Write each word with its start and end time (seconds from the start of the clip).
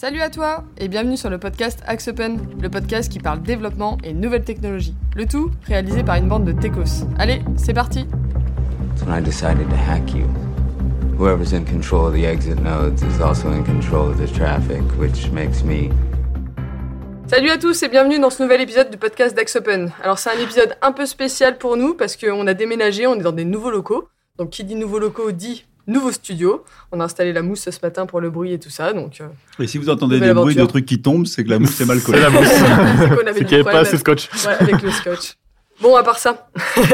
Salut 0.00 0.20
à 0.20 0.30
toi 0.30 0.62
et 0.76 0.86
bienvenue 0.86 1.16
sur 1.16 1.28
le 1.28 1.38
podcast 1.38 1.82
Axe 1.84 2.06
Open, 2.06 2.38
le 2.62 2.70
podcast 2.70 3.10
qui 3.10 3.18
parle 3.18 3.42
développement 3.42 3.98
et 4.04 4.12
nouvelles 4.12 4.44
technologies. 4.44 4.94
Le 5.16 5.26
tout 5.26 5.50
réalisé 5.66 6.04
par 6.04 6.14
une 6.14 6.28
bande 6.28 6.44
de 6.44 6.52
techos. 6.52 7.04
Allez, 7.18 7.42
c'est 7.56 7.74
parti 7.74 8.06
That's 8.94 9.02
when 9.04 9.18
I 9.18 9.20
decided 9.20 9.68
to 9.68 9.74
hack 9.74 10.14
you. 10.14 10.26
Whoever's 11.18 11.52
in 11.52 11.64
control 11.64 12.06
of 12.06 12.14
the 12.14 12.24
exit 12.26 12.60
nodes 12.60 13.02
is 13.02 13.20
also 13.20 13.50
in 13.50 13.64
control 13.64 14.08
of 14.08 14.18
the 14.18 14.32
traffic, 14.32 14.82
which 15.00 15.32
makes 15.32 15.64
me. 15.64 15.90
Salut 17.26 17.50
à 17.50 17.58
tous 17.58 17.82
et 17.82 17.88
bienvenue 17.88 18.20
dans 18.20 18.30
ce 18.30 18.40
nouvel 18.40 18.60
épisode 18.60 18.90
du 18.90 18.98
podcast 18.98 19.34
d'Axe 19.34 19.56
Open. 19.56 19.90
Alors 20.00 20.20
c'est 20.20 20.30
un 20.30 20.40
épisode 20.40 20.76
un 20.80 20.92
peu 20.92 21.06
spécial 21.06 21.58
pour 21.58 21.76
nous 21.76 21.94
parce 21.94 22.16
qu'on 22.16 22.46
a 22.46 22.54
déménagé, 22.54 23.08
on 23.08 23.16
est 23.16 23.24
dans 23.24 23.32
des 23.32 23.44
nouveaux 23.44 23.72
locaux. 23.72 24.08
Donc 24.38 24.50
qui 24.50 24.62
dit 24.62 24.76
nouveaux 24.76 25.00
locaux 25.00 25.32
dit 25.32 25.64
nouveau 25.88 26.12
studio. 26.12 26.64
On 26.92 27.00
a 27.00 27.04
installé 27.04 27.32
la 27.32 27.42
mousse 27.42 27.68
ce 27.68 27.78
matin 27.82 28.06
pour 28.06 28.20
le 28.20 28.30
bruit 28.30 28.52
et 28.52 28.60
tout 28.60 28.70
ça. 28.70 28.92
Donc, 28.92 29.20
euh, 29.20 29.26
Et 29.58 29.66
si 29.66 29.78
vous 29.78 29.88
entendez 29.88 30.20
des 30.20 30.32
bruits 30.32 30.54
de 30.54 30.64
trucs 30.64 30.86
qui 30.86 31.02
tombent, 31.02 31.26
c'est 31.26 31.42
que 31.42 31.50
la 31.50 31.58
mousse 31.58 31.80
est 31.80 31.86
mal 31.86 32.00
collée. 32.00 32.18
C'est 32.18 32.24
la 32.24 32.30
mousse. 32.30 32.48
c'est 33.34 33.44
qu'il 33.44 33.48
n'y 33.48 33.54
avait 33.54 33.64
pas 33.64 33.80
assez 33.80 33.96
de 33.96 34.00
scotch. 34.00 34.28
Ouais, 34.46 34.56
avec 34.60 34.82
le 34.82 34.90
scotch. 34.90 35.34
Bon, 35.80 35.94
à 35.94 36.02
part 36.02 36.18
ça, 36.18 36.48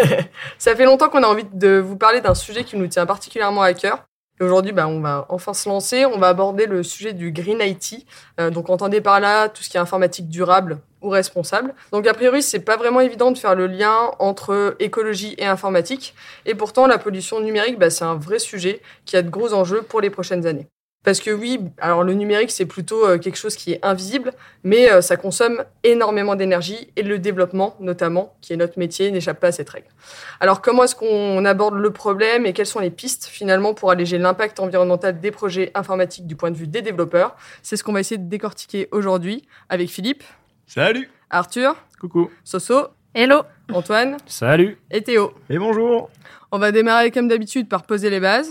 ça 0.59 0.77
fait 0.77 0.84
longtemps 0.84 1.09
qu'on 1.09 1.23
a 1.23 1.27
envie 1.27 1.47
de 1.53 1.79
vous 1.79 1.97
parler 1.97 2.20
d'un 2.20 2.34
sujet 2.34 2.65
qui 2.65 2.77
nous 2.77 2.87
tient 2.87 3.07
particulièrement 3.07 3.62
à 3.62 3.73
cœur. 3.73 4.05
Aujourd'hui, 4.41 4.73
bah, 4.73 4.88
on 4.88 5.01
va 5.01 5.27
enfin 5.29 5.55
se 5.55 5.69
lancer. 5.69 6.06
On 6.06 6.19
va 6.19 6.29
aborder 6.29 6.66
le 6.66 6.83
sujet 6.83 7.12
du 7.12 7.30
Green 7.30 7.61
IT. 7.61 8.05
Euh, 8.41 8.51
donc, 8.51 8.69
entendez 8.69 9.01
par 9.01 9.20
là 9.20 9.48
tout 9.48 9.62
ce 9.62 9.70
qui 9.70 9.77
est 9.77 9.80
informatique 9.80 10.29
durable 10.29 10.80
ou 11.02 11.09
responsable. 11.09 11.75
Donc, 11.92 12.06
a 12.09 12.15
priori, 12.15 12.42
c'est 12.42 12.61
pas 12.61 12.77
vraiment 12.77 13.01
évident 13.01 13.30
de 13.30 13.39
faire 13.39 13.55
le 13.55 13.69
lien 13.69 14.11
entre 14.19 14.75
écologie 14.80 15.34
et 15.39 15.47
informatique. 15.47 16.15
Et 16.47 16.55
pourtant, 16.56 16.87
la 16.89 16.98
pollution 16.98 17.41
numérique, 17.41 17.78
bah, 17.78 17.91
c'est 17.91 18.05
un 18.05 18.16
vrai 18.16 18.41
sujet 18.41 18.80
qui 19.05 19.16
a 19.16 19.23
de 19.23 19.30
gros 19.30 19.55
enjeux 19.55 19.83
pour 19.83 20.01
les 20.01 20.11
prochaines 20.11 20.47
années. 20.47 20.69
Parce 21.05 21.21
que 21.21 21.31
oui, 21.31 21.61
alors 21.79 22.03
le 22.03 22.15
numérique, 22.15 22.51
c'est 22.51 22.65
plutôt 22.65 23.07
euh, 23.07 23.19
quelque 23.19 23.37
chose 23.37 23.55
qui 23.57 23.73
est 23.73 23.85
invisible, 23.85 24.33
mais 24.65 24.91
euh, 24.91 25.03
ça 25.03 25.17
consomme 25.17 25.62
énormément 25.85 26.35
d'énergie 26.35 26.89
et 26.97 27.03
le 27.03 27.19
développement, 27.19 27.77
notamment, 27.78 28.34
qui 28.41 28.55
est 28.55 28.56
notre 28.56 28.78
métier, 28.78 29.11
n'échappe 29.11 29.39
pas 29.39 29.48
à 29.48 29.53
cette 29.53 29.69
règle. 29.69 29.87
Alors 30.41 30.62
comment 30.62 30.84
est-ce 30.84 30.97
qu'on 30.97 31.45
aborde 31.45 31.75
le 31.75 31.91
problème 31.91 32.47
et 32.47 32.55
quelles 32.55 32.67
sont 32.67 32.81
les 32.81 32.91
pistes 32.91 33.27
finalement 33.27 33.75
pour 33.75 33.91
alléger 33.91 34.17
l'impact 34.19 34.61
environnemental 34.61 35.20
des 35.20 35.31
projets 35.31 35.70
informatiques 35.75 36.27
du 36.27 36.37
point 36.37 36.51
de 36.51 36.56
vue 36.56 36.67
des 36.67 36.81
développeurs? 36.81 37.37
C'est 37.62 37.77
ce 37.77 37.84
qu'on 37.84 37.93
va 37.93 38.00
essayer 38.00 38.19
de 38.19 38.28
décortiquer 38.28 38.89
aujourd'hui 38.91 39.47
avec 39.69 39.91
Philippe, 39.91 40.25
Salut 40.67 41.11
Arthur, 41.28 41.77
Coucou. 42.00 42.31
Soso, 42.45 42.89
Hello 43.15 43.43
Antoine 43.73 44.17
Salut. 44.27 44.78
et 44.91 45.03
Théo. 45.03 45.34
Et 45.50 45.59
bonjour. 45.59 46.09
On 46.50 46.59
va 46.59 46.73
démarrer 46.73 47.11
comme 47.11 47.28
d'habitude 47.28 47.69
par 47.69 47.83
poser 47.83 48.09
les 48.09 48.21
bases. 48.21 48.50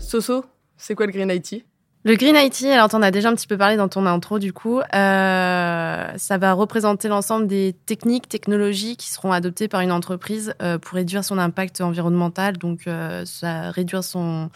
Soso, 0.00 0.44
c'est 0.76 0.94
quoi 0.94 1.06
le 1.06 1.12
Green 1.12 1.30
IT 1.30 1.64
Le 2.04 2.16
Green 2.16 2.34
IT, 2.36 2.64
alors 2.64 2.88
t'en 2.88 3.02
as 3.02 3.10
déjà 3.10 3.28
un 3.28 3.34
petit 3.34 3.46
peu 3.46 3.56
parlé 3.56 3.76
dans 3.76 3.88
ton 3.88 4.06
intro 4.06 4.38
du 4.38 4.52
coup, 4.52 4.80
euh, 4.80 6.06
ça 6.16 6.38
va 6.38 6.52
représenter 6.52 7.08
l'ensemble 7.08 7.46
des 7.46 7.76
techniques, 7.86 8.28
technologies 8.28 8.96
qui 8.96 9.10
seront 9.10 9.30
adoptées 9.32 9.68
par 9.68 9.82
une 9.82 9.92
entreprise 9.92 10.54
euh, 10.62 10.78
pour 10.78 10.96
réduire 10.96 11.24
son 11.24 11.38
impact 11.38 11.80
environnemental, 11.80 12.56
donc 12.58 12.86
euh, 12.86 13.24
ça, 13.24 13.70
réduire 13.70 14.02
son, 14.02 14.50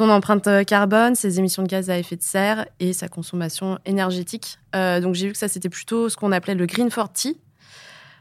empreinte 0.00 0.64
carbone, 0.66 1.14
ses 1.14 1.38
émissions 1.38 1.62
de 1.62 1.68
gaz 1.68 1.90
à 1.90 1.98
effet 1.98 2.16
de 2.16 2.22
serre 2.22 2.66
et 2.80 2.92
sa 2.92 3.08
consommation 3.08 3.78
énergétique. 3.84 4.58
Euh, 4.74 5.00
donc 5.00 5.14
j'ai 5.14 5.26
vu 5.26 5.32
que 5.32 5.38
ça 5.38 5.48
c'était 5.48 5.68
plutôt 5.68 6.08
ce 6.08 6.16
qu'on 6.16 6.32
appelait 6.32 6.54
le 6.54 6.66
Green 6.66 6.90
for 6.90 7.12
T, 7.12 7.36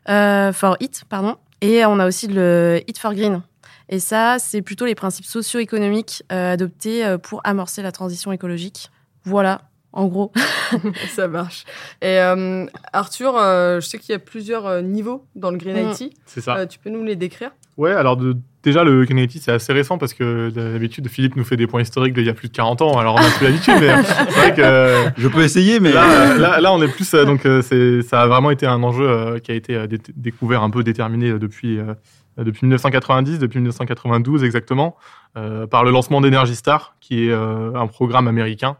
euh, 0.10 0.54
for 0.54 0.78
It, 0.82 1.04
pardon. 1.10 1.38
Et 1.62 1.86
on 1.86 1.98
a 1.98 2.06
aussi 2.06 2.28
le 2.28 2.82
It 2.88 2.98
for 2.98 3.14
Green. 3.16 3.42
Et 3.90 4.00
ça, 4.00 4.38
c'est 4.40 4.62
plutôt 4.62 4.86
les 4.86 4.96
principes 4.96 5.26
socio-économiques 5.26 6.24
euh, 6.32 6.54
adoptés 6.54 7.06
euh, 7.06 7.18
pour 7.18 7.42
amorcer 7.44 7.82
la 7.82 7.92
transition 7.92 8.32
écologique. 8.32 8.90
Voilà, 9.26 9.62
en 9.92 10.08
gros. 10.08 10.32
Ça 11.10 11.28
marche. 11.28 11.66
Et 12.02 12.18
euh, 12.20 12.66
Arthur, 12.94 13.36
euh, 13.38 13.80
je 13.80 13.88
sais 13.88 13.98
qu'il 14.00 14.12
y 14.14 14.16
a 14.16 14.20
plusieurs 14.20 14.66
euh, 14.66 14.82
niveaux 14.82 15.26
dans 15.36 15.52
le 15.52 15.58
Green 15.58 15.76
Mm. 15.88 15.92
IT. 15.92 16.14
C'est 16.26 16.42
ça. 16.42 16.58
Euh, 16.58 16.66
tu 16.66 16.80
peux 16.80 16.90
nous 16.90 17.04
les 17.04 17.16
décrire? 17.16 17.52
Ouais, 17.78 17.92
alors 17.92 18.18
de- 18.18 18.38
déjà, 18.64 18.84
le 18.84 19.04
Green 19.04 19.18
IT, 19.20 19.40
c'est 19.42 19.52
assez 19.52 19.74
récent 19.74 19.98
parce 19.98 20.14
que 20.14 20.50
d'habitude, 20.52 21.08
Philippe 21.10 21.36
nous 21.36 21.44
fait 21.44 21.58
des 21.58 21.66
points 21.68 21.82
historiques 21.82 22.14
d'il 22.14 22.26
y 22.26 22.30
a 22.30 22.34
plus 22.34 22.48
de 22.48 22.54
40 22.54 22.82
ans. 22.84 22.98
Alors, 23.00 23.16
on 23.16 23.18
a 23.20 23.30
plus 23.32 23.46
l'habitude, 23.46 23.74
mais 23.80 23.90
c'est 24.04 24.32
vrai 24.32 24.54
que 24.54 24.62
euh, 24.62 25.10
Je 25.18 25.28
peux 25.28 25.44
essayer, 25.44 25.80
mais. 25.80 25.92
là, 25.92 26.38
là, 26.38 26.62
là, 26.62 26.72
on 26.74 26.82
est 26.82 26.88
plus. 26.88 27.12
euh, 27.16 27.26
donc, 27.26 27.46
euh, 27.46 27.62
c'est- 27.62 28.02
ça 28.04 28.22
a 28.22 28.28
vraiment 28.28 28.52
été 28.52 28.66
un 28.68 28.82
enjeu 28.84 29.08
euh, 29.10 29.40
qui 29.40 29.52
a 29.52 29.56
été 29.56 29.76
euh, 29.76 29.88
dé- 29.88 29.98
découvert, 30.16 30.62
un 30.64 30.70
peu 30.70 30.84
déterminé 30.84 31.30
euh, 31.32 31.40
depuis, 31.40 31.80
euh, 31.80 31.94
depuis 32.38 32.66
1990, 32.66 33.40
depuis 33.40 33.60
1992 33.60 34.44
exactement, 34.44 34.96
euh, 35.38 35.68
par 35.68 35.84
le 35.84 35.92
lancement 35.92 36.22
d'Energy 36.22 36.56
Star, 36.56 36.96
qui 37.00 37.28
est 37.28 37.32
euh, 37.32 37.74
un 37.76 37.88
programme 37.88 38.28
américain 38.28 38.78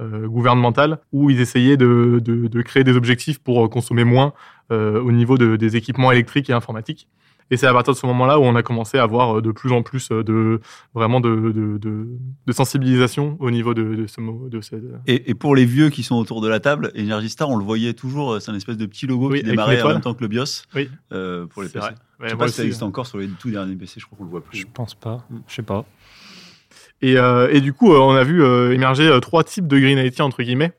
euh, 0.00 0.26
gouvernemental 0.26 0.98
où 1.12 1.30
ils 1.30 1.40
essayaient 1.40 1.76
de, 1.76 2.62
créer 2.62 2.84
des 2.84 2.96
objectifs 2.96 3.38
pour 3.38 3.68
consommer 3.70 4.04
moins 4.04 4.32
au 4.70 5.12
niveau 5.12 5.38
de- 5.38 5.54
des 5.54 5.76
équipements 5.76 6.10
électriques 6.10 6.50
et 6.50 6.52
informatiques. 6.52 7.08
Et 7.50 7.56
c'est 7.56 7.66
à 7.68 7.72
partir 7.72 7.92
de 7.92 7.98
ce 7.98 8.06
moment-là 8.06 8.40
où 8.40 8.42
on 8.42 8.56
a 8.56 8.62
commencé 8.64 8.98
à 8.98 9.04
avoir 9.04 9.38
euh, 9.38 9.40
de 9.40 9.52
plus 9.52 9.70
en 9.72 9.82
plus 9.82 10.10
euh, 10.10 10.24
de 10.24 10.60
vraiment 10.94 11.20
de, 11.20 11.30
de, 11.52 11.78
de- 11.78 12.08
de 12.46 12.52
sensibilisation 12.52 13.36
au 13.38 13.50
niveau 13.52 13.72
de, 13.72 13.94
de 13.94 14.06
ce 14.08 14.20
mot. 14.20 14.48
De 14.48 14.60
ce, 14.60 14.74
Et, 15.06 15.30
et 15.30 15.34
pour 15.34 15.54
les 15.54 15.64
vieux 15.64 15.88
qui 15.90 16.02
sont 16.02 16.16
autour 16.16 16.40
de 16.40 16.48
la 16.48 16.58
table, 16.58 16.90
Energy 16.98 17.28
Star, 17.28 17.48
on 17.48 17.56
le 17.56 17.64
voyait 17.64 17.92
toujours, 17.94 18.32
euh, 18.32 18.40
c'est 18.40 18.50
un 18.50 18.54
espèce 18.56 18.76
de 18.76 18.86
petit 18.86 19.06
logo 19.06 19.30
Oui, 19.30 19.40
qui 19.42 19.44
démarrait 19.50 19.80
en 19.82 19.88
même 19.88 20.00
temps 20.00 20.14
que 20.14 20.22
le 20.22 20.28
BIOS 20.28 20.64
Oui. 20.74 20.90
euh, 21.12 21.46
pour 21.46 21.62
les 21.62 21.68
PC. 21.68 21.78
vrai. 21.78 21.94
Je 22.18 22.24
Ouais, 22.24 22.30
sais 22.30 22.34
moi 22.36 22.46
pas 22.46 22.50
si 22.50 22.56
ça 22.56 22.64
existe 22.64 22.82
encore 22.82 23.06
sur 23.06 23.18
les 23.18 23.28
tout 23.28 23.50
derniers 23.50 23.76
PC, 23.76 24.00
je 24.00 24.06
crois 24.06 24.16
qu'on 24.18 24.24
le 24.24 24.30
voit 24.30 24.42
plus. 24.42 24.58
Je 24.58 24.66
pense 24.72 24.94
pas. 24.94 25.24
Mm. 25.30 25.36
Je 25.46 25.54
sais 25.54 25.62
pas. 25.62 25.84
Et, 27.02 27.18
euh, 27.18 27.48
et 27.52 27.60
du 27.60 27.72
coup, 27.74 27.92
euh, 27.92 27.98
on 28.00 28.12
a 28.12 28.24
vu 28.24 28.42
euh, 28.42 28.72
émerger 28.72 29.06
euh, 29.06 29.20
trois 29.20 29.44
types 29.44 29.66
de 29.68 29.78
Green 29.78 29.98
IT, 29.98 30.20
entre 30.20 30.42
guillemets. 30.42 30.72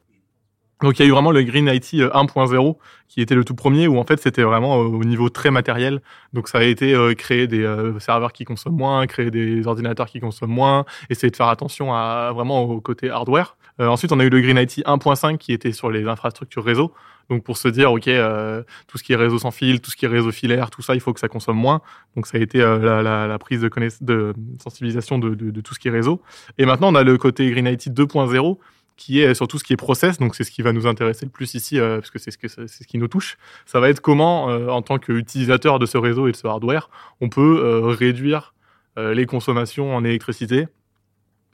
Donc, 0.83 0.99
il 0.99 1.01
y 1.01 1.05
a 1.05 1.07
eu 1.09 1.11
vraiment 1.11 1.31
le 1.31 1.41
Green 1.43 1.67
IT 1.67 1.95
euh, 1.95 2.09
1.0, 2.11 2.75
qui 3.07 3.21
était 3.21 3.33
le 3.33 3.43
tout 3.43 3.55
premier, 3.55 3.87
où 3.87 3.97
en 3.97 4.03
fait, 4.03 4.21
c'était 4.21 4.43
vraiment 4.43 4.79
euh, 4.79 4.85
au 4.85 5.03
niveau 5.03 5.29
très 5.29 5.49
matériel. 5.49 6.01
Donc, 6.33 6.47
ça 6.47 6.59
a 6.59 6.63
été 6.63 6.93
euh, 6.93 7.15
créer 7.15 7.47
des 7.47 7.63
euh, 7.63 7.97
serveurs 7.99 8.31
qui 8.31 8.45
consomment 8.45 8.77
moins, 8.77 9.07
créer 9.07 9.31
des 9.31 9.65
ordinateurs 9.65 10.05
qui 10.07 10.19
consomment 10.19 10.51
moins, 10.53 10.85
essayer 11.09 11.31
de 11.31 11.35
faire 11.35 11.47
attention 11.47 11.93
à, 11.95 12.31
vraiment 12.33 12.61
au 12.63 12.79
côté 12.79 13.09
hardware. 13.09 13.57
Euh, 13.79 13.87
ensuite, 13.87 14.11
on 14.11 14.19
a 14.19 14.23
eu 14.23 14.29
le 14.29 14.39
Green 14.39 14.57
IT 14.57 14.83
1.5, 14.85 15.37
qui 15.37 15.51
était 15.51 15.71
sur 15.71 15.89
les 15.89 16.05
infrastructures 16.07 16.63
réseau. 16.63 16.93
Donc, 17.29 17.43
pour 17.43 17.57
se 17.57 17.67
dire, 17.67 17.91
OK, 17.91 18.07
euh, 18.07 18.61
tout 18.87 18.97
ce 18.99 19.03
qui 19.03 19.13
est 19.13 19.17
réseau 19.17 19.39
sans 19.39 19.51
fil, 19.51 19.81
tout 19.81 19.89
ce 19.91 19.95
qui 19.97 20.05
est 20.05 20.07
réseau 20.07 20.31
filaire, 20.31 20.69
tout 20.69 20.81
ça, 20.81 20.93
il 20.93 21.01
faut 21.01 21.11
que 21.11 21.19
ça 21.19 21.27
consomme 21.27 21.57
moins. 21.57 21.81
Donc, 22.15 22.27
ça 22.27 22.37
a 22.37 22.41
été 22.41 22.61
euh, 22.61 23.01
la, 23.01 23.39
prise 23.39 23.61
de, 23.61 24.33
sensibilisation 24.63 25.17
de- 25.17 25.33
de 25.35 25.61
tout 25.61 25.73
ce 25.73 25.79
qui 25.79 25.87
est 25.87 25.91
réseau. 25.91 26.21
Et 26.59 26.65
maintenant, 26.65 26.91
on 26.91 26.95
a 26.95 27.03
le 27.03 27.17
côté 27.17 27.49
Green 27.49 27.67
IT 27.67 27.89
2.0 27.89 28.57
qui 28.97 29.21
est 29.21 29.33
sur 29.35 29.47
tout 29.47 29.59
ce 29.59 29.63
qui 29.63 29.73
est 29.73 29.77
process. 29.77 30.17
Donc, 30.17 30.35
c'est 30.35 30.43
ce 30.43 30.51
qui 30.51 30.63
va 30.63 30.73
nous 30.73 30.87
intéresser 30.87 31.25
le 31.25 31.31
plus 31.31 31.53
ici, 31.53 31.79
euh, 31.79 31.99
parce 31.99 32.09
que 32.09 32.19
c'est 32.19 32.31
ce, 32.31 32.83
qui 32.83 32.97
nous 32.97 33.07
touche. 33.07 33.37
Ça 33.65 33.79
va 33.79 33.89
être 33.89 34.01
comment, 34.01 34.49
euh, 34.49 34.67
en 34.67 34.81
tant 34.81 34.97
qu'utilisateur 34.97 35.79
de 35.79 35.85
ce 35.85 35.97
réseau 35.97 36.27
et 36.27 36.31
de 36.31 36.35
ce 36.35 36.47
hardware, 36.47 36.89
on 37.21 37.29
peut 37.29 37.61
euh, 37.63 37.79
réduire 37.85 38.53
les 38.99 39.27
consommations 39.27 39.95
en 39.95 40.03
électricité 40.03 40.65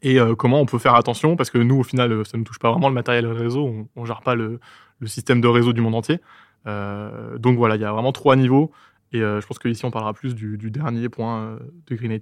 et 0.02 0.18
comment 0.38 0.62
on 0.62 0.66
peut 0.66 0.80
faire 0.80 0.96
attention, 0.96 1.36
parce 1.36 1.50
que 1.50 1.58
nous, 1.58 1.78
au 1.78 1.84
final, 1.84 2.26
ça 2.26 2.38
ne 2.38 2.46
touche 2.46 2.58
pas 2.58 2.72
vraiment 2.72 2.88
le 2.88 2.94
matériel 2.94 3.28
réseau, 3.28 3.86
on 3.98 4.02
ne 4.02 4.08
gère 4.08 4.22
pas 4.22 4.34
le, 4.34 4.62
système 5.04 5.42
de 5.42 5.50
réseau 5.50 5.74
du 5.74 5.82
monde 5.82 5.96
entier. 5.96 6.22
Donc 6.66 7.58
voilà, 7.58 7.76
il 7.76 7.82
y 7.82 7.84
a 7.84 7.92
vraiment 7.92 8.14
trois 8.14 8.38
niveaux. 8.38 8.72
Et 9.12 9.20
je 9.20 9.46
pense 9.46 9.60
qu'ici, 9.60 9.84
on 9.84 9.92
parlera 9.92 10.14
plus 10.14 10.36
du, 10.36 10.72
dernier 10.72 11.10
point 11.10 11.60
de 11.88 11.96
Green 11.98 12.18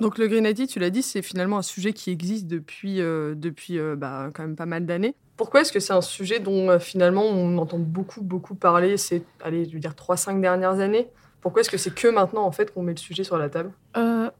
donc 0.00 0.18
le 0.18 0.26
Green 0.28 0.44
IT, 0.44 0.68
tu 0.68 0.78
l'as 0.78 0.90
dit, 0.90 1.02
c'est 1.02 1.22
finalement 1.22 1.58
un 1.58 1.62
sujet 1.62 1.92
qui 1.92 2.10
existe 2.10 2.46
depuis, 2.46 3.00
euh, 3.00 3.34
depuis 3.36 3.78
euh, 3.78 3.96
bah, 3.96 4.30
quand 4.34 4.42
même 4.42 4.56
pas 4.56 4.66
mal 4.66 4.86
d'années. 4.86 5.14
Pourquoi 5.36 5.62
est-ce 5.62 5.72
que 5.72 5.80
c'est 5.80 5.92
un 5.92 6.00
sujet 6.00 6.38
dont 6.38 6.70
euh, 6.70 6.78
finalement 6.78 7.24
on 7.24 7.58
entend 7.58 7.78
beaucoup, 7.78 8.22
beaucoup 8.22 8.54
parler 8.54 8.96
ces, 8.96 9.22
allez, 9.42 9.64
je 9.64 9.72
veux 9.72 9.80
dire, 9.80 9.94
3-5 9.94 10.40
dernières 10.40 10.80
années? 10.80 11.08
Pourquoi 11.40 11.60
est-ce 11.60 11.70
que 11.70 11.76
c'est 11.76 11.94
que 11.94 12.08
maintenant 12.08 12.44
en 12.44 12.52
fait 12.52 12.72
qu'on 12.72 12.82
met 12.82 12.92
le 12.92 12.98
sujet 12.98 13.24
sur 13.24 13.36
la 13.36 13.48
table? 13.48 13.72
Euh, 13.96 14.30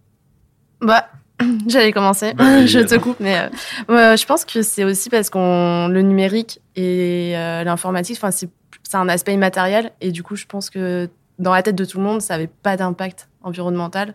bah, 0.80 1.08
j'allais 1.66 1.92
commencer. 1.92 2.32
Bah, 2.34 2.64
je 2.66 2.78
te 2.80 2.94
coupe, 2.96 3.18
mais 3.20 3.38
euh, 3.38 3.94
ouais, 3.94 4.16
je 4.16 4.24
pense 4.26 4.44
que 4.44 4.62
c'est 4.62 4.84
aussi 4.84 5.10
parce 5.10 5.30
qu'on 5.30 5.88
le 5.88 6.02
numérique 6.02 6.60
et 6.76 7.36
euh, 7.36 7.64
l'informatique, 7.64 8.16
enfin, 8.16 8.30
c'est 8.30 8.48
c'est 8.82 8.96
un 8.96 9.08
aspect 9.08 9.34
immatériel. 9.34 9.92
Et 10.00 10.12
du 10.12 10.22
coup, 10.22 10.36
je 10.36 10.46
pense 10.46 10.70
que 10.70 11.08
dans 11.38 11.52
la 11.52 11.62
tête 11.62 11.74
de 11.74 11.84
tout 11.84 11.98
le 11.98 12.04
monde, 12.04 12.20
ça 12.20 12.34
n'avait 12.34 12.46
pas 12.48 12.76
d'impact 12.76 13.28
environnemental 13.42 14.14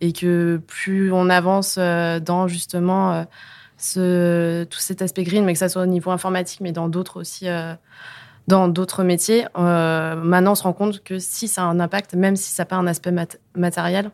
et 0.00 0.12
que 0.12 0.60
plus 0.66 1.12
on 1.12 1.28
avance 1.30 1.76
euh, 1.78 2.20
dans 2.20 2.48
justement 2.48 3.24
euh, 3.96 4.64
tout 4.64 4.78
cet 4.78 5.02
aspect 5.02 5.24
green, 5.24 5.44
mais 5.44 5.52
que 5.52 5.58
ça 5.58 5.68
soit 5.68 5.82
au 5.82 5.86
niveau 5.86 6.10
informatique, 6.10 6.60
mais 6.60 6.72
dans 6.72 6.88
d'autres 6.88 7.20
aussi. 7.20 7.48
euh, 7.48 7.74
dans 8.46 8.66
d'autres 8.66 9.04
métiers, 9.04 9.46
maintenant 9.54 10.52
on 10.52 10.54
se 10.54 10.62
rend 10.62 10.72
compte 10.72 11.04
que 11.04 11.18
si 11.18 11.48
ça 11.48 11.64
a 11.64 11.66
un 11.66 11.80
impact, 11.80 12.14
même 12.14 12.34
si 12.34 12.50
ça 12.50 12.62
n'a 12.62 12.66
pas 12.66 12.76
un 12.76 12.86
aspect 12.86 13.10
mat- 13.10 13.38
matériel, 13.54 14.10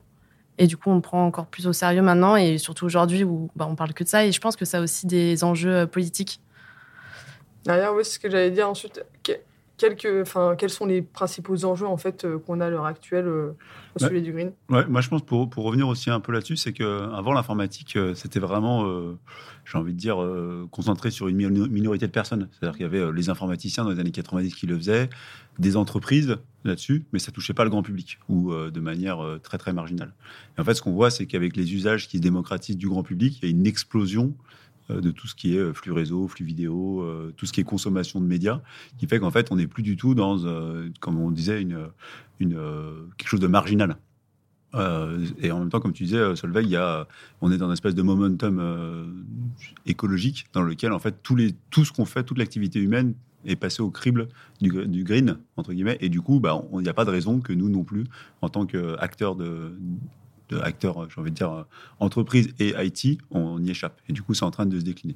et 0.58 0.66
du 0.66 0.76
coup, 0.76 0.90
on 0.90 1.00
prend 1.00 1.24
encore 1.24 1.46
plus 1.46 1.66
au 1.66 1.72
sérieux 1.72 2.02
maintenant, 2.02 2.34
et 2.36 2.58
surtout 2.58 2.84
aujourd'hui 2.84 3.24
où 3.24 3.50
bah, 3.56 3.66
on 3.68 3.76
parle 3.76 3.92
que 3.92 4.04
de 4.04 4.08
ça. 4.08 4.24
Et 4.24 4.32
je 4.32 4.40
pense 4.40 4.56
que 4.56 4.64
ça 4.64 4.78
a 4.78 4.80
aussi 4.80 5.06
des 5.06 5.44
enjeux 5.44 5.86
politiques. 5.86 6.40
D'ailleurs, 7.64 7.94
oui, 7.94 8.04
c'est 8.04 8.14
ce 8.14 8.18
que 8.18 8.30
j'allais 8.30 8.50
dire 8.50 8.68
ensuite. 8.68 9.04
Que- 9.76 10.54
quels 10.54 10.70
sont 10.70 10.86
les 10.86 11.02
principaux 11.02 11.64
enjeux 11.64 11.86
en 11.86 11.96
fait 11.96 12.24
euh, 12.24 12.38
qu'on 12.38 12.60
a 12.60 12.66
à 12.66 12.70
l'heure 12.70 12.86
actuelle 12.86 13.26
euh, 13.26 13.50
au 13.98 14.02
Ouais. 14.02 14.08
sujet 14.08 14.20
du 14.20 14.32
green? 14.32 14.52
Ouais, 14.70 14.86
moi, 14.86 15.00
je 15.00 15.08
pense, 15.08 15.22
pour, 15.22 15.50
pour 15.50 15.64
revenir 15.64 15.88
aussi 15.88 16.10
un 16.10 16.20
peu 16.20 16.30
là-dessus, 16.32 16.56
c'est 16.56 16.72
qu'avant 16.72 17.32
l'informatique, 17.32 17.96
euh, 17.96 18.14
c'était 18.14 18.38
vraiment, 18.38 18.86
euh, 18.86 19.18
j'ai 19.64 19.76
envie 19.76 19.92
de 19.92 19.98
dire, 19.98 20.22
euh, 20.22 20.68
concentré 20.70 21.10
sur 21.10 21.26
une 21.26 21.36
mino- 21.36 21.68
minorité 21.68 22.06
de 22.06 22.12
personnes. 22.12 22.48
C'est-à-dire 22.52 22.76
qu'il 22.76 22.82
y 22.86 22.88
avait 23.02 23.12
les 23.12 23.30
informaticiens 23.30 23.82
dans 23.84 23.90
les 23.90 23.98
années 23.98 24.12
90 24.12 24.54
qui 24.54 24.66
le 24.68 24.76
faisaient, 24.76 25.10
des 25.58 25.76
entreprises 25.76 26.36
là-dessus, 26.64 27.04
mais 27.12 27.18
ça 27.18 27.32
touchait 27.32 27.52
pas 27.54 27.64
le 27.64 27.70
grand 27.70 27.82
public 27.82 28.18
ou 28.28 28.52
euh, 28.52 28.70
de 28.70 28.80
manière 28.80 29.18
très, 29.42 29.58
très 29.58 29.72
marginale. 29.72 30.12
Et 30.56 30.60
en 30.60 30.64
fait, 30.64 30.74
ce 30.74 30.82
qu'on 30.82 30.92
voit, 30.92 31.10
c'est 31.10 31.26
qu'avec 31.26 31.56
les 31.56 31.74
usages 31.74 32.06
qui 32.08 32.18
se 32.18 32.22
démocratisent 32.22 32.76
du 32.78 32.88
grand 32.88 33.02
public, 33.02 33.38
il 33.42 33.44
y 33.44 33.48
a 33.48 33.50
une 33.50 33.66
explosion 33.66 34.34
de 34.90 35.10
tout 35.10 35.26
ce 35.26 35.34
qui 35.34 35.56
est 35.56 35.58
euh, 35.58 35.72
flux 35.72 35.92
réseau, 35.92 36.28
flux 36.28 36.44
vidéo, 36.44 37.02
euh, 37.02 37.32
tout 37.36 37.46
ce 37.46 37.52
qui 37.52 37.60
est 37.60 37.64
consommation 37.64 38.20
de 38.20 38.26
médias, 38.26 38.60
qui 38.98 39.06
fait 39.06 39.18
qu'en 39.18 39.30
fait, 39.30 39.50
on 39.50 39.56
n'est 39.56 39.66
plus 39.66 39.82
du 39.82 39.96
tout 39.96 40.14
dans, 40.14 40.44
euh, 40.44 40.88
comme 41.00 41.18
on 41.18 41.30
disait, 41.30 41.62
une, 41.62 41.88
euh, 42.42 43.06
quelque 43.16 43.28
chose 43.28 43.40
de 43.40 43.46
marginal. 43.46 43.96
Euh, 44.74 45.24
et 45.38 45.52
en 45.52 45.60
même 45.60 45.70
temps, 45.70 45.80
comme 45.80 45.92
tu 45.92 46.04
disais, 46.04 46.18
euh, 46.18 46.34
Solveig, 46.34 46.76
on 47.40 47.52
est 47.52 47.58
dans 47.58 47.66
une 47.66 47.72
espèce 47.72 47.94
de 47.94 48.02
momentum 48.02 48.58
euh, 48.58 49.06
écologique 49.86 50.46
dans 50.52 50.62
lequel, 50.62 50.92
en 50.92 50.98
fait, 50.98 51.22
tout 51.22 51.84
ce 51.84 51.92
qu'on 51.92 52.04
fait, 52.04 52.24
toute 52.24 52.38
l'activité 52.38 52.80
humaine 52.80 53.14
est 53.46 53.56
passée 53.56 53.82
au 53.82 53.90
crible 53.90 54.28
du, 54.60 54.72
gr- 54.72 54.86
du 54.86 55.04
green, 55.04 55.38
entre 55.56 55.72
guillemets. 55.72 55.98
Et 56.00 56.08
du 56.08 56.20
coup, 56.20 56.40
bah, 56.40 56.60
il 56.72 56.80
n'y 56.80 56.88
a 56.88 56.94
pas 56.94 57.04
de 57.04 57.10
raison 57.10 57.40
que 57.40 57.52
nous 57.52 57.68
non 57.68 57.84
plus, 57.84 58.04
en 58.42 58.48
tant 58.48 58.66
qu'acteurs 58.66 59.36
de, 59.36 59.78
de 60.50 60.58
acteurs, 60.58 61.08
j'ai 61.10 61.20
envie 61.20 61.30
de 61.30 61.36
dire, 61.36 61.52
euh, 61.52 61.62
entreprise 62.00 62.54
et 62.58 62.74
IT, 62.78 63.18
on 63.30 63.62
y 63.62 63.70
échappe. 63.70 64.00
Et 64.08 64.12
du 64.12 64.22
coup, 64.22 64.34
c'est 64.34 64.44
en 64.44 64.50
train 64.50 64.66
de 64.66 64.78
se 64.78 64.84
décliner. 64.84 65.14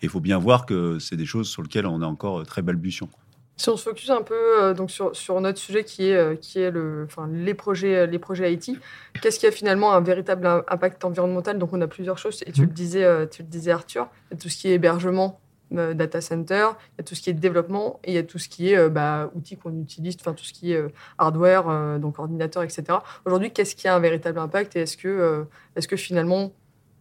Et 0.00 0.04
il 0.04 0.08
faut 0.08 0.20
bien 0.20 0.38
voir 0.38 0.66
que 0.66 0.98
c'est 0.98 1.16
des 1.16 1.26
choses 1.26 1.48
sur 1.48 1.62
lesquelles 1.62 1.86
on 1.86 2.00
est 2.02 2.04
encore 2.06 2.40
euh, 2.40 2.44
très 2.44 2.62
balbutiant. 2.62 3.08
Si 3.56 3.68
on 3.70 3.76
se 3.76 3.82
focus 3.88 4.08
un 4.10 4.22
peu 4.22 4.34
euh, 4.62 4.72
donc 4.72 4.92
sur, 4.92 5.16
sur 5.16 5.40
notre 5.40 5.58
sujet 5.58 5.82
qui 5.82 6.04
est, 6.10 6.14
euh, 6.14 6.36
qui 6.36 6.60
est 6.60 6.70
le, 6.70 7.02
enfin, 7.06 7.28
les, 7.32 7.54
projets, 7.54 7.96
euh, 7.96 8.06
les 8.06 8.20
projets 8.20 8.54
IT, 8.54 8.78
qu'est-ce 9.20 9.40
qui 9.40 9.46
a 9.48 9.50
finalement 9.50 9.92
un 9.92 10.00
véritable 10.00 10.46
im- 10.46 10.62
impact 10.68 11.04
environnemental? 11.04 11.58
Donc 11.58 11.72
on 11.72 11.80
a 11.80 11.88
plusieurs 11.88 12.18
choses, 12.18 12.44
et 12.46 12.52
tu, 12.52 12.60
le, 12.60 12.66
disais, 12.68 13.02
euh, 13.02 13.26
tu 13.26 13.42
le 13.42 13.48
disais 13.48 13.72
Arthur, 13.72 14.06
tout 14.38 14.48
ce 14.48 14.56
qui 14.56 14.68
est 14.68 14.74
hébergement, 14.74 15.40
euh, 15.76 15.94
data 15.94 16.20
center, 16.20 16.68
il 16.94 16.98
y 16.98 17.00
a 17.00 17.04
tout 17.04 17.14
ce 17.14 17.20
qui 17.20 17.30
est 17.30 17.34
développement, 17.34 18.00
et 18.04 18.12
il 18.12 18.14
y 18.14 18.18
a 18.18 18.22
tout 18.22 18.38
ce 18.38 18.48
qui 18.48 18.70
est 18.72 18.76
euh, 18.76 18.88
bah, 18.88 19.30
outils 19.34 19.56
qu'on 19.56 19.78
utilise, 19.80 20.16
enfin 20.20 20.32
tout 20.32 20.44
ce 20.44 20.52
qui 20.52 20.72
est 20.72 20.76
euh, 20.76 20.88
hardware, 21.18 21.68
euh, 21.68 21.98
donc 21.98 22.18
ordinateur, 22.18 22.62
etc. 22.62 22.84
Aujourd'hui, 23.24 23.50
qu'est-ce 23.52 23.74
qui 23.76 23.88
a 23.88 23.94
un 23.94 24.00
véritable 24.00 24.38
impact 24.38 24.76
et 24.76 24.80
est-ce 24.80 24.96
que, 24.96 25.08
euh, 25.08 25.44
est-ce 25.76 25.88
que 25.88 25.96
finalement 25.96 26.52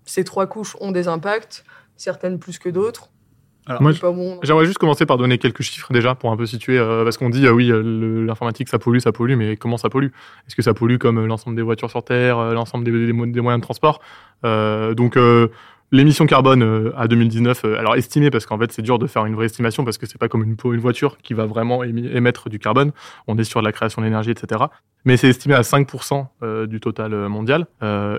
ces 0.05 0.23
trois 0.23 0.47
couches 0.47 0.75
ont 0.79 0.91
des 0.91 1.07
impacts, 1.07 1.65
certaines 1.95 2.39
plus 2.39 2.59
que 2.59 2.69
d'autres? 2.69 3.09
Alors, 3.69 3.81
Moi, 3.81 3.91
C'est 3.93 3.99
pas 3.99 4.11
bon. 4.13 4.39
J'aimerais 4.43 4.63
juste 4.65 4.77
commencer 4.77 5.05
par 5.05 5.17
donner 5.17 5.37
quelques 5.39 5.61
chiffres 5.61 5.91
déjà 5.91 6.15
pour 6.15 6.31
un 6.31 6.37
peu 6.37 6.45
situer, 6.45 6.77
euh, 6.77 7.03
parce 7.03 7.17
qu'on 7.17 7.29
dit 7.29 7.45
euh, 7.45 7.51
oui, 7.51 7.69
euh, 7.69 7.81
le- 7.83 8.23
l'informatique 8.23 8.69
ça 8.69 8.79
pollue, 8.79 8.99
ça 8.99 9.11
pollue, 9.11 9.35
mais 9.35 9.57
comment 9.57 9.75
ça 9.75 9.89
pollue? 9.89 10.07
Est-ce 10.47 10.55
que 10.55 10.61
ça 10.61 10.73
pollue 10.73 10.97
comme 10.97 11.25
l'ensemble 11.25 11.57
des 11.57 11.61
voitures 11.61 11.89
sur 11.89 12.01
Terre, 12.03 12.37
l'ensemble 12.53 12.85
des, 12.85 12.91
des 13.07 13.11
mo- 13.11 13.25
des 13.25 13.41
moyens 13.41 13.59
de 13.59 13.63
transport? 13.65 13.99
Euh, 14.45 14.93
Donc 14.93 15.17
euh, 15.17 15.49
l'émission 15.91 16.25
carbone 16.25 16.63
euh, 16.63 16.91
à 16.97 17.07
2019, 17.07 17.63
euh, 17.63 17.77
alors 17.77 17.95
estimée 17.95 18.29
parce 18.29 18.45
qu'en 18.45 18.57
fait 18.57 18.71
c'est 18.71 18.81
dur 18.81 18.99
de 18.99 19.07
faire 19.07 19.25
une 19.25 19.35
vraie 19.35 19.45
estimation 19.45 19.85
parce 19.85 19.97
que 19.97 20.05
c'est 20.05 20.17
pas 20.17 20.27
comme 20.27 20.43
une, 20.43 20.55
une 20.73 20.79
voiture 20.79 21.17
qui 21.19 21.33
va 21.33 21.45
vraiment 21.45 21.83
émettre 21.83 22.49
du 22.49 22.59
carbone. 22.59 22.91
On 23.27 23.37
est 23.37 23.43
sur 23.43 23.61
de 23.61 23.65
la 23.65 23.71
création 23.71 24.01
d'énergie, 24.01 24.31
etc. 24.31 24.65
Mais 25.05 25.15
c'est 25.15 25.29
estimé 25.29 25.55
à 25.55 25.61
5% 25.61 26.27
euh, 26.43 26.67
du 26.67 26.79
total 26.79 27.11
mondial. 27.29 27.67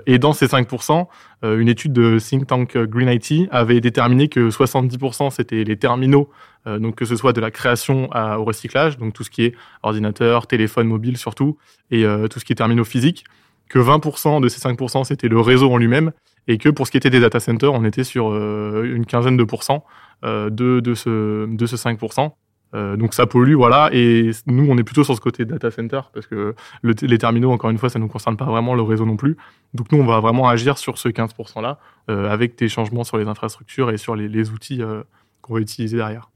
Et 0.07 0.17
dans 0.17 0.33
ces 0.33 0.47
5%, 0.47 1.07
euh, 1.43 1.59
une 1.59 1.67
étude 1.67 1.93
de 1.93 2.17
think 2.17 2.47
tank 2.47 2.75
Green 2.77 3.09
IT 3.09 3.47
avait 3.51 3.81
déterminé 3.81 4.27
que 4.27 4.49
70% 4.49 5.29
c'était 5.29 5.63
les 5.63 5.77
terminaux, 5.77 6.29
donc 6.65 6.95
que 6.95 7.05
ce 7.05 7.15
soit 7.15 7.33
de 7.33 7.41
la 7.41 7.51
création 7.51 8.09
au 8.13 8.43
recyclage, 8.43 8.97
donc 8.97 9.13
tout 9.13 9.23
ce 9.23 9.29
qui 9.29 9.43
est 9.43 9.55
ordinateur, 9.81 10.45
téléphone 10.45 10.87
mobile 10.87 11.17
surtout, 11.17 11.57
et 11.89 12.03
tout 12.29 12.39
ce 12.39 12.45
qui 12.45 12.53
est 12.53 12.55
terminaux 12.55 12.83
physiques, 12.83 13.23
que 13.69 13.79
20% 13.79 14.41
de 14.41 14.49
ces 14.49 14.59
5% 14.59 15.05
c'était 15.05 15.29
le 15.29 15.39
réseau 15.39 15.71
en 15.71 15.77
lui-même, 15.77 16.11
et 16.49 16.57
que 16.57 16.67
pour 16.69 16.85
ce 16.87 16.91
qui 16.91 16.97
était 16.97 17.09
des 17.09 17.21
data 17.21 17.39
centers, 17.39 17.71
on 17.73 17.85
était 17.85 18.03
sur 18.03 18.29
euh, 18.31 18.83
une 18.93 19.05
quinzaine 19.05 19.37
de 19.37 19.43
pourcents 19.45 19.85
euh, 20.25 20.49
de, 20.49 20.81
de, 20.81 20.93
ce, 20.95 21.45
de 21.45 21.65
ce 21.65 21.75
5%. 21.77 22.31
Euh, 22.75 22.95
donc 22.97 23.13
ça 23.15 23.25
pollue, 23.25 23.55
voilà. 23.55 23.89
Et 23.93 24.29
nous, 24.45 24.67
on 24.69 24.77
est 24.77 24.83
plutôt 24.83 25.03
sur 25.03 25.15
ce 25.15 25.21
côté 25.21 25.43
data 25.45 25.71
center 25.71 26.01
parce 26.13 26.27
que 26.27 26.53
le- 26.83 26.93
les 27.01 27.17
terminaux, 27.17 27.51
encore 27.51 27.69
une 27.71 27.77
fois, 27.79 27.89
ça 27.89 27.97
ne 27.97 28.03
nous 28.03 28.09
concerne 28.09 28.37
pas 28.37 28.45
vraiment 28.45 28.75
le 28.75 28.83
réseau 28.83 29.05
non 29.05 29.15
plus. 29.17 29.37
Donc 29.73 29.91
nous, 29.91 29.99
on 29.99 30.05
va 30.05 30.19
vraiment 30.19 30.47
agir 30.47 30.77
sur 30.77 30.97
ce 30.99 31.09
15%-là 31.09 31.79
euh, 32.11 32.29
avec 32.29 32.57
des 32.59 32.67
changements 32.69 33.03
sur 33.03 33.17
les 33.17 33.27
infrastructures 33.27 33.89
et 33.89 33.97
sur 33.97 34.15
les, 34.15 34.27
les 34.27 34.51
outils 34.51 34.83
euh, 34.83 35.01
qu'on 35.41 35.55
va 35.55 35.61
utiliser 35.61 35.97
derrière. 35.97 36.29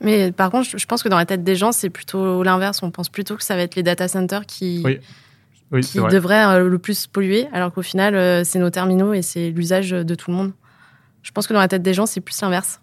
Mais 0.00 0.30
par 0.32 0.50
contre, 0.50 0.68
je- 0.70 0.78
je 0.78 0.86
pense 0.86 1.02
que 1.02 1.08
dans 1.08 1.16
la 1.18 1.26
tête 1.26 1.42
des 1.42 1.56
gens, 1.56 1.72
c'est 1.72 1.90
plutôt 1.90 2.42
l'inverse. 2.44 2.82
On 2.84 2.90
pense 2.92 3.08
plutôt 3.08 3.36
que 3.36 3.42
ça 3.42 3.56
va 3.56 3.62
être 3.62 3.74
les 3.74 3.82
data 3.82 4.06
centers 4.06 4.46
qui, 4.46 4.82
Oui, 4.84 4.98
Oui, 5.72 5.82
qui 5.82 5.98
devraient 5.98 6.44
euh, 6.62 6.68
le 6.68 6.78
plus 6.78 7.06
polluer, 7.06 7.46
alors 7.52 7.72
qu'au 7.72 7.82
final, 7.82 8.14
euh, 8.16 8.42
c'est 8.44 8.58
nos 8.58 8.70
terminaux 8.70 9.12
et 9.12 9.22
c'est 9.22 9.50
l'usage 9.50 9.90
de 9.90 10.14
tout 10.14 10.30
le 10.30 10.36
monde. 10.36 10.52
Je 11.22 11.30
pense 11.32 11.46
que 11.46 11.52
dans 11.52 11.60
la 11.60 11.68
tête 11.68 11.82
des 11.82 11.94
gens, 11.94 12.06
c'est 12.06 12.20
plus 12.20 12.40
l'inverse. 12.42 12.80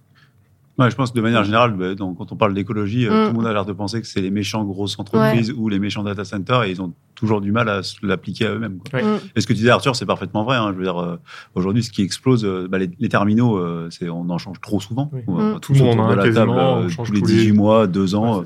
Ouais, 0.80 0.92
je 0.92 0.95
pense 0.95 1.10
que 1.10 1.16
de 1.18 1.22
manière 1.24 1.44
générale, 1.44 1.72
bah, 1.74 1.95
donc, 1.95 2.19
quand 2.19 2.31
on 2.31 2.36
parle 2.36 2.54
d'écologie, 2.54 3.07
euh, 3.07 3.10
Mm. 3.10 3.25
tout 3.25 3.31
le 3.31 3.38
monde 3.39 3.48
a 3.48 3.54
l'air 3.54 3.66
de 3.66 3.74
penser 3.74 4.00
que 4.00 4.06
c'est 4.06 4.22
les 4.22 4.30
méchants 4.30 4.63
grosses 4.63 5.00
entreprises 5.00 5.51
ou 5.57 5.69
les 5.69 5.80
méchants 5.80 6.04
data 6.04 6.24
centers 6.24 6.66
et 6.66 6.69
ils 6.69 6.80
ont 6.84 6.94
toujours 7.16 7.42
du 7.42 7.51
mal 7.51 7.68
à 7.68 7.81
l'appliquer 8.04 8.45
à 8.45 8.51
eux-mêmes. 8.51 8.78
Ouais. 8.94 9.01
Mm. 9.01 9.18
Et 9.36 9.42
ce 9.42 9.48
que 9.48 9.54
tu 9.54 9.57
disais, 9.57 9.72
Arthur, 9.72 9.95
c'est 9.95 10.06
parfaitement 10.06 10.44
vrai. 10.44 10.56
hein. 10.57 10.69
Je 10.74 10.78
veux 10.78 10.83
dire, 10.83 11.01
euh, 11.01 11.18
aujourd'hui, 11.56 11.81
ce 11.81 11.90
qui 11.90 12.04
explose, 12.04 12.45
euh, 12.45 12.68
bah, 12.69 12.78
les, 12.78 12.92
les 13.00 13.10
terminaux, 13.10 13.57
euh, 13.57 13.88
c'est 13.90 14.07
on 14.07 14.30
en 14.30 14.38
change 14.38 14.62
trop 14.62 14.80
souvent. 14.80 15.10
Oui. 15.13 15.22
On 15.25 15.33
va 15.33 15.44
Mm. 15.50 15.54
pas 15.54 15.60
Tout 15.62 15.74
le 15.74 15.80
tous 15.80 15.83
monde 15.83 15.98
de 15.98 16.13
a 16.13 16.16
la 16.16 16.31
table, 16.31 16.50
on 16.51 16.90
change 16.90 17.07
tous 17.07 17.13
les 17.16 17.22
tous 17.22 17.25
les- 17.28 17.33
18 17.33 17.51
mois, 17.54 17.88
2 17.88 18.13
ans, 18.13 18.42
euh, 18.42 18.44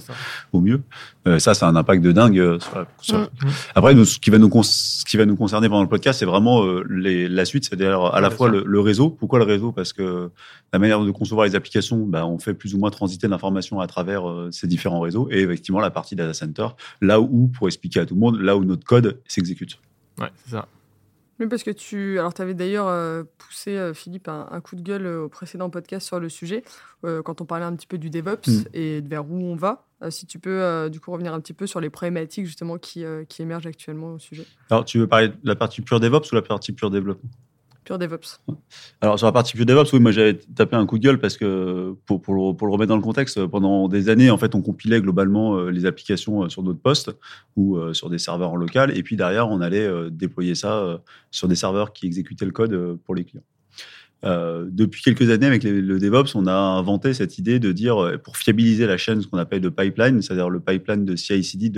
au 0.53 0.61
mieux. 0.61 0.81
Euh, 1.27 1.37
ça, 1.37 1.53
c'est 1.53 1.65
un 1.65 1.75
impact 1.75 2.01
de 2.03 2.11
dingue. 2.11 2.39
euh, 2.39 2.57
sur 2.59 2.75
la- 2.75 2.87
sur-. 2.99 3.29
Après, 3.75 3.93
nous, 3.93 4.05
ce 4.05 4.17
qui 4.19 4.29
va 4.31 4.39
nous, 4.39 4.49
cons- 4.49 4.63
ce 4.63 5.05
qui 5.05 5.17
va 5.17 5.25
nous 5.25 5.35
concerner 5.35 5.69
pendant 5.69 5.83
le 5.83 5.87
podcast, 5.89 6.17
c'est 6.19 6.25
vraiment 6.25 6.63
euh, 6.65 6.83
les, 6.89 7.27
la 7.27 7.45
suite, 7.45 7.65
c'est-à-dire 7.65 8.05
à 8.05 8.21
la 8.21 8.29
fois 8.31 8.49
le 8.65 8.79
réseau. 8.79 9.09
Pourquoi 9.11 9.37
le 9.37 9.45
réseau? 9.45 9.71
Parce 9.71 9.93
que 9.93 10.31
la 10.73 10.79
manière 10.79 10.99
de 11.03 11.11
concevoir 11.11 11.45
les 11.45 11.55
applications, 11.55 12.05
bah, 12.07 12.25
on 12.25 12.39
fait 12.39 12.55
plus 12.55 12.73
ou 12.73 12.79
moins 12.79 12.89
transiter 12.89 13.27
l'information 13.27 13.79
à 13.79 13.87
travers 13.87 14.27
euh, 14.27 14.49
ces 14.51 14.65
différents 14.65 14.99
réseaux. 14.99 15.27
Et 15.31 15.41
effectivement, 15.41 15.79
la 15.79 15.91
partie 15.91 16.15
data 16.15 16.33
center, 16.33 16.67
là 17.01 17.21
où, 17.21 17.47
pour 17.49 17.67
expliquer 17.67 17.99
à 17.99 18.05
tout 18.07 18.15
le 18.15 18.19
monde, 18.19 18.39
là 18.41 18.57
où 18.57 18.63
notre 18.63 18.83
code 18.83 19.19
s'exécute. 19.27 19.77
Ouais, 20.19 20.29
c'est 20.45 20.51
ça. 20.55 20.67
Oui, 21.41 21.47
parce 21.47 21.63
que 21.63 21.71
tu. 21.71 22.19
Alors, 22.19 22.35
tu 22.35 22.41
avais 22.43 22.53
d'ailleurs 22.53 22.87
euh, 22.87 23.23
poussé, 23.39 23.75
euh, 23.75 23.95
Philippe, 23.95 24.27
un, 24.27 24.47
un 24.51 24.61
coup 24.61 24.75
de 24.75 24.83
gueule 24.83 25.07
euh, 25.07 25.23
au 25.23 25.27
précédent 25.27 25.71
podcast 25.71 26.05
sur 26.05 26.19
le 26.19 26.29
sujet, 26.29 26.63
quand 27.03 27.41
on 27.41 27.45
parlait 27.45 27.65
un 27.65 27.75
petit 27.75 27.87
peu 27.87 27.97
du 27.97 28.11
DevOps 28.11 28.47
Mm. 28.47 28.63
et 28.73 29.01
de 29.01 29.09
vers 29.09 29.27
où 29.27 29.41
on 29.41 29.55
va. 29.55 29.87
Si 30.09 30.27
tu 30.27 30.37
peux, 30.37 30.87
du 30.91 30.99
coup, 30.99 31.11
revenir 31.11 31.33
un 31.33 31.39
petit 31.39 31.53
peu 31.53 31.65
sur 31.65 31.79
les 31.79 31.89
problématiques, 31.89 32.45
justement, 32.45 32.77
qui, 32.77 33.03
qui 33.27 33.41
émergent 33.41 33.65
actuellement 33.65 34.13
au 34.13 34.19
sujet. 34.19 34.45
Alors, 34.69 34.85
tu 34.85 34.99
veux 34.99 35.07
parler 35.07 35.29
de 35.29 35.35
la 35.43 35.55
partie 35.55 35.81
pure 35.81 35.99
DevOps 35.99 36.31
ou 36.31 36.35
la 36.35 36.43
partie 36.43 36.73
pure 36.73 36.91
développement? 36.91 37.29
Pure 37.83 37.97
DevOps. 37.97 38.39
Alors 39.01 39.17
sur 39.17 39.25
la 39.25 39.31
partie 39.31 39.53
pure 39.53 39.65
DevOps, 39.65 39.91
oui, 39.93 39.99
moi 39.99 40.11
j'avais 40.11 40.35
tapé 40.35 40.75
un 40.75 40.85
coup 40.85 40.99
de 40.99 41.03
gueule 41.03 41.19
parce 41.19 41.35
que 41.35 41.95
pour, 42.05 42.21
pour, 42.21 42.35
le, 42.35 42.55
pour 42.55 42.67
le 42.67 42.73
remettre 42.73 42.89
dans 42.89 42.95
le 42.95 43.01
contexte, 43.01 43.43
pendant 43.47 43.87
des 43.87 44.09
années, 44.09 44.29
en 44.29 44.37
fait, 44.37 44.53
on 44.53 44.61
compilait 44.61 45.01
globalement 45.01 45.57
euh, 45.57 45.71
les 45.71 45.87
applications 45.87 46.43
euh, 46.43 46.49
sur 46.49 46.61
d'autres 46.61 46.81
postes 46.81 47.11
ou 47.55 47.77
euh, 47.77 47.93
sur 47.93 48.09
des 48.09 48.19
serveurs 48.19 48.51
en 48.51 48.55
local, 48.55 48.95
et 48.95 49.01
puis 49.01 49.15
derrière, 49.15 49.49
on 49.49 49.61
allait 49.61 49.89
déployer 50.11 50.53
ça 50.53 51.01
sur 51.31 51.47
des 51.47 51.55
serveurs 51.55 51.93
qui 51.93 52.05
exécutaient 52.05 52.45
le 52.45 52.51
code 52.51 52.97
pour 53.03 53.15
les 53.15 53.25
clients. 53.25 53.43
Euh, 54.23 54.65
depuis 54.69 55.01
quelques 55.01 55.29
années, 55.29 55.47
avec 55.47 55.63
le 55.63 55.99
DevOps, 55.99 56.35
on 56.35 56.45
a 56.45 56.53
inventé 56.53 57.13
cette 57.13 57.37
idée 57.37 57.59
de 57.59 57.71
dire, 57.71 58.01
euh, 58.01 58.17
pour 58.17 58.37
fiabiliser 58.37 58.85
la 58.85 58.97
chaîne, 58.97 59.21
ce 59.21 59.27
qu'on 59.27 59.37
appelle 59.37 59.61
le 59.61 59.71
pipeline, 59.71 60.21
c'est-à-dire 60.21 60.49
le 60.49 60.59
pipeline 60.59 61.05
de 61.05 61.15
CI/CD, 61.15 61.71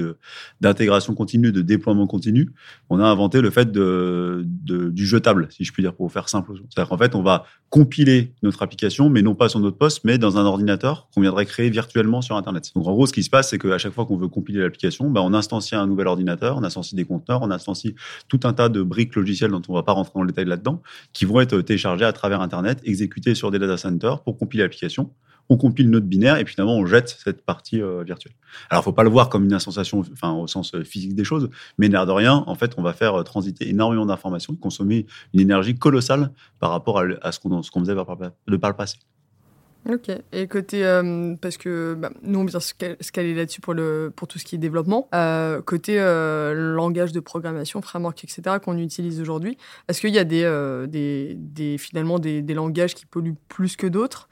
d'intégration 0.62 1.14
continue, 1.14 1.52
de 1.52 1.62
déploiement 1.62 2.08
continu, 2.08 2.52
on 2.90 3.00
a 3.00 3.06
inventé 3.06 3.42
le 3.42 3.50
fait 3.50 3.72
du 3.72 5.06
jetable, 5.06 5.48
si 5.52 5.64
je 5.64 5.72
puis 5.72 5.84
dire, 5.84 5.94
pour 5.94 6.12
faire 6.12 6.30
simple. 6.30 6.54
C'est-à-dire 6.70 6.90
qu'en 6.90 6.98
fait, 6.98 7.16
on 7.16 7.24
va 7.24 7.46
compiler 7.70 8.34
notre 8.44 8.62
application, 8.62 9.10
mais 9.10 9.22
non 9.22 9.36
pas 9.36 9.50
sur 9.50 9.60
notre 9.60 9.78
poste, 9.78 10.02
mais 10.04 10.18
dans 10.18 10.38
un 10.38 10.46
ordinateur 10.46 11.08
qu'on 11.14 11.22
viendrait 11.22 11.46
créer 11.46 11.70
virtuellement 11.70 12.22
sur 12.22 12.36
Internet. 12.36 12.72
Donc 12.76 12.88
en 12.88 12.94
gros, 12.94 13.08
ce 13.08 13.14
qui 13.14 13.24
se 13.24 13.30
passe, 13.30 13.50
c'est 13.50 13.58
qu'à 13.58 13.78
chaque 13.78 13.94
fois 13.94 14.06
qu'on 14.06 14.18
veut 14.18 14.28
compiler 14.28 14.60
l'application, 14.60 15.10
bah, 15.10 15.22
on 15.24 15.34
instancie 15.34 15.76
un 15.76 15.88
nouvel 15.88 16.08
ordinateur, 16.08 16.58
on 16.58 16.64
instancie 16.64 16.96
des 16.96 17.06
conteneurs, 17.06 17.42
on 17.42 17.52
instancie 17.52 17.96
tout 18.28 18.42
un 18.44 18.54
tas 18.54 18.70
de 18.70 18.84
briques 18.84 19.16
logicielles 19.16 19.52
dont 19.52 19.62
on 19.70 19.74
va 19.74 19.84
pas 19.84 19.94
rentrer 19.94 20.12
dans 20.16 20.22
le 20.22 20.28
détail 20.28 20.46
là-dedans, 20.46 20.82
qui 21.14 21.26
vont 21.26 21.40
être 21.40 21.62
téléchargées 21.62 22.06
à 22.06 22.14
travers 22.14 22.33
Internet, 22.42 22.80
exécutées 22.84 23.36
sur 23.36 23.52
des 23.52 23.60
data 23.60 23.78
centers 23.78 24.22
pour 24.24 24.38
compiler 24.38 24.63
l'application. 24.63 25.12
On 25.50 25.58
compile 25.58 25.90
notre 25.90 26.06
binaire 26.06 26.38
et 26.38 26.46
finalement 26.46 26.75
on 26.78 26.86
jette 26.86 27.18
cette 27.22 27.46
partie 27.46 27.82
euh, 27.82 28.04
virtuelle. 28.04 28.34
Alors, 28.70 28.84
faut 28.84 28.94
pas 28.94 29.04
le 29.04 29.10
voir 29.10 29.28
comme 29.28 29.44
une 29.44 29.54
instanciation, 29.54 30.02
enfin 30.13 30.32
au 30.32 30.48
sens 30.48 30.74
euh, 30.74 30.86
physique 30.86 31.16
des 31.16 31.25
choses, 31.25 31.50
mais 31.78 31.90
l'air 31.90 32.06
de 32.06 32.13
rien, 32.13 32.46
en 32.48 32.56
fait, 32.56 32.74
on 32.78 32.82
va 32.82 32.94
faire 32.94 33.16
euh, 33.16 33.24
transiter 33.24 33.68
énormément 33.68 34.06
d'informations, 34.06 34.56
consommer 34.56 35.06
une 35.34 35.42
énergie 35.42 35.75
colossale 35.75 36.32
par 36.60 36.70
rapport 36.72 37.04
à, 37.22 37.32
ce 37.34 37.40
qu'on 37.40 37.62
faisait 37.62 37.96
par- 37.96 38.18
de 38.48 38.58
par 38.58 38.70
le 38.70 38.75
passé. 38.78 38.98
Ok. 39.90 40.10
Et 40.32 40.48
côté, 40.48 40.86
euh, 40.86 41.36
parce 41.42 41.58
que 41.58 41.94
bah, 41.96 42.10
nous 42.24 42.40
on 42.40 42.46
vient 42.46 42.60
se 42.60 42.74
caler 42.74 43.34
là-dessus 43.34 43.60
pour 43.60 43.74
le 43.74 44.13
pour 44.16 44.28
tout 44.28 44.40
ce 44.40 44.46
qui 44.46 44.56
est 44.56 44.58
développement. 44.58 45.10
Euh, 45.13 45.62
côté 45.62 46.00
euh, 46.00 46.74
langage 46.74 47.12
de 47.12 47.20
programmation, 47.20 47.82
framework, 47.82 48.24
etc. 48.24 48.58
qu'on 48.63 48.78
utilise 48.78 49.20
aujourd'hui, 49.20 49.58
est-ce 49.90 50.00
qu'il 50.00 50.13
y 50.13 50.20
a 50.20 50.24
des, 50.24 50.44
des, 50.88 51.36
des 51.38 51.78
finalement 51.78 52.20
des, 52.20 52.42
des, 52.42 52.54
langages 52.54 52.96
qui 52.96 53.06
polluent 53.06 53.36
plus 53.50 53.75
que 53.75 53.88
d'autres? 53.88 54.30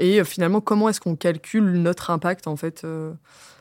Et 0.00 0.24
finalement, 0.24 0.62
comment 0.62 0.88
est-ce 0.88 1.00
qu'on 1.00 1.14
calcule 1.14 1.72
notre 1.72 2.10
impact 2.10 2.46
en 2.46 2.56
fait 2.56 2.86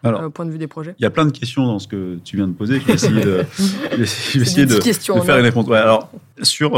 Alors, 0.04 0.24
au 0.24 0.30
point 0.30 0.46
de 0.46 0.52
vue 0.52 0.58
des 0.58 0.68
projets? 0.68 0.96
Il 1.00 1.04
y 1.04 1.06
a 1.06 1.10
plein 1.10 1.26
de 1.26 1.32
questions 1.32 1.66
dans 1.66 1.80
ce 1.80 1.88
que 1.90 2.18
tu 2.24 2.38
viens 2.38 2.48
de 2.48 2.54
poser. 2.54 2.80
Je 2.80 2.86
vais 2.86 2.94
essayer 2.94 3.22
de, 3.22 3.46
je 3.58 4.40
vais 4.40 4.46
essayer 4.46 4.66
de, 4.66 4.76
de, 4.76 5.22
faire 5.22 5.38
une 5.38 5.44
réponse. 5.44 5.68
Ouais, 5.68 5.78
alors 5.78 6.10
sur 6.42 6.78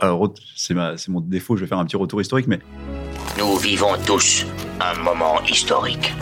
alors 0.00 0.32
c'est 0.56 0.74
mon 1.08 1.20
défaut, 1.20 1.56
je 1.56 1.62
vais 1.62 1.66
faire 1.66 1.78
un 1.78 1.84
petit 1.84 1.96
retour 1.96 2.20
historique, 2.20 2.46
mais 2.46 2.60
nous 3.38 3.56
vivons 3.56 3.92
tous 4.06 4.46
un 4.80 5.02
moment 5.02 5.42
historique. 5.48 6.14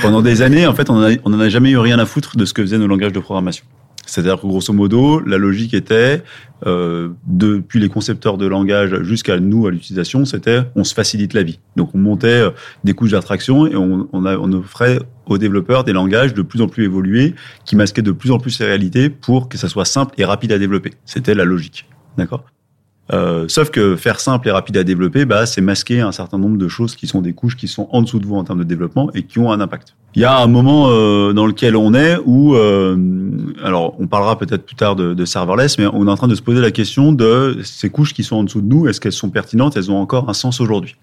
Pendant 0.00 0.22
des 0.22 0.40
années, 0.42 0.66
en 0.66 0.74
fait, 0.74 0.88
on 0.88 0.94
n'en 0.94 1.40
a 1.40 1.48
jamais 1.48 1.70
eu 1.70 1.78
rien 1.78 1.98
à 1.98 2.06
foutre 2.06 2.36
de 2.36 2.44
ce 2.44 2.54
que 2.54 2.62
faisaient 2.62 2.78
nos 2.78 2.86
langages 2.86 3.12
de 3.12 3.20
programmation. 3.20 3.64
C'est-à-dire 4.06 4.40
que 4.40 4.46
grosso 4.46 4.72
modo, 4.72 5.20
la 5.20 5.38
logique 5.38 5.72
était, 5.72 6.22
euh, 6.66 7.10
depuis 7.26 7.78
les 7.78 7.88
concepteurs 7.88 8.38
de 8.38 8.46
langage 8.46 9.02
jusqu'à 9.02 9.38
nous 9.38 9.66
à 9.66 9.70
l'utilisation, 9.70 10.24
c'était 10.24 10.62
on 10.74 10.82
se 10.82 10.94
facilite 10.94 11.32
la 11.32 11.44
vie. 11.44 11.60
Donc 11.76 11.94
on 11.94 11.98
montait 11.98 12.26
euh, 12.26 12.50
des 12.82 12.92
couches 12.92 13.12
d'attraction 13.12 13.66
et 13.66 13.76
on, 13.76 14.08
on, 14.12 14.24
a, 14.24 14.36
on 14.36 14.52
offrait 14.52 14.98
aux 15.26 15.38
développeurs 15.38 15.84
des 15.84 15.92
langages 15.92 16.34
de 16.34 16.42
plus 16.42 16.60
en 16.60 16.66
plus 16.66 16.84
évolués 16.84 17.34
qui 17.64 17.76
masquaient 17.76 18.02
de 18.02 18.10
plus 18.10 18.32
en 18.32 18.38
plus 18.38 18.58
les 18.58 18.66
réalités 18.66 19.10
pour 19.10 19.48
que 19.48 19.56
ça 19.56 19.68
soit 19.68 19.84
simple 19.84 20.14
et 20.18 20.24
rapide 20.24 20.50
à 20.50 20.58
développer. 20.58 20.94
C'était 21.04 21.34
la 21.34 21.44
logique. 21.44 21.86
D'accord? 22.16 22.44
Euh, 23.12 23.46
sauf 23.48 23.70
que 23.70 23.96
faire 23.96 24.20
simple 24.20 24.48
et 24.48 24.50
rapide 24.50 24.76
à 24.76 24.84
développer, 24.84 25.24
bah, 25.24 25.46
c'est 25.46 25.60
masquer 25.60 26.00
un 26.00 26.12
certain 26.12 26.38
nombre 26.38 26.58
de 26.58 26.68
choses 26.68 26.96
qui 26.96 27.06
sont 27.06 27.20
des 27.20 27.32
couches 27.32 27.56
qui 27.56 27.68
sont 27.68 27.88
en 27.90 28.02
dessous 28.02 28.18
de 28.18 28.26
vous 28.26 28.36
en 28.36 28.44
termes 28.44 28.60
de 28.60 28.64
développement 28.64 29.10
et 29.14 29.22
qui 29.22 29.38
ont 29.38 29.50
un 29.50 29.60
impact. 29.60 29.96
Il 30.14 30.22
y 30.22 30.24
a 30.24 30.38
un 30.38 30.46
moment 30.46 30.88
euh, 30.90 31.32
dans 31.32 31.46
lequel 31.46 31.76
on 31.76 31.94
est 31.94 32.16
où, 32.24 32.54
euh, 32.54 32.96
alors 33.62 33.94
on 33.98 34.06
parlera 34.06 34.38
peut-être 34.38 34.64
plus 34.64 34.76
tard 34.76 34.96
de, 34.96 35.14
de, 35.14 35.24
serverless, 35.24 35.78
mais 35.78 35.86
on 35.86 36.06
est 36.06 36.10
en 36.10 36.16
train 36.16 36.28
de 36.28 36.34
se 36.34 36.42
poser 36.42 36.60
la 36.60 36.70
question 36.70 37.12
de 37.12 37.58
ces 37.62 37.90
couches 37.90 38.14
qui 38.14 38.24
sont 38.24 38.36
en 38.36 38.44
dessous 38.44 38.60
de 38.60 38.66
nous, 38.66 38.88
est-ce 38.88 39.00
qu'elles 39.00 39.12
sont 39.12 39.30
pertinentes, 39.30 39.76
elles 39.76 39.90
ont 39.90 39.98
encore 39.98 40.28
un 40.28 40.34
sens 40.34 40.60
aujourd'hui 40.60 40.96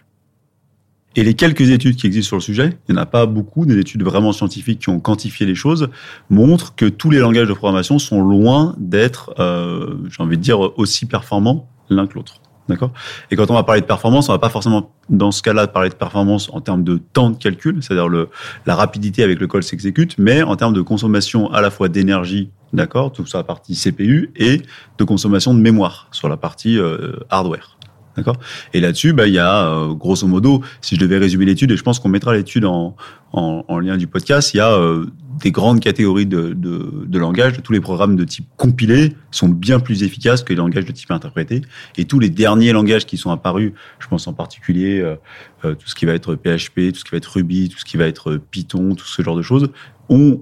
et 1.17 1.23
les 1.23 1.33
quelques 1.33 1.71
études 1.71 1.95
qui 1.95 2.05
existent 2.05 2.27
sur 2.27 2.35
le 2.37 2.41
sujet, 2.41 2.77
il 2.87 2.93
n'y 2.93 2.99
en 2.99 3.01
a 3.01 3.07
pas 3.07 3.25
beaucoup, 3.25 3.65
des 3.65 3.75
études 3.79 4.03
vraiment 4.03 4.31
scientifiques 4.31 4.81
qui 4.81 4.89
ont 4.89 4.99
quantifié 4.99 5.47
les 5.47 5.55
choses, 5.55 5.89
montrent 6.29 6.75
que 6.75 6.85
tous 6.85 7.09
les 7.09 7.17
langages 7.17 7.47
de 7.47 7.53
programmation 7.53 7.97
sont 7.97 8.21
loin 8.21 8.75
d'être, 8.77 9.33
euh, 9.39 9.95
j'ai 10.11 10.21
envie 10.21 10.37
de 10.37 10.43
dire, 10.43 10.59
aussi 10.77 11.07
performants 11.07 11.67
l'un 11.89 12.08
que 12.08 12.15
l'autre. 12.15 12.41
D'accord? 12.70 12.91
Et 13.32 13.36
quand 13.38 13.50
on 13.50 13.53
va 13.53 13.63
parler 13.63 13.82
de 13.82 13.86
performance, 13.86 14.27
on 14.27 14.34
va 14.34 14.39
pas 14.39 14.50
forcément, 14.50 14.91
dans 15.10 15.32
ce 15.32 15.41
cas-là, 15.41 15.67
parler 15.67 15.89
de 15.89 15.96
performance 15.96 16.50
en 16.51 16.60
termes 16.60 16.84
de 16.84 16.98
temps 16.98 17.29
de 17.29 17.38
calcul, 17.38 17.82
c'est-à-dire 17.82 18.10
le, 18.10 18.29
la 18.65 18.75
rapidité 18.75 19.24
avec 19.24 19.39
lequel 19.39 19.63
s'exécute, 19.63 20.17
mais 20.17 20.44
en 20.44 20.56
termes 20.58 20.74
de 20.74 20.82
consommation 20.82 21.51
à 21.53 21.62
la 21.62 21.70
fois 21.70 21.88
d'énergie, 21.88 22.50
d'accord, 22.74 23.13
tout 23.13 23.25
sur 23.25 23.38
la 23.38 23.46
partie 23.46 23.74
CPU, 23.75 24.32
et 24.36 24.62
de 24.98 25.03
consommation 25.06 25.53
de 25.53 25.60
mémoire 25.60 26.10
sur 26.12 26.27
la 26.27 26.36
partie 26.36 26.77
euh, 26.77 27.13
hardware. 27.29 27.76
D'accord 28.17 28.38
Et 28.74 28.79
là-dessus, 28.79 29.13
bah, 29.13 29.27
il 29.27 29.33
y 29.36 29.39
a, 29.39 29.67
euh, 29.67 29.93
grosso 29.93 30.27
modo, 30.27 30.63
si 30.81 30.95
je 30.95 31.00
devais 31.00 31.19
résumer 31.19 31.45
l'étude, 31.45 31.71
et 31.71 31.77
je 31.77 31.83
pense 31.83 32.00
qu'on 32.00 32.09
mettra 32.09 32.33
l'étude 32.33 32.65
en, 32.65 32.95
en, 33.31 33.63
en, 33.67 33.79
lien 33.79 33.95
du 33.95 34.07
podcast, 34.07 34.55
il 34.55 34.57
y 34.57 34.59
a 34.59 34.71
euh, 34.71 35.05
des 35.39 35.51
grandes 35.51 35.79
catégories 35.79 36.25
de, 36.25 36.53
de, 36.53 37.05
de. 37.05 37.62
Tous 37.62 37.74
les 37.74 37.79
programmes 37.79 38.15
de 38.15 38.24
type 38.24 38.47
compilé 38.57 39.13
sont 39.29 39.50
bien 39.50 39.79
plus 39.79 40.01
efficaces 40.01 40.41
que 40.41 40.51
les 40.51 40.57
langages 40.57 40.86
de 40.86 40.91
type 40.91 41.12
interprété. 41.12 41.62
Et 41.95 42.05
tous 42.05 42.19
les 42.19 42.29
derniers 42.29 42.74
langages 42.74 43.05
qui 43.05 43.17
sont 43.17 43.29
apparus, 43.29 43.74
je 44.00 44.07
pense 44.07 44.27
en 44.27 44.33
particulier 44.33 45.00
euh 45.00 45.15
tout 45.63 45.88
ce 45.88 45.95
qui 45.95 46.05
va 46.05 46.13
être 46.13 46.36
PHP, 46.36 46.93
tout 46.93 47.00
ce 47.00 47.03
qui 47.03 47.12
va 47.12 47.17
être 47.17 47.25
Ruby, 47.25 47.69
tout 47.69 47.79
ce 47.79 47.86
qui 47.86 47.97
va 47.97 48.05
être 48.05 48.39
Python, 48.51 48.95
tout 48.95 49.07
ce 49.07 49.21
genre 49.21 49.36
de 49.36 49.41
choses, 49.41 49.69
ont 50.07 50.41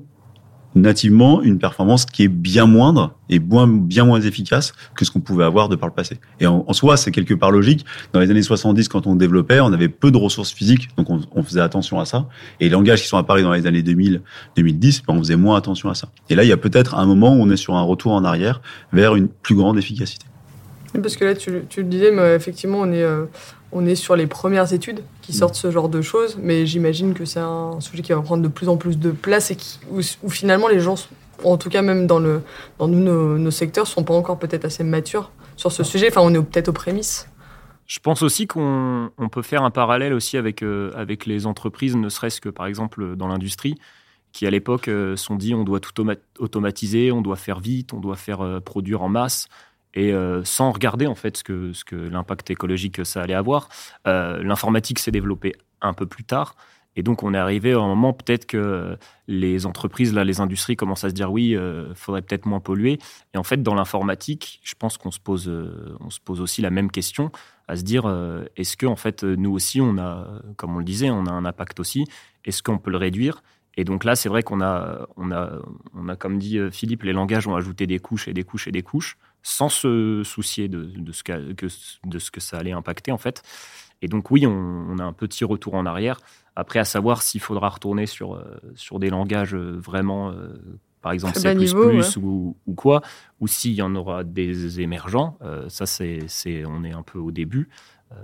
nativement 0.75 1.41
une 1.41 1.57
performance 1.57 2.05
qui 2.05 2.23
est 2.23 2.27
bien 2.27 2.65
moindre 2.65 3.15
et 3.29 3.39
bien, 3.39 4.05
moins 4.05 4.21
efficace 4.21 4.73
que 4.95 5.05
ce 5.05 5.11
qu'on 5.11 5.21
pouvait 5.21 5.45
avoir 5.45 5.69
de 5.69 5.75
par 5.75 5.87
le 5.87 5.95
passé. 5.95 6.19
Et 6.39 6.47
en, 6.47 6.71
soi, 6.73 6.97
c'est 6.97 7.11
quelque 7.11 7.33
part 7.33 7.49
logique. 7.49 7.85
Dans 8.13 8.19
les 8.19 8.29
années 8.29 8.41
70, 8.41 8.89
quand 8.89 9.07
on 9.07 9.15
développait, 9.15 9.59
on 9.61 9.73
avait 9.73 9.89
peu 9.89 10.11
de 10.11 10.17
ressources 10.17 10.51
physiques, 10.51 10.89
donc 10.97 11.07
on, 11.09 11.43
faisait 11.43 11.61
attention 11.61 11.99
à 11.99 12.05
ça. 12.05 12.27
Et 12.59 12.65
les 12.65 12.69
langages 12.69 13.01
qui 13.01 13.07
sont 13.07 13.17
apparus 13.17 13.43
dans 13.43 13.53
les 13.53 13.65
années 13.65 13.83
2000, 13.83 14.21
2010, 14.57 15.03
ben 15.07 15.15
on 15.15 15.19
faisait 15.19 15.37
moins 15.37 15.57
attention 15.57 15.89
à 15.89 15.95
ça. 15.95 16.09
Et 16.29 16.35
là, 16.35 16.43
il 16.43 16.49
y 16.49 16.53
a 16.53 16.57
peut-être 16.57 16.95
un 16.95 17.05
moment 17.05 17.33
où 17.33 17.41
on 17.41 17.49
est 17.49 17.57
sur 17.57 17.75
un 17.75 17.81
retour 17.81 18.11
en 18.11 18.23
arrière 18.23 18.61
vers 18.91 19.15
une 19.15 19.29
plus 19.29 19.55
grande 19.55 19.77
efficacité. 19.77 20.25
Parce 21.01 21.17
que 21.17 21.25
là, 21.25 21.35
tu, 21.35 21.51
tu 21.69 21.81
le 21.81 21.89
disais, 21.89 22.11
mais 22.11 22.35
effectivement, 22.35 22.79
on 22.79 22.91
est, 22.91 23.03
euh, 23.03 23.25
on 23.75 23.85
est 23.85 23.95
sur 23.95 24.15
les 24.15 24.25
premières 24.25 24.71
études 24.73 25.03
qui 25.21 25.33
mm. 25.33 25.35
sortent 25.35 25.55
ce 25.55 25.69
genre 25.69 25.89
de 25.89 26.01
choses, 26.01 26.37
mais 26.41 26.65
j'imagine 26.65 27.13
que 27.13 27.25
c'est 27.25 27.41
un 27.41 27.79
sujet 27.81 28.01
qui 28.01 28.13
va 28.13 28.21
prendre 28.21 28.41
de 28.41 28.47
plus 28.47 28.69
en 28.69 28.77
plus 28.77 28.97
de 28.97 29.11
place 29.11 29.51
et 29.51 29.57
qui, 29.57 29.79
où, 29.91 29.99
où 30.23 30.29
finalement 30.29 30.69
les 30.69 30.79
gens, 30.79 30.95
en 31.43 31.57
tout 31.57 31.69
cas 31.69 31.81
même 31.81 32.07
dans, 32.07 32.19
le, 32.19 32.41
dans 32.79 32.87
nous, 32.87 33.01
nos, 33.01 33.37
nos 33.37 33.51
secteurs, 33.51 33.85
sont 33.85 34.03
pas 34.03 34.13
encore 34.13 34.39
peut-être 34.39 34.63
assez 34.63 34.83
matures 34.83 35.29
sur 35.57 35.71
ce 35.71 35.83
sujet. 35.83 36.07
Enfin, 36.09 36.21
on 36.23 36.33
est 36.33 36.41
peut-être 36.41 36.69
aux 36.69 36.73
prémices. 36.73 37.27
Je 37.85 37.99
pense 37.99 38.23
aussi 38.23 38.47
qu'on 38.47 39.11
on 39.17 39.29
peut 39.29 39.43
faire 39.43 39.63
un 39.63 39.71
parallèle 39.71 40.13
aussi 40.13 40.37
avec, 40.37 40.63
euh, 40.63 40.91
avec 40.95 41.25
les 41.25 41.45
entreprises, 41.45 41.95
ne 41.95 42.09
serait-ce 42.09 42.41
que 42.41 42.49
par 42.49 42.65
exemple 42.65 43.15
dans 43.15 43.27
l'industrie, 43.27 43.75
qui 44.31 44.47
à 44.47 44.49
l'époque 44.49 44.87
euh, 44.87 45.15
sont 45.15 45.35
dit 45.35 45.53
on 45.53 45.63
doit 45.63 45.81
tout 45.81 45.93
automatiser, 46.39 47.11
on 47.11 47.21
doit 47.21 47.35
faire 47.35 47.59
vite, 47.59 47.93
on 47.93 47.99
doit 47.99 48.15
faire 48.15 48.41
euh, 48.41 48.59
produire 48.59 49.03
en 49.03 49.09
masse 49.09 49.49
et 49.95 50.13
euh, 50.13 50.43
sans 50.43 50.71
regarder 50.71 51.07
en 51.07 51.15
fait 51.15 51.37
ce 51.37 51.43
que, 51.43 51.95
l'impact 51.95 52.51
écologique 52.51 52.95
que 52.95 53.03
ça 53.03 53.21
allait 53.21 53.33
avoir. 53.33 53.69
Euh, 54.07 54.43
L'informatique 54.43 54.99
s'est 54.99 55.11
développée 55.11 55.55
un 55.81 55.93
peu 55.93 56.05
plus 56.05 56.23
tard. 56.23 56.55
Et 56.95 57.03
donc, 57.03 57.23
on 57.23 57.33
est 57.33 57.37
arrivé 57.37 57.73
à 57.73 57.79
un 57.79 57.87
moment 57.87 58.13
peut-être 58.13 58.45
que 58.45 58.97
les 59.27 59.65
entreprises, 59.65 60.13
les 60.13 60.39
industries 60.39 60.75
commencent 60.75 61.03
à 61.03 61.09
se 61.09 61.13
dire 61.13 61.31
oui, 61.31 61.55
euh, 61.55 61.93
faudrait 61.93 62.21
peut-être 62.21 62.45
moins 62.45 62.61
polluer. 62.61 62.99
Et 63.33 63.37
en 63.37 63.43
fait, 63.43 63.61
dans 63.61 63.75
l'informatique, 63.75 64.61
je 64.63 64.75
pense 64.75 64.97
qu'on 64.97 65.11
se 65.11 65.19
pose, 65.19 65.49
euh, 65.49 65.97
aussi 66.29 66.61
la 66.61 66.69
même 66.69 66.89
question, 66.89 67.31
à 67.67 67.75
se 67.75 67.83
dire 67.83 68.05
euh, 68.05 68.45
est-ce 68.55 68.77
que 68.77 68.85
en 68.85 68.95
fait 68.95 69.23
nous 69.23 69.51
aussi, 69.51 69.81
on 69.81 69.97
a, 69.97 70.41
comme 70.55 70.75
on 70.75 70.79
le 70.79 70.85
disait, 70.85 71.09
on 71.09 71.25
a 71.25 71.31
un 71.31 71.45
impact 71.45 71.79
aussi? 71.79 72.05
Est-ce 72.45 72.63
qu'on 72.63 72.77
peut 72.77 72.91
le 72.91 72.97
réduire? 72.97 73.43
Et 73.77 73.83
donc 73.83 74.05
là, 74.05 74.15
c'est 74.15 74.29
vrai 74.29 74.41
qu'on 74.41 74.61
a, 74.61 75.05
on 75.17 75.31
a, 75.31 75.51
on 75.93 76.07
a, 76.07 76.15
comme 76.15 76.37
dit 76.37 76.59
Philippe, 76.71 77.03
les 77.03 77.11
langages 77.11 77.45
ont 77.45 77.55
ajouté 77.55 77.87
des 77.87 77.99
couches 77.99 78.29
et 78.29 78.33
des 78.33 78.43
couches 78.43 78.69
et 78.69 78.71
des 78.71 78.83
couches 78.83 79.17
sans 79.45 79.69
se 79.69 80.23
soucier 80.25 80.67
de, 80.67 80.85
de, 80.85 81.11
ce, 81.11 81.23
que, 81.23 81.53
de 82.03 82.19
ce 82.19 82.31
que 82.31 82.39
ça 82.39 82.57
allait 82.57 82.71
impacter 82.71 83.11
en 83.11 83.19
fait. 83.19 83.43
Et 84.01 84.07
donc 84.07 84.31
oui, 84.31 84.47
on, 84.47 84.51
on, 84.51 84.97
a 84.97 85.03
un 85.03 85.13
petit 85.13 85.45
retour 85.45 85.75
en 85.75 85.85
arrière. 85.85 86.19
Après, 86.55 86.79
à 86.79 86.83
savoir 86.83 87.21
s'il 87.21 87.41
faudra 87.41 87.69
retourner 87.69 88.07
sur, 88.07 88.33
euh, 88.33 88.43
sur 88.73 88.97
des 88.97 89.11
langages 89.11 89.53
euh, 89.53 89.77
vraiment, 89.77 90.31
euh, 90.31 90.47
par 91.03 91.11
exemple 91.11 91.37
C++ 91.37 91.53
niveau, 91.53 91.91
ouais. 91.91 92.17
ou, 92.17 92.57
ou, 92.65 92.73
quoi, 92.73 93.03
ou 93.39 93.47
s'il 93.47 93.73
y 93.73 93.83
en 93.83 93.93
aura 93.95 94.23
des 94.23 94.81
émergents. 94.81 95.37
Euh, 95.43 95.69
ça, 95.69 95.85
c'est, 95.85 96.21
c'est, 96.27 96.65
on 96.65 96.83
est 96.83 96.93
un 96.93 97.03
peu 97.03 97.19
au 97.19 97.29
début. 97.31 97.69
Euh, 98.11 98.15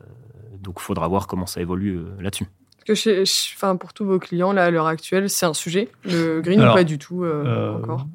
donc 0.60 0.78
il 0.80 0.84
faudra 0.84 1.08
voir 1.08 1.28
comment 1.28 1.46
ça 1.46 1.62
évolue 1.62 2.00
là-dessus. 2.20 2.48
Que 2.84 2.96
chez, 2.96 3.22
enfin, 3.56 3.76
pour 3.76 3.94
tous 3.94 4.06
vos 4.06 4.18
clients, 4.18 4.54
là, 4.54 4.66
à 4.66 4.72
l'heure 4.72 4.88
actuelle, 4.88 5.30
c'est 5.30 5.46
un 5.46 5.54
sujet, 5.54 5.90
le 6.04 6.42
green 6.42 6.62
Alors, 6.62 6.74
ou 6.74 6.78
pas 6.78 6.84
du 6.84 6.98
tout 6.98 7.24
encore? 7.24 8.08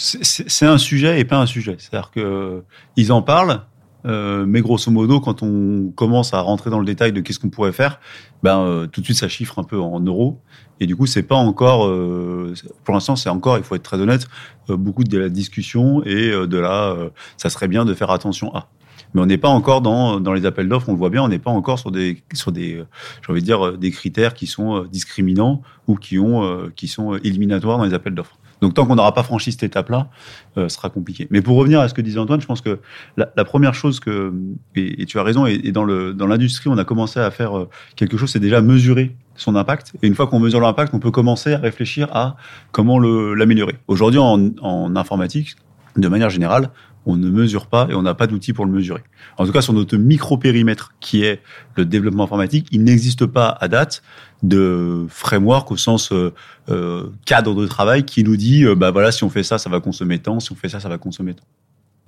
C'est 0.00 0.66
un 0.66 0.78
sujet 0.78 1.20
et 1.20 1.24
pas 1.24 1.38
un 1.38 1.46
sujet. 1.46 1.76
C'est-à-dire 1.78 2.10
que 2.10 2.62
ils 2.96 3.12
en 3.12 3.22
parlent, 3.22 3.62
euh, 4.06 4.46
mais 4.46 4.62
grosso 4.62 4.90
modo, 4.90 5.20
quand 5.20 5.42
on 5.42 5.92
commence 5.94 6.32
à 6.32 6.40
rentrer 6.40 6.70
dans 6.70 6.78
le 6.78 6.86
détail 6.86 7.12
de 7.12 7.20
qu'est-ce 7.20 7.38
qu'on 7.38 7.50
pourrait 7.50 7.72
faire, 7.72 8.00
ben 8.42 8.60
euh, 8.60 8.86
tout 8.86 9.00
de 9.00 9.04
suite 9.04 9.18
ça 9.18 9.28
chiffre 9.28 9.58
un 9.58 9.64
peu 9.64 9.78
en 9.78 10.00
euros. 10.00 10.40
Et 10.80 10.86
du 10.86 10.96
coup, 10.96 11.06
c'est 11.06 11.22
pas 11.22 11.36
encore, 11.36 11.86
euh, 11.86 12.54
pour 12.84 12.94
l'instant, 12.94 13.14
c'est 13.14 13.28
encore, 13.28 13.58
il 13.58 13.64
faut 13.64 13.74
être 13.74 13.82
très 13.82 14.00
honnête, 14.00 14.26
beaucoup 14.68 15.04
de 15.04 15.18
la 15.18 15.28
discussion 15.28 16.02
et 16.04 16.30
de 16.30 16.58
la, 16.58 16.96
ça 17.36 17.50
serait 17.50 17.68
bien 17.68 17.84
de 17.84 17.92
faire 17.92 18.10
attention 18.10 18.54
à. 18.54 18.68
Mais 19.12 19.20
on 19.20 19.26
n'est 19.26 19.38
pas 19.38 19.48
encore 19.48 19.82
dans, 19.82 20.20
dans 20.20 20.32
les 20.32 20.46
appels 20.46 20.68
d'offres, 20.68 20.88
on 20.88 20.92
le 20.92 20.98
voit 20.98 21.10
bien, 21.10 21.22
on 21.22 21.28
n'est 21.28 21.40
pas 21.40 21.50
encore 21.50 21.78
sur 21.78 21.90
des, 21.90 22.22
sur 22.32 22.52
des, 22.52 22.82
j'ai 23.28 23.40
dire, 23.42 23.76
des 23.76 23.90
critères 23.90 24.32
qui 24.32 24.46
sont 24.46 24.84
discriminants 24.84 25.60
ou 25.86 25.96
qui 25.96 26.18
ont, 26.18 26.70
qui 26.76 26.88
sont 26.88 27.16
éliminatoires 27.16 27.76
dans 27.76 27.84
les 27.84 27.92
appels 27.92 28.14
d'offres. 28.14 28.38
Donc 28.60 28.74
tant 28.74 28.86
qu'on 28.86 28.96
n'aura 28.96 29.14
pas 29.14 29.22
franchi 29.22 29.52
cette 29.52 29.62
étape-là, 29.62 30.08
euh, 30.56 30.68
ce 30.68 30.76
sera 30.76 30.90
compliqué. 30.90 31.26
Mais 31.30 31.42
pour 31.42 31.56
revenir 31.56 31.80
à 31.80 31.88
ce 31.88 31.94
que 31.94 32.00
disait 32.00 32.18
Antoine, 32.18 32.40
je 32.40 32.46
pense 32.46 32.60
que 32.60 32.80
la, 33.16 33.44
première 33.44 33.74
chose 33.74 34.00
que, 34.00 34.32
et, 34.76 35.06
tu 35.06 35.18
as 35.18 35.22
raison, 35.22 35.46
et, 35.46 35.72
dans 35.72 35.84
l'industrie, 35.84 36.68
on 36.68 36.78
a 36.78 36.84
commencé 36.84 37.20
à 37.20 37.30
faire 37.30 37.56
euh, 37.56 37.68
quelque 37.96 38.16
chose, 38.16 38.30
c'est 38.30 38.40
déjà 38.40 38.60
mesurer 38.60 39.16
son 39.36 39.56
impact. 39.56 39.92
Et 40.02 40.06
une 40.06 40.14
fois 40.14 40.26
qu'on 40.26 40.40
mesure 40.40 40.60
l'impact, 40.60 40.92
on 40.94 40.98
peut 40.98 41.10
commencer 41.10 41.54
à 41.54 41.58
réfléchir 41.58 42.08
à 42.12 42.36
comment 42.72 42.98
l'améliorer. 42.98 43.76
Aujourd'hui, 43.88 44.20
en 44.20 44.96
informatique, 44.96 45.56
de 45.96 46.08
manière 46.08 46.30
générale, 46.30 46.70
on 47.06 47.16
ne 47.16 47.30
mesure 47.30 47.66
pas 47.66 47.88
et 47.90 47.94
on 47.94 48.02
n'a 48.02 48.14
pas 48.14 48.26
d'outils 48.26 48.52
pour 48.52 48.66
le 48.66 48.72
mesurer. 48.72 49.02
En 49.38 49.46
tout 49.46 49.52
cas, 49.52 49.62
sur 49.62 49.72
notre 49.72 49.96
micro-périmètre 49.96 50.92
qui 51.00 51.24
est 51.24 51.40
le 51.76 51.84
développement 51.84 52.24
informatique, 52.24 52.66
il 52.70 52.84
n'existe 52.84 53.26
pas 53.26 53.56
à 53.60 53.68
date 53.68 54.02
de 54.42 55.06
framework 55.08 55.70
au 55.70 55.76
sens 55.76 56.12
euh, 56.12 56.32
euh, 56.68 57.08
cadre 57.26 57.54
de 57.54 57.66
travail 57.66 58.04
qui 58.04 58.22
nous 58.24 58.36
dit, 58.36 58.64
euh, 58.64 58.74
bah 58.74 58.90
voilà, 58.90 59.12
si 59.12 59.24
on 59.24 59.30
fait 59.30 59.42
ça, 59.42 59.58
ça 59.58 59.70
va 59.70 59.80
consommer 59.80 60.18
tant, 60.18 60.40
si 60.40 60.52
on 60.52 60.56
fait 60.56 60.68
ça, 60.68 60.80
ça 60.80 60.88
va 60.88 60.98
consommer 60.98 61.34
tant. 61.34 61.44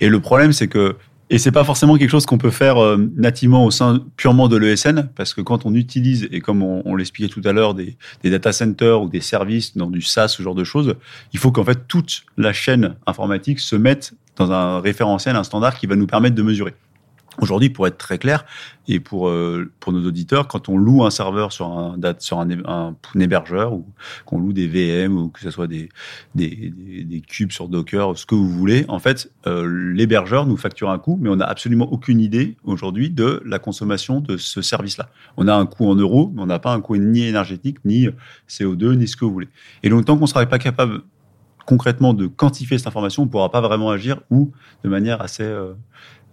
Et 0.00 0.08
le 0.08 0.20
problème, 0.20 0.52
c'est 0.52 0.68
que 0.68 0.96
Et 1.30 1.38
c'est 1.38 1.52
pas 1.52 1.64
forcément 1.64 1.96
quelque 1.96 2.10
chose 2.10 2.26
qu'on 2.26 2.36
peut 2.36 2.50
faire 2.50 2.76
euh, 2.76 2.98
nativement 3.16 3.64
au 3.64 3.70
sein 3.70 4.04
purement 4.16 4.48
de 4.48 4.58
l'ESN, 4.58 5.08
parce 5.14 5.32
que 5.32 5.40
quand 5.40 5.64
on 5.64 5.74
utilise, 5.74 6.28
et 6.30 6.40
comme 6.40 6.62
on, 6.62 6.82
on 6.84 6.94
l'expliquait 6.94 7.32
tout 7.32 7.40
à 7.48 7.52
l'heure, 7.52 7.72
des, 7.74 7.96
des 8.22 8.28
data 8.28 8.52
centers 8.52 9.00
ou 9.00 9.08
des 9.08 9.22
services 9.22 9.74
dans 9.74 9.90
du 9.90 10.02
SaaS, 10.02 10.28
ce 10.28 10.42
genre 10.42 10.54
de 10.54 10.64
choses, 10.64 10.94
il 11.32 11.38
faut 11.38 11.50
qu'en 11.50 11.64
fait 11.64 11.88
toute 11.88 12.24
la 12.36 12.52
chaîne 12.52 12.96
informatique 13.06 13.60
se 13.60 13.76
mette 13.76 14.12
dans 14.36 14.52
un 14.52 14.80
référentiel, 14.80 15.36
un 15.36 15.44
standard 15.44 15.78
qui 15.78 15.86
va 15.86 15.96
nous 15.96 16.06
permettre 16.06 16.34
de 16.34 16.42
mesurer. 16.42 16.74
Aujourd'hui, 17.40 17.70
pour 17.70 17.86
être 17.86 17.96
très 17.96 18.18
clair, 18.18 18.44
et 18.88 19.00
pour, 19.00 19.28
euh, 19.28 19.70
pour 19.80 19.94
nos 19.94 20.06
auditeurs, 20.06 20.48
quand 20.48 20.68
on 20.68 20.76
loue 20.76 21.02
un 21.02 21.10
serveur 21.10 21.50
sur 21.50 21.66
un, 21.66 21.96
sur 22.18 22.40
un, 22.40 22.48
un, 22.66 22.94
hébergeur, 23.18 23.72
ou 23.72 23.86
qu'on 24.26 24.38
loue 24.38 24.52
des 24.52 24.66
VM, 24.66 25.16
ou 25.16 25.28
que 25.28 25.40
ce 25.40 25.50
soit 25.50 25.66
des, 25.66 25.88
des, 26.34 26.72
des, 26.76 27.20
cubes 27.22 27.50
sur 27.50 27.68
Docker, 27.68 28.18
ce 28.18 28.26
que 28.26 28.34
vous 28.34 28.50
voulez, 28.50 28.84
en 28.88 28.98
fait, 28.98 29.32
euh, 29.46 29.66
l'hébergeur 29.94 30.44
nous 30.44 30.58
facture 30.58 30.90
un 30.90 30.98
coût, 30.98 31.18
mais 31.22 31.30
on 31.30 31.36
n'a 31.36 31.46
absolument 31.46 31.90
aucune 31.90 32.20
idée 32.20 32.56
aujourd'hui 32.64 33.08
de 33.08 33.42
la 33.46 33.58
consommation 33.58 34.20
de 34.20 34.36
ce 34.36 34.60
service-là. 34.60 35.08
On 35.38 35.48
a 35.48 35.54
un 35.54 35.64
coût 35.64 35.88
en 35.88 35.94
euros, 35.94 36.30
mais 36.34 36.42
on 36.42 36.46
n'a 36.46 36.58
pas 36.58 36.74
un 36.74 36.82
coût 36.82 36.98
ni 36.98 37.22
énergétique, 37.22 37.78
ni 37.86 38.08
CO2, 38.46 38.92
ni 38.92 39.08
ce 39.08 39.16
que 39.16 39.24
vous 39.24 39.32
voulez. 39.32 39.48
Et 39.82 39.88
tant 39.88 40.16
qu'on 40.16 40.22
ne 40.22 40.26
sera 40.26 40.44
pas 40.44 40.58
capable 40.58 41.00
concrètement 41.66 42.14
de 42.14 42.26
quantifier 42.26 42.78
cette 42.78 42.86
information, 42.86 43.22
on 43.22 43.26
ne 43.26 43.30
pourra 43.30 43.50
pas 43.50 43.60
vraiment 43.60 43.90
agir 43.90 44.20
ou 44.30 44.52
de 44.84 44.88
manière 44.88 45.20
assez, 45.20 45.42
euh, 45.42 45.74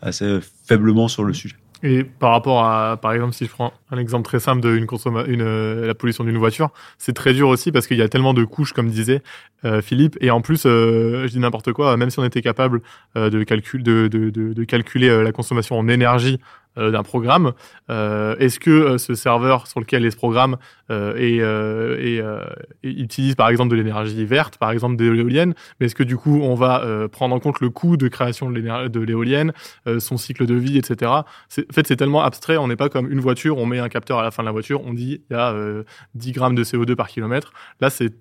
assez 0.02 0.40
faiblement 0.66 1.08
sur 1.08 1.24
le 1.24 1.34
sujet. 1.34 1.56
Et 1.82 2.04
par 2.04 2.32
rapport 2.32 2.66
à, 2.66 2.98
par 2.98 3.14
exemple, 3.14 3.34
si 3.34 3.46
je 3.46 3.52
prends 3.52 3.72
un 3.90 3.98
exemple 3.98 4.26
très 4.26 4.40
simple 4.40 4.60
de 4.60 4.76
une 4.76 4.86
une, 5.28 5.42
euh, 5.42 5.88
la 5.88 5.96
pollution 5.96 6.26
d'une 6.26 6.38
voiture, 6.38 6.72
c'est 6.98 7.14
très 7.14 7.34
dur 7.34 7.48
aussi 7.48 7.72
parce 7.72 7.88
qu'il 7.88 7.98
y 7.98 8.02
a 8.02 8.10
tellement 8.10 8.34
de 8.34 8.44
couches, 8.44 8.74
comme 8.74 8.90
disait 8.90 9.22
euh, 9.64 9.82
Philippe. 9.82 10.18
Et 10.20 10.30
en 10.30 10.42
plus, 10.42 10.64
je 10.64 11.28
dis 11.28 11.40
n'importe 11.40 11.72
quoi, 11.72 11.96
même 11.96 12.10
si 12.10 12.20
on 12.20 12.26
était 12.26 12.42
capable 12.42 12.82
de, 13.16 13.44
calcul, 13.44 13.82
de, 13.82 14.10
de, 14.10 14.30
de, 14.30 14.64
calculer 14.66 15.24
la 15.24 15.32
consommation 15.32 15.80
en 15.80 15.88
énergie 15.88 16.40
d'un 16.78 17.04
programme, 17.04 17.54
euh, 17.90 18.36
est-ce 18.38 18.60
que 18.60 18.70
euh, 18.70 18.98
ce 18.98 19.14
serveur 19.14 19.68
sur 19.68 19.80
lequel 19.80 20.06
est 20.06 20.12
ce 20.12 20.16
programme 20.16 20.58
euh, 20.92 21.16
est, 21.16 21.42
euh, 21.42 21.98
est, 22.00 22.22
euh, 22.22 22.46
utilise 22.84 23.36
par 23.36 23.50
exemple 23.50 23.72
de 23.72 23.76
l'énergie 23.76 24.26
verte, 24.26 24.58
par 24.58 24.72
exemple 24.72 24.96
de 24.96 25.10
l'éolienne, 25.10 25.54
mais 25.80 25.88
est-ce 25.88 25.96
que 25.96 26.04
du 26.04 26.16
coup 26.16 26.40
on 26.42 26.56
va 26.56 26.84
euh, 26.84 27.08
prendre 27.08 27.36
en 27.36 27.40
compte 27.40 27.60
le 27.60 27.70
coût 27.70 27.98
de 27.98 28.08
création 28.08 28.50
de 28.50 29.00
l'éolienne, 29.00 29.52
euh, 29.88 30.00
son 30.00 30.18
cycle 30.18 30.46
de 30.46 30.56
vie, 30.56 30.78
etc. 30.78 31.12
En 31.12 31.24
fait, 31.72 31.88
c'est 31.88 31.96
tellement 31.96 32.24
abstrait, 32.24 32.58
on 32.58 32.68
n'est 32.68 32.76
pas 32.76 32.90
comme 32.90 33.12
une 33.12 33.20
voiture, 33.20 33.58
on 33.58 33.66
met 33.66 33.80
un 33.80 33.90
capteur 33.90 34.20
à 34.20 34.24
la 34.24 34.32
fin 34.32 34.44
de 34.44 34.48
la 34.48 34.52
voiture, 34.52 34.82
on 34.86 34.94
dit 34.94 35.22
il 35.30 35.34
y 35.34 35.36
a 35.36 35.52
euh, 35.52 35.84
10 36.16 36.32
grammes 36.32 36.56
de 36.56 36.64
CO2 36.64 36.96
par 36.96 37.08
kilomètre. 37.08 37.52
Là, 37.82 37.90
c'est 37.90 38.14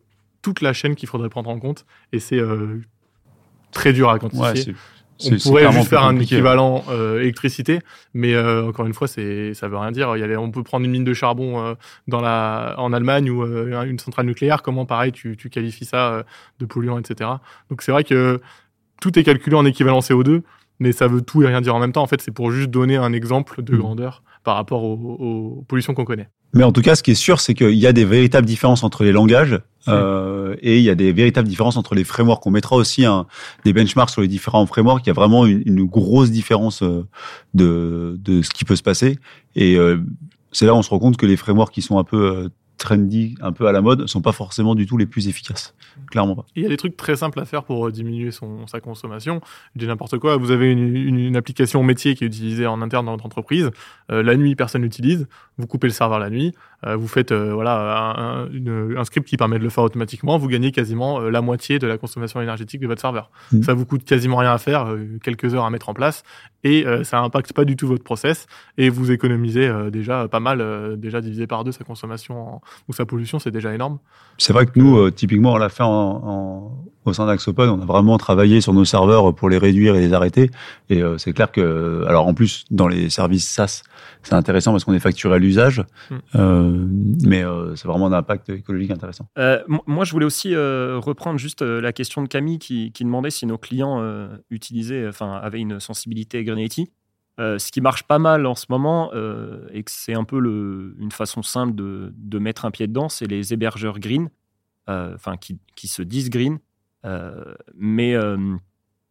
toute 0.42 0.60
la 0.60 0.72
chaîne 0.72 0.94
qu'il 0.94 1.08
faudrait 1.08 1.28
prendre 1.28 1.50
en 1.50 1.58
compte 1.58 1.84
et 2.12 2.18
c'est 2.18 2.38
euh, 2.38 2.80
très 3.72 3.92
dur 3.92 4.08
à 4.10 4.18
quantifier. 4.18 4.74
On 5.26 5.30
pourrait 5.48 5.62
juste 5.72 5.88
faire 5.88 6.02
un 6.04 6.14
équivalent 6.22 6.84
euh, 6.90 7.20
électricité, 7.20 7.80
mais 8.14 8.34
euh, 8.34 8.66
encore 8.68 8.86
une 8.86 8.94
fois, 8.94 9.08
c'est 9.08 9.52
ça 9.54 9.66
veut 9.68 9.76
rien 9.76 9.90
dire. 9.90 10.16
Il 10.16 10.20
y 10.20 10.22
a 10.22 10.26
les- 10.26 10.36
on 10.36 10.50
peut 10.50 10.62
prendre 10.62 10.84
une 10.84 10.90
mine 10.92 11.04
de 11.04 11.14
charbon 11.14 11.60
euh, 11.64 11.74
dans 12.06 12.20
la, 12.20 12.74
en 12.78 12.92
Allemagne 12.92 13.28
ou 13.30 13.42
euh, 13.42 13.82
une 13.84 13.98
centrale 13.98 14.26
nucléaire. 14.26 14.62
Comment, 14.62 14.86
pareil, 14.86 15.12
tu, 15.12 15.36
tu 15.36 15.50
qualifies 15.50 15.84
ça 15.86 16.12
euh, 16.12 16.22
de 16.60 16.66
polluant, 16.66 16.98
etc. 16.98 17.30
Donc 17.70 17.82
c'est 17.82 17.90
vrai 17.92 18.04
que 18.04 18.40
tout 19.00 19.18
est 19.18 19.22
calculé 19.24 19.56
en 19.56 19.64
équivalent 19.64 20.00
CO2, 20.00 20.42
mais 20.78 20.92
ça 20.92 21.06
veut 21.06 21.22
tout 21.22 21.42
et 21.42 21.46
rien 21.46 21.60
dire 21.60 21.74
en 21.74 21.80
même 21.80 21.92
temps. 21.92 22.02
En 22.02 22.06
fait, 22.06 22.20
c'est 22.20 22.30
pour 22.30 22.50
juste 22.50 22.70
donner 22.70 22.96
un 22.96 23.12
exemple 23.12 23.62
de 23.62 23.74
Mm. 23.74 23.78
grandeur 23.78 24.22
par 24.44 24.56
rapport 24.56 24.84
aux, 24.84 24.94
aux 24.94 25.64
pollutions 25.68 25.94
qu'on 25.94 26.04
connaît. 26.04 26.28
Mais 26.54 26.64
en 26.64 26.72
tout 26.72 26.80
cas, 26.80 26.94
ce 26.94 27.02
qui 27.02 27.10
est 27.10 27.14
sûr, 27.14 27.40
c'est 27.40 27.52
qu'il 27.52 27.74
y 27.74 27.86
a 27.86 27.92
des 27.92 28.06
véritables 28.06 28.46
différences 28.46 28.82
entre 28.82 29.04
les 29.04 29.12
langages 29.12 29.60
euh, 29.88 30.56
et 30.62 30.78
il 30.78 30.82
y 30.82 30.88
a 30.90 30.94
des 30.94 31.12
véritables 31.12 31.48
différences 31.48 31.76
entre 31.76 31.94
les 31.94 32.04
frameworks. 32.04 32.46
On 32.46 32.50
mettra 32.50 32.76
aussi 32.76 33.04
un, 33.04 33.26
des 33.64 33.72
benchmarks 33.74 34.10
sur 34.10 34.22
les 34.22 34.28
différents 34.28 34.64
frameworks. 34.64 35.04
Il 35.04 35.08
y 35.08 35.10
a 35.10 35.14
vraiment 35.14 35.44
une, 35.44 35.62
une 35.66 35.84
grosse 35.84 36.30
différence 36.30 36.82
euh, 36.82 37.06
de, 37.54 38.16
de 38.20 38.40
ce 38.42 38.50
qui 38.50 38.64
peut 38.64 38.76
se 38.76 38.82
passer. 38.82 39.18
Et 39.56 39.76
euh, 39.76 39.98
c'est 40.52 40.64
là 40.64 40.72
où 40.74 40.76
on 40.78 40.82
se 40.82 40.90
rend 40.90 40.98
compte 40.98 41.18
que 41.18 41.26
les 41.26 41.36
frameworks 41.36 41.72
qui 41.72 41.82
sont 41.82 41.98
un 41.98 42.04
peu 42.04 42.24
euh, 42.24 42.48
trendy, 42.78 43.34
un 43.42 43.52
peu 43.52 43.66
à 43.66 43.72
la 43.72 43.80
mode, 43.80 44.06
sont 44.06 44.22
pas 44.22 44.32
forcément 44.32 44.74
du 44.74 44.86
tout 44.86 44.96
les 44.96 45.06
plus 45.06 45.28
efficaces. 45.28 45.74
Clairement 46.10 46.36
pas. 46.36 46.46
Il 46.56 46.62
y 46.62 46.66
a 46.66 46.68
des 46.68 46.76
trucs 46.76 46.96
très 46.96 47.16
simples 47.16 47.40
à 47.40 47.44
faire 47.44 47.64
pour 47.64 47.86
euh, 47.88 47.90
diminuer 47.92 48.30
son, 48.30 48.66
sa 48.66 48.80
consommation. 48.80 49.40
Je 49.74 49.80
dis 49.80 49.86
n'importe 49.86 50.16
quoi. 50.18 50.36
Vous 50.36 50.50
avez 50.52 50.70
une, 50.70 50.96
une- 50.96 51.18
une 51.18 51.36
application 51.36 51.82
métier 51.82 52.14
qui 52.14 52.24
est 52.24 52.28
utilisée 52.28 52.66
en 52.66 52.80
interne 52.80 53.04
dans 53.06 53.12
votre 53.12 53.26
entreprise. 53.26 53.70
Euh, 54.10 54.22
la 54.22 54.36
nuit, 54.36 54.54
personne 54.54 54.82
l'utilise. 54.82 55.26
Vous 55.58 55.66
coupez 55.66 55.88
le 55.88 55.92
serveur 55.92 56.18
la 56.20 56.30
nuit. 56.30 56.54
Euh, 56.86 56.94
vous 56.96 57.08
faites 57.08 57.32
euh, 57.32 57.52
voilà 57.52 58.14
un, 58.16 58.44
un- 58.44 58.50
une- 58.52 58.94
un 58.96 59.04
script 59.04 59.26
qui 59.28 59.36
permet 59.36 59.58
de 59.58 59.64
le 59.64 59.70
faire 59.70 59.82
automatiquement. 59.84 60.38
Vous 60.38 60.46
gagnez 60.48 60.70
quasiment 60.70 61.18
la 61.20 61.40
moitié 61.40 61.78
de 61.80 61.86
la 61.88 61.98
consommation 61.98 62.40
énergétique 62.40 62.80
de 62.80 62.86
votre 62.86 63.00
serveur. 63.00 63.30
Mhm. 63.52 63.64
Ça 63.64 63.74
vous 63.74 63.84
coûte 63.84 64.04
quasiment 64.04 64.36
rien 64.36 64.52
à 64.52 64.58
faire, 64.58 64.94
quelques 65.22 65.52
heures 65.54 65.64
à 65.64 65.70
mettre 65.70 65.88
en 65.88 65.94
place, 65.94 66.22
et 66.64 66.86
euh, 66.86 67.04
ça 67.04 67.20
impacte 67.20 67.52
pas 67.52 67.64
du 67.64 67.76
tout 67.76 67.86
votre 67.86 68.02
process. 68.04 68.46
Et 68.76 68.88
vous 68.88 69.10
économisez 69.10 69.66
euh, 69.68 69.90
déjà 69.90 70.26
pas 70.28 70.40
mal, 70.40 70.60
euh, 70.60 70.96
déjà 70.96 71.20
divisé 71.20 71.46
par 71.46 71.64
deux 71.64 71.72
sa 71.72 71.84
consommation 71.84 72.56
en- 72.56 72.60
ou 72.88 72.92
sa 72.92 73.06
pollution, 73.06 73.38
c'est 73.38 73.50
déjà 73.50 73.74
énorme. 73.74 73.98
C'est 74.38 74.52
vrai 74.52 74.66
que 74.66 74.78
nous, 74.78 74.98
euh, 74.98 75.10
typiquement, 75.10 75.52
on 75.52 75.56
l'a 75.58 75.68
fait 75.68 75.82
en, 75.82 75.88
en- 75.90 76.84
au 77.08 77.12
sein 77.12 77.26
d'Axopod, 77.26 77.68
on 77.68 77.80
a 77.80 77.84
vraiment 77.84 78.16
travaillé 78.18 78.60
sur 78.60 78.72
nos 78.72 78.84
serveurs 78.84 79.34
pour 79.34 79.48
les 79.48 79.58
réduire 79.58 79.96
et 79.96 80.00
les 80.00 80.12
arrêter. 80.12 80.50
Et 80.88 81.02
euh, 81.02 81.18
c'est 81.18 81.32
clair 81.32 81.50
que, 81.50 82.04
alors 82.06 82.26
en 82.26 82.34
plus, 82.34 82.64
dans 82.70 82.86
les 82.88 83.10
services 83.10 83.48
SaaS, 83.48 83.82
c'est 84.22 84.34
intéressant 84.34 84.72
parce 84.72 84.84
qu'on 84.84 84.94
est 84.94 84.98
facturé 85.00 85.34
à 85.34 85.38
l'usage, 85.38 85.84
Mm. 86.10 86.16
Euh, 86.34 86.86
mais 87.24 87.42
euh, 87.44 87.74
c'est 87.76 87.88
vraiment 87.88 88.06
un 88.06 88.12
impact 88.12 88.50
écologique 88.50 88.90
intéressant. 88.90 89.28
Mo- 89.66 89.82
moi, 89.86 90.04
je 90.04 90.12
voulais 90.12 90.26
aussi 90.26 90.54
reprendre 90.54 91.38
juste 91.38 91.62
la 91.62 91.92
question 91.92 92.22
de 92.22 92.28
Camille 92.28 92.58
qui, 92.58 92.92
qui 92.92 93.04
demandait 93.04 93.30
si 93.30 93.46
nos 93.46 93.58
clients 93.58 94.02
utilisaient, 94.50 95.08
enfin, 95.08 95.32
avaient 95.42 95.60
une 95.60 95.80
sensibilité 95.80 96.44
Green 96.44 96.58
IT. 96.58 96.90
Euh, 97.40 97.56
ce 97.58 97.70
qui 97.70 97.80
marche 97.80 98.02
pas 98.02 98.18
mal 98.18 98.46
en 98.46 98.56
ce 98.56 98.66
moment 98.68 99.10
euh, 99.14 99.60
et 99.72 99.84
que 99.84 99.92
c'est 99.92 100.14
un 100.14 100.24
peu 100.24 100.40
le, 100.40 100.96
une 100.98 101.12
façon 101.12 101.42
simple 101.42 101.72
de, 101.76 102.12
de 102.16 102.38
mettre 102.40 102.64
un 102.64 102.72
pied 102.72 102.88
dedans, 102.88 103.08
c'est 103.08 103.26
les 103.28 103.52
hébergeurs 103.52 104.00
green, 104.00 104.28
euh, 104.88 105.12
enfin 105.14 105.36
qui, 105.36 105.56
qui 105.76 105.86
se 105.86 106.02
disent 106.02 106.30
green, 106.30 106.58
mais 107.74 108.14
euh, 108.14 108.56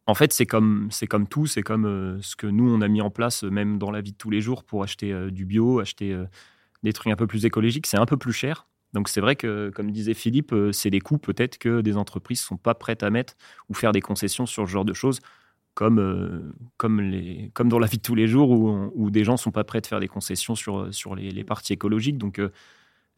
en 0.06 0.14
fait 0.14 0.32
c'est 0.32 0.46
comme 0.46 0.88
c'est 0.90 1.06
comme 1.06 1.26
tout, 1.26 1.46
c'est 1.46 1.62
comme 1.62 1.86
euh, 1.86 2.18
ce 2.22 2.36
que 2.36 2.46
nous 2.46 2.68
on 2.68 2.80
a 2.80 2.88
mis 2.88 3.00
en 3.00 3.10
place 3.10 3.44
euh, 3.44 3.50
même 3.50 3.78
dans 3.78 3.90
la 3.90 4.00
vie 4.00 4.12
de 4.12 4.16
tous 4.16 4.30
les 4.30 4.40
jours 4.40 4.64
pour 4.64 4.82
acheter 4.82 5.12
euh, 5.12 5.30
du 5.30 5.44
bio, 5.46 5.80
acheter 5.80 6.12
euh, 6.12 6.26
des 6.82 6.92
trucs 6.92 7.12
un 7.12 7.16
peu 7.16 7.26
plus 7.26 7.44
écologiques, 7.44 7.86
c'est 7.86 7.98
un 7.98 8.06
peu 8.06 8.16
plus 8.16 8.32
cher. 8.32 8.66
Donc 8.94 9.08
c'est 9.10 9.20
vrai 9.20 9.36
que, 9.36 9.70
comme 9.74 9.90
disait 9.90 10.14
Philippe, 10.14 10.52
euh, 10.54 10.72
c'est 10.72 10.90
des 10.90 11.00
coûts 11.00 11.18
peut-être 11.18 11.58
que 11.58 11.82
des 11.82 11.96
entreprises 11.96 12.40
sont 12.40 12.56
pas 12.56 12.74
prêtes 12.74 13.02
à 13.02 13.10
mettre 13.10 13.34
ou 13.68 13.74
faire 13.74 13.92
des 13.92 14.00
concessions 14.00 14.46
sur 14.46 14.66
ce 14.66 14.70
genre 14.70 14.86
de 14.86 14.94
choses, 14.94 15.20
comme, 15.74 15.98
euh, 16.00 16.54
comme, 16.78 17.00
les, 17.02 17.50
comme 17.52 17.68
dans 17.68 17.78
la 17.78 17.86
vie 17.86 17.98
de 17.98 18.02
tous 18.02 18.14
les 18.14 18.26
jours 18.26 18.50
où, 18.50 18.90
où 18.94 19.10
des 19.10 19.24
gens 19.24 19.36
sont 19.36 19.50
pas 19.52 19.64
prêts 19.64 19.82
de 19.82 19.86
faire 19.86 20.00
des 20.00 20.08
concessions 20.08 20.54
sur, 20.54 20.92
sur 20.94 21.14
les, 21.14 21.30
les 21.30 21.44
parties 21.44 21.74
écologiques. 21.74 22.16
Donc 22.16 22.38
euh, 22.38 22.50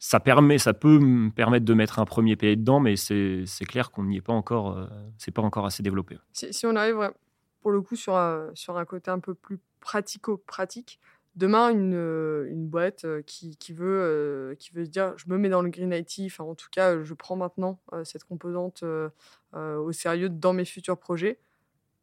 ça, 0.01 0.19
permet, 0.19 0.57
ça 0.57 0.73
peut 0.73 0.97
me 0.97 1.29
permettre 1.29 1.63
de 1.63 1.73
mettre 1.75 1.99
un 1.99 2.05
premier 2.05 2.35
pied 2.35 2.55
dedans, 2.55 2.79
mais 2.79 2.95
c'est 2.95 3.45
clair 3.67 3.91
qu'on 3.91 4.05
n'y 4.05 4.17
est 4.17 4.21
pas 4.21 4.33
encore, 4.33 4.75
euh, 4.75 4.87
c'est 5.19 5.29
pas 5.29 5.43
encore 5.43 5.67
assez 5.67 5.83
développé. 5.83 6.17
Si, 6.33 6.65
on 6.65 6.75
arrive 6.75 7.13
pour 7.61 7.69
le 7.69 7.81
coup 7.81 7.95
sur 7.95 8.17
un, 8.17 8.49
sur 8.55 8.77
un 8.77 8.85
côté 8.85 9.11
un 9.11 9.19
peu 9.19 9.35
plus 9.35 9.59
pratico-pratique, 9.79 10.99
demain 11.35 11.69
une, 11.69 11.93
euh, 11.93 12.49
une 12.49 12.67
boîte 12.67 13.05
euh, 13.05 13.21
qui, 13.21 13.55
qui, 13.57 13.73
veut, 13.73 14.55
qui 14.57 14.71
veut 14.73 14.85
se 14.85 14.89
dire 14.89 15.13
je 15.17 15.25
me 15.27 15.37
mets 15.37 15.49
dans 15.49 15.61
le 15.61 15.69
Green 15.69 15.93
IT, 15.93 16.31
en 16.39 16.55
tout 16.55 16.69
cas 16.71 17.03
je 17.03 17.13
prends 17.13 17.35
maintenant 17.35 17.79
cette 18.03 18.23
composante 18.23 18.83
au 19.53 19.91
sérieux 19.91 20.29
dans 20.29 20.53
mes 20.53 20.65
futurs 20.65 20.97
projets. 20.97 21.37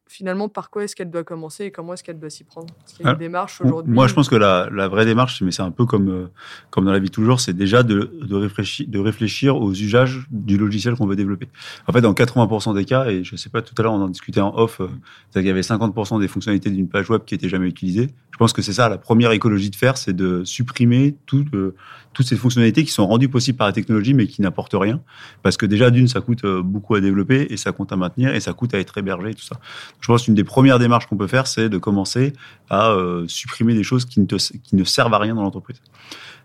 Finalement, 0.09 0.49
par 0.49 0.71
quoi 0.71 0.85
est-ce 0.85 0.97
qu'elle 0.97 1.11
doit 1.11 1.23
commencer 1.23 1.65
et 1.65 1.71
comment 1.71 1.93
est-ce 1.93 2.03
qu'elle 2.03 2.19
doit 2.19 2.31
s'y 2.31 2.43
prendre? 2.43 2.69
Est-ce 2.87 2.95
qu'il 2.95 3.05
y 3.05 3.09
a 3.09 3.13
une 3.13 3.19
démarche 3.19 3.61
aujourd'hui 3.61 3.93
Moi, 3.93 4.07
je 4.07 4.15
pense 4.15 4.29
que 4.29 4.37
la, 4.37 4.69
la 4.73 4.89
vraie 4.89 5.05
démarche, 5.05 5.43
mais 5.43 5.53
c'est 5.53 5.63
un 5.63 5.71
peu 5.71 5.85
comme, 5.85 6.09
euh, 6.09 6.27
comme 6.71 6.87
dans 6.87 6.93
la 6.93 6.99
vie 6.99 7.11
toujours, 7.11 7.41
c'est 7.41 7.53
déjà 7.53 7.83
de, 7.83 8.11
de, 8.23 8.35
réfléchir, 8.35 8.87
de 8.89 8.99
réfléchir 8.99 9.57
aux 9.57 9.71
usages 9.73 10.27
du 10.31 10.57
logiciel 10.57 10.95
qu'on 10.95 11.07
veut 11.07 11.17
développer. 11.17 11.49
En 11.87 11.93
fait, 11.93 12.01
dans 12.01 12.15
80% 12.15 12.75
des 12.75 12.87
cas, 12.87 13.07
et 13.07 13.23
je 13.23 13.37
sais 13.37 13.51
pas, 13.51 13.61
tout 13.61 13.75
à 13.77 13.83
l'heure, 13.83 13.93
on 13.93 14.01
en 14.01 14.09
discutait 14.09 14.41
en 14.41 14.57
off, 14.57 14.81
euh, 14.81 14.89
c'est 15.31 15.41
qu'il 15.41 15.49
y 15.49 15.51
avait 15.51 15.61
50% 15.61 16.21
des 16.21 16.29
fonctionnalités 16.29 16.71
d'une 16.71 16.89
page 16.89 17.11
web 17.11 17.23
qui 17.27 17.35
étaient 17.35 17.49
jamais 17.49 17.69
utilisées. 17.69 18.09
Je 18.31 18.39
pense 18.39 18.53
que 18.53 18.63
c'est 18.63 18.73
ça, 18.73 18.89
la 18.89 18.99
première 18.99 19.33
écologie 19.33 19.69
de 19.69 19.77
faire, 19.77 19.97
c'est 19.97 20.15
de 20.15 20.45
supprimer 20.45 21.17
tout, 21.27 21.45
euh, 21.55 21.75
toutes 22.13 22.27
ces 22.27 22.37
fonctionnalités 22.37 22.85
qui 22.85 22.93
sont 22.93 23.07
rendues 23.07 23.29
possibles 23.29 23.59
par 23.59 23.67
la 23.67 23.73
technologie, 23.73 24.15
mais 24.15 24.27
qui 24.27 24.43
n'apportent 24.43 24.77
rien. 24.79 25.01
Parce 25.43 25.57
que 25.57 25.67
déjà, 25.67 25.91
d'une, 25.91 26.09
ça 26.09 26.21
coûte 26.21 26.45
euh, 26.45 26.63
beaucoup 26.63 26.95
à 26.95 27.01
développer, 27.01 27.49
et 27.51 27.57
ça 27.57 27.73
coûte 27.73 27.93
à 27.93 27.97
maintenir, 27.97 28.35
et 28.35 28.41
ça 28.41 28.53
coûte 28.53 28.75
à 28.75 28.79
être 28.79 28.97
hébergé, 28.97 29.31
et 29.31 29.35
tout 29.35 29.43
ça. 29.43 29.59
Je 30.01 30.07
pense 30.07 30.25
qu'une 30.25 30.35
des 30.35 30.45
premières 30.45 30.79
démarches 30.79 31.07
qu'on 31.07 31.17
peut 31.17 31.27
faire, 31.27 31.47
c'est 31.47 31.69
de 31.69 31.79
commencer 31.79 32.33
à 32.71 32.91
euh, 32.91 33.25
supprimer 33.27 33.75
des 33.75 33.83
choses 33.83 34.05
qui 34.05 34.21
ne, 34.21 34.27
te- 34.27 34.37
qui 34.37 34.77
ne 34.77 34.85
servent 34.85 35.15
à 35.15 35.19
rien 35.19 35.35
dans 35.35 35.43
l'entreprise. 35.43 35.81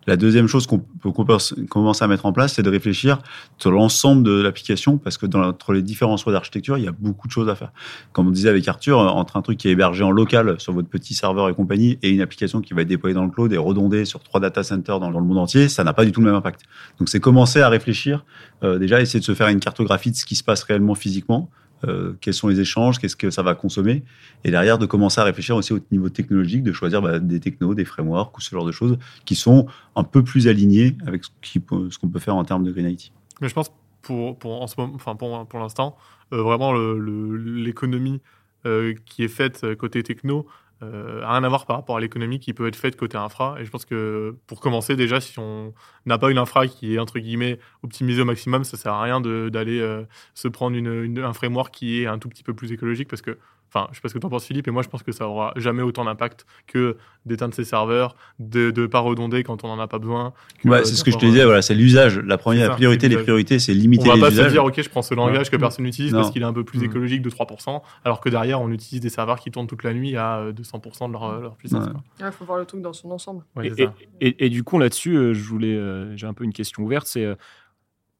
La 0.05 0.17
deuxième 0.17 0.47
chose 0.47 0.67
qu'on 0.67 0.79
peut 0.79 1.11
commencer 1.13 2.03
à 2.03 2.07
mettre 2.09 2.25
en 2.25 2.33
place, 2.33 2.55
c'est 2.55 2.61
de 2.61 2.69
réfléchir 2.69 3.19
sur 3.57 3.71
l'ensemble 3.71 4.23
de 4.23 4.41
l'application, 4.41 4.97
parce 4.97 5.17
que 5.17 5.25
dans, 5.25 5.41
entre 5.41 5.71
les 5.71 5.81
différents 5.81 6.17
choix 6.17 6.33
d'architecture, 6.33 6.77
il 6.77 6.83
y 6.83 6.89
a 6.89 6.91
beaucoup 6.91 7.25
de 7.27 7.31
choses 7.31 7.47
à 7.47 7.55
faire. 7.55 7.71
Comme 8.11 8.27
on 8.27 8.31
disait 8.31 8.49
avec 8.49 8.67
Arthur, 8.67 8.97
entre 8.99 9.37
un 9.37 9.41
truc 9.41 9.59
qui 9.59 9.69
est 9.69 9.71
hébergé 9.71 10.03
en 10.03 10.11
local 10.11 10.55
sur 10.59 10.73
votre 10.73 10.89
petit 10.89 11.13
serveur 11.13 11.47
et 11.47 11.53
compagnie, 11.53 11.99
et 12.01 12.09
une 12.09 12.19
application 12.19 12.59
qui 12.59 12.73
va 12.73 12.81
être 12.81 12.89
déployée 12.89 13.13
dans 13.13 13.23
le 13.23 13.29
cloud 13.29 13.53
et 13.53 13.57
redondée 13.57 14.03
sur 14.03 14.19
trois 14.19 14.41
data 14.41 14.61
centers 14.61 14.99
dans, 14.99 15.09
dans 15.09 15.19
le 15.21 15.25
monde 15.25 15.37
entier, 15.37 15.69
ça 15.69 15.85
n'a 15.85 15.93
pas 15.93 16.03
du 16.03 16.11
tout 16.11 16.19
le 16.19 16.25
même 16.25 16.35
impact. 16.35 16.63
Donc 16.99 17.07
c'est 17.07 17.21
commencer 17.21 17.61
à 17.61 17.69
réfléchir, 17.69 18.25
euh, 18.63 18.79
déjà 18.79 18.99
essayer 18.99 19.21
de 19.21 19.25
se 19.25 19.33
faire 19.33 19.47
une 19.47 19.61
cartographie 19.61 20.11
de 20.11 20.17
ce 20.17 20.25
qui 20.25 20.35
se 20.35 20.43
passe 20.43 20.63
réellement 20.63 20.95
physiquement, 20.95 21.49
euh, 21.85 22.13
quels 22.21 22.33
sont 22.33 22.47
les 22.47 22.59
échanges, 22.59 22.99
qu'est-ce 22.99 23.15
que 23.15 23.29
ça 23.29 23.43
va 23.43 23.55
consommer, 23.55 24.03
et 24.43 24.51
derrière 24.51 24.77
de 24.77 24.85
commencer 24.85 25.19
à 25.19 25.23
réfléchir 25.23 25.55
aussi 25.55 25.73
au 25.73 25.79
niveau 25.91 26.09
technologique, 26.09 26.63
de 26.63 26.71
choisir 26.71 27.01
bah, 27.01 27.19
des 27.19 27.39
technos, 27.39 27.73
des 27.73 27.85
frameworks 27.85 28.37
ou 28.37 28.41
ce 28.41 28.49
genre 28.51 28.65
de 28.65 28.71
choses 28.71 28.97
qui 29.25 29.35
sont 29.35 29.67
un 29.95 30.03
peu 30.03 30.23
plus 30.23 30.47
alignés 30.47 30.95
avec 31.05 31.23
ce 31.23 31.97
qu'on 31.97 32.07
peut 32.07 32.19
faire 32.19 32.35
en 32.35 32.43
termes 32.43 32.63
de 32.63 32.71
Green 32.71 32.89
IT. 32.89 33.11
Mais 33.41 33.49
je 33.49 33.53
pense 33.53 33.71
pour, 34.01 34.37
pour, 34.37 34.61
enfin 34.61 35.15
pour, 35.15 35.47
pour 35.47 35.59
l'instant, 35.59 35.97
euh, 36.31 36.41
vraiment 36.41 36.73
l'économie 36.73 38.21
euh, 38.65 38.93
qui 39.05 39.23
est 39.23 39.29
faite 39.29 39.75
côté 39.75 40.03
techno 40.03 40.47
euh, 40.83 41.21
rien 41.25 41.43
à 41.43 41.49
voir 41.49 41.65
par 41.65 41.77
rapport 41.77 41.97
à 41.97 41.99
l'économie 41.99 42.39
qui 42.39 42.53
peut 42.53 42.67
être 42.67 42.75
faite 42.75 42.95
côté 42.95 43.17
infra. 43.17 43.55
Et 43.59 43.65
je 43.65 43.71
pense 43.71 43.85
que 43.85 44.35
pour 44.47 44.59
commencer, 44.59 44.95
déjà, 44.95 45.21
si 45.21 45.37
on 45.39 45.73
n'a 46.05 46.17
pas 46.17 46.31
une 46.31 46.37
infra 46.37 46.67
qui 46.67 46.95
est 46.95 46.99
entre 46.99 47.19
guillemets 47.19 47.59
optimisée 47.83 48.21
au 48.21 48.25
maximum, 48.25 48.63
ça 48.63 48.77
sert 48.77 48.93
à 48.93 49.01
rien 49.01 49.21
d'aller 49.21 49.79
euh, 49.79 50.03
se 50.33 50.47
prendre 50.47 50.77
un 50.77 51.33
framework 51.33 51.73
qui 51.73 52.01
est 52.01 52.07
un 52.07 52.19
tout 52.19 52.29
petit 52.29 52.43
peu 52.43 52.53
plus 52.53 52.71
écologique 52.71 53.07
parce 53.07 53.21
que. 53.21 53.37
Enfin, 53.75 53.87
je 53.91 53.95
sais 53.95 54.01
pas 54.01 54.09
ce 54.09 54.13
que 54.13 54.19
tu 54.19 54.25
en 54.25 54.29
penses, 54.29 54.45
Philippe, 54.45 54.67
et 54.67 54.71
moi, 54.71 54.83
je 54.83 54.87
pense 54.87 55.01
que 55.01 55.11
ça 55.11 55.27
aura 55.27 55.51
jamais 55.55 55.81
autant 55.81 56.05
d'impact 56.05 56.45
que 56.67 56.95
d'éteindre 57.25 57.55
ses 57.55 57.63
serveurs, 57.63 58.15
de 58.37 58.71
ne 58.75 58.85
pas 58.85 58.99
redonder 58.99 59.43
quand 59.43 59.63
on 59.63 59.67
n'en 59.75 59.81
a 59.81 59.87
pas 59.87 59.97
besoin. 59.97 60.33
Ouais, 60.63 60.77
euh, 60.79 60.83
c'est 60.83 60.93
ce 60.95 61.03
que 61.03 61.09
je 61.09 61.17
te 61.17 61.25
disais, 61.25 61.43
voilà, 61.43 61.63
c'est 61.63 61.73
l'usage. 61.73 62.19
La 62.19 62.37
première 62.37 62.67
ça, 62.67 62.73
priorité, 62.73 63.09
les 63.09 63.17
priorités, 63.17 63.57
c'est 63.57 63.71
On 63.71 63.75
limiter 63.75 64.09
va 64.09 64.15
les 64.15 64.21
pas 64.21 64.29
usages. 64.31 64.45
se 64.47 64.51
dire, 64.51 64.63
ok, 64.65 64.79
je 64.79 64.89
prends 64.89 65.01
ce 65.01 65.15
langage 65.15 65.49
que 65.49 65.57
personne 65.57 65.85
n'utilise 65.85 66.11
parce 66.11 66.29
qu'il 66.29 66.41
est 66.43 66.45
un 66.45 66.53
peu 66.53 66.63
plus 66.63 66.79
Mm. 66.81 66.85
écologique 66.85 67.21
de 67.23 67.29
3%, 67.31 67.81
alors 68.05 68.21
que 68.21 68.29
derrière, 68.29 68.61
on 68.61 68.69
utilise 68.69 69.01
des 69.01 69.09
serveurs 69.09 69.39
qui 69.39 69.49
tournent 69.49 69.67
toute 69.67 69.83
la 69.83 69.93
nuit 69.93 70.15
à 70.17 70.37
euh, 70.39 70.51
200% 70.51 71.07
de 71.07 71.13
leur, 71.13 71.41
leur 71.41 71.55
puissance. 71.55 71.85
Ouais. 71.87 71.93
Il 72.19 72.31
faut 72.31 72.45
voir 72.45 72.59
le 72.59 72.65
truc 72.65 72.81
dans 72.81 72.93
son 72.93 73.09
ensemble. 73.09 73.43
Ouais, 73.55 73.67
Et, 73.67 73.69
c'est 73.75 73.85
ça. 73.85 73.93
et- 74.21 74.27
et- 74.27 74.45
et 74.45 74.49
du 74.49 74.63
coup, 74.63 74.77
là-dessus, 74.77 75.15
euh, 75.15 75.33
je 75.33 75.43
voulais, 75.43 75.73
euh, 75.75 76.15
j'ai 76.15 76.27
un 76.27 76.33
peu 76.33 76.43
une 76.43 76.53
question 76.53 76.83
ouverte. 76.83 77.07
C'est 77.07 77.25
euh, 77.25 77.35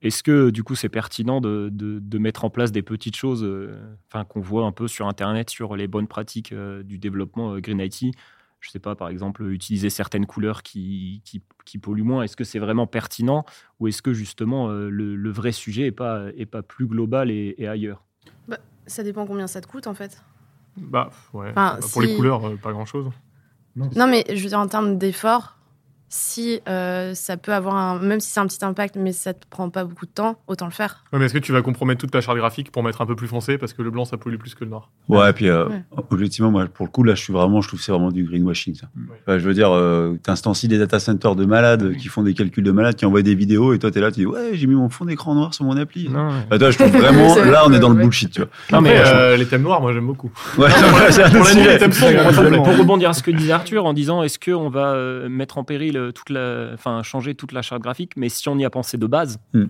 est-ce 0.03 0.21
que 0.21 0.49
du 0.51 0.63
coup, 0.63 0.75
c'est 0.75 0.89
pertinent 0.89 1.41
de, 1.41 1.69
de- 1.71 1.97
de 1.99 2.17
mettre 2.19 2.45
en 2.45 2.49
place 2.51 2.71
des 2.71 2.83
petites 2.83 3.15
choses, 3.15 3.43
euh, 3.43 3.75
enfin 4.07 4.23
qu'on 4.25 4.41
voit 4.41 4.65
un 4.65 4.71
peu 4.71 4.87
sur 4.87 5.07
Internet 5.07 5.49
sur 5.49 5.75
les 5.75 5.87
bonnes 5.87 6.07
pratiques 6.07 6.51
euh, 6.51 6.83
du 6.83 6.97
développement 6.99 7.53
euh, 7.55 7.59
Green 7.59 7.79
IT 7.79 8.13
Je 8.59 8.69
sais 8.69 8.79
pas, 8.79 8.95
par 8.95 9.09
exemple, 9.09 9.43
utiliser 9.51 9.89
certaines 9.89 10.25
couleurs 10.25 10.61
qui, 10.63 11.21
qui, 11.25 11.41
qui 11.65 11.77
polluent 11.79 12.03
moins. 12.03 12.23
Est-ce 12.23 12.35
que 12.37 12.43
c'est 12.43 12.59
vraiment 12.59 12.85
pertinent? 12.87 13.43
Ou 13.79 13.87
est-ce 13.87 14.01
que 14.01 14.13
justement 14.13 14.69
euh, 14.69 14.89
le, 14.89 15.15
le 15.15 15.29
vrai 15.31 15.51
sujet 15.51 15.87
est 15.87 15.91
pas 15.91 16.27
est 16.37 16.45
pas 16.45 16.61
plus 16.63 16.85
global 16.87 17.29
et, 17.31 17.55
et 17.57 17.67
ailleurs? 17.67 18.03
Ça 18.85 19.01
dépend 19.03 19.25
combien 19.25 19.47
ça 19.47 19.61
te 19.61 19.67
coûte 19.67 19.87
en 19.87 19.93
fait. 19.93 20.21
Bah, 20.75 21.09
ouais. 21.33 21.51
Enfin, 21.51 21.77
Bah, 21.79 21.87
Pour 21.93 22.01
les 22.01 22.13
couleurs, 22.15 22.45
euh, 22.45 22.55
pas 22.57 22.73
grand-chose. 22.73 23.09
Non, 23.75 24.07
mais 24.07 24.25
je 24.29 24.41
veux 24.43 24.49
dire, 24.49 24.59
en 24.59 24.67
termes 24.67 24.97
d'effort, 24.97 25.57
si 26.13 26.61
euh, 26.69 27.15
ça 27.15 27.37
peut 27.37 27.53
avoir 27.53 27.75
un. 27.75 27.97
Même 27.97 28.19
si 28.19 28.29
c'est 28.29 28.39
un 28.39 28.45
petit 28.45 28.63
impact, 28.63 28.97
mais 28.97 29.11
ça 29.11 29.33
te 29.33 29.47
prend 29.49 29.69
pas 29.71 29.83
beaucoup 29.83 30.05
de 30.05 30.11
temps, 30.11 30.37
autant 30.47 30.65
le 30.65 30.71
faire. 30.71 31.03
Ouais, 31.11 31.17
mais 31.17 31.25
est-ce 31.25 31.33
que 31.33 31.39
tu 31.39 31.51
vas 31.51 31.63
compromettre 31.63 32.01
toute 32.01 32.11
ta 32.11 32.21
charte 32.21 32.37
graphique 32.37 32.71
pour 32.71 32.83
mettre 32.83 33.01
un 33.01 33.07
peu 33.07 33.15
plus 33.15 33.27
foncé 33.27 33.57
parce 33.57 33.73
que 33.73 33.81
le 33.81 33.89
blanc, 33.89 34.05
ça 34.05 34.17
pollue 34.17 34.37
plus 34.37 34.53
que 34.53 34.63
le 34.63 34.69
noir? 34.69 34.91
Ouais, 35.09 35.31
et 35.31 35.33
puis 35.33 35.49
euh, 35.49 35.67
Ouais. 35.67 35.81
objectivement, 36.11 36.51
moi, 36.51 36.67
pour 36.67 36.85
le 36.85 36.91
coup, 36.91 37.03
là, 37.03 37.15
je 37.15 37.23
suis 37.23 37.33
vraiment, 37.33 37.61
je 37.61 37.67
trouve 37.67 37.79
que 37.79 37.85
c'est 37.85 37.91
vraiment 37.91 38.11
du 38.11 38.25
greenwashing. 38.25 38.75
Ça. 38.75 38.87
Ouais. 38.95 39.15
Enfin, 39.21 39.39
je 39.39 39.47
veux 39.47 39.55
dire, 39.55 39.71
euh, 39.71 40.15
t'instancies 40.21 40.67
des 40.67 40.77
data 40.77 40.99
centers 40.99 41.35
de 41.35 41.45
malades 41.45 41.97
qui 41.97 42.09
font 42.09 42.21
des 42.21 42.35
calculs 42.35 42.63
de 42.63 42.71
malades, 42.71 42.95
qui 42.95 43.07
envoient 43.07 43.23
des 43.23 43.33
vidéos, 43.33 43.73
et 43.73 43.79
toi, 43.79 43.89
t'es 43.89 43.99
là, 43.99 44.11
tu 44.11 44.19
dis, 44.19 44.25
ouais, 44.27 44.51
j'ai 44.53 44.67
mis 44.67 44.75
mon 44.75 44.89
fond 44.89 45.05
d'écran 45.05 45.33
noir 45.33 45.55
sur 45.55 45.65
mon 45.65 45.77
appli. 45.77 46.09
Non. 46.09 46.29
Bah, 46.47 46.59
toi, 46.59 46.69
je 46.69 46.77
trouve 46.77 46.91
vraiment, 46.91 47.35
là, 47.43 47.63
on 47.65 47.73
est 47.73 47.79
dans 47.79 47.89
le 47.89 47.95
ouais. 47.95 48.03
bullshit, 48.03 48.31
tu 48.31 48.41
vois. 48.41 48.49
Non, 48.71 48.81
mais, 48.81 49.01
euh, 49.03 49.35
les 49.35 49.47
thèmes 49.47 49.63
noirs, 49.63 49.81
moi, 49.81 49.93
j'aime 49.93 50.05
beaucoup. 50.05 50.31
Ouais, 50.59 50.69
pour 51.89 52.63
pour, 52.63 52.77
rebondir 52.77 53.09
à 53.09 53.13
ce 53.13 53.23
que 53.23 53.31
disait 53.31 53.51
Arthur 53.51 53.85
en 53.85 53.93
disant 53.93 54.21
est-ce 54.21 54.37
qu'on 54.37 54.69
va 54.69 54.95
mettre 55.27 55.57
en 55.57 55.63
péril 55.63 55.97
euh, 56.07 56.11
toute 56.11 56.29
la, 56.29 56.71
enfin 56.73 57.03
changer 57.03 57.35
toute 57.35 57.51
la 57.51 57.61
charte 57.61 57.81
graphique, 57.81 58.15
mais 58.17 58.29
si 58.29 58.47
on 58.49 58.57
y 58.57 58.65
a 58.65 58.69
pensé 58.69 58.97
de 58.97 59.07
base, 59.07 59.39
Hmm. 59.53 59.65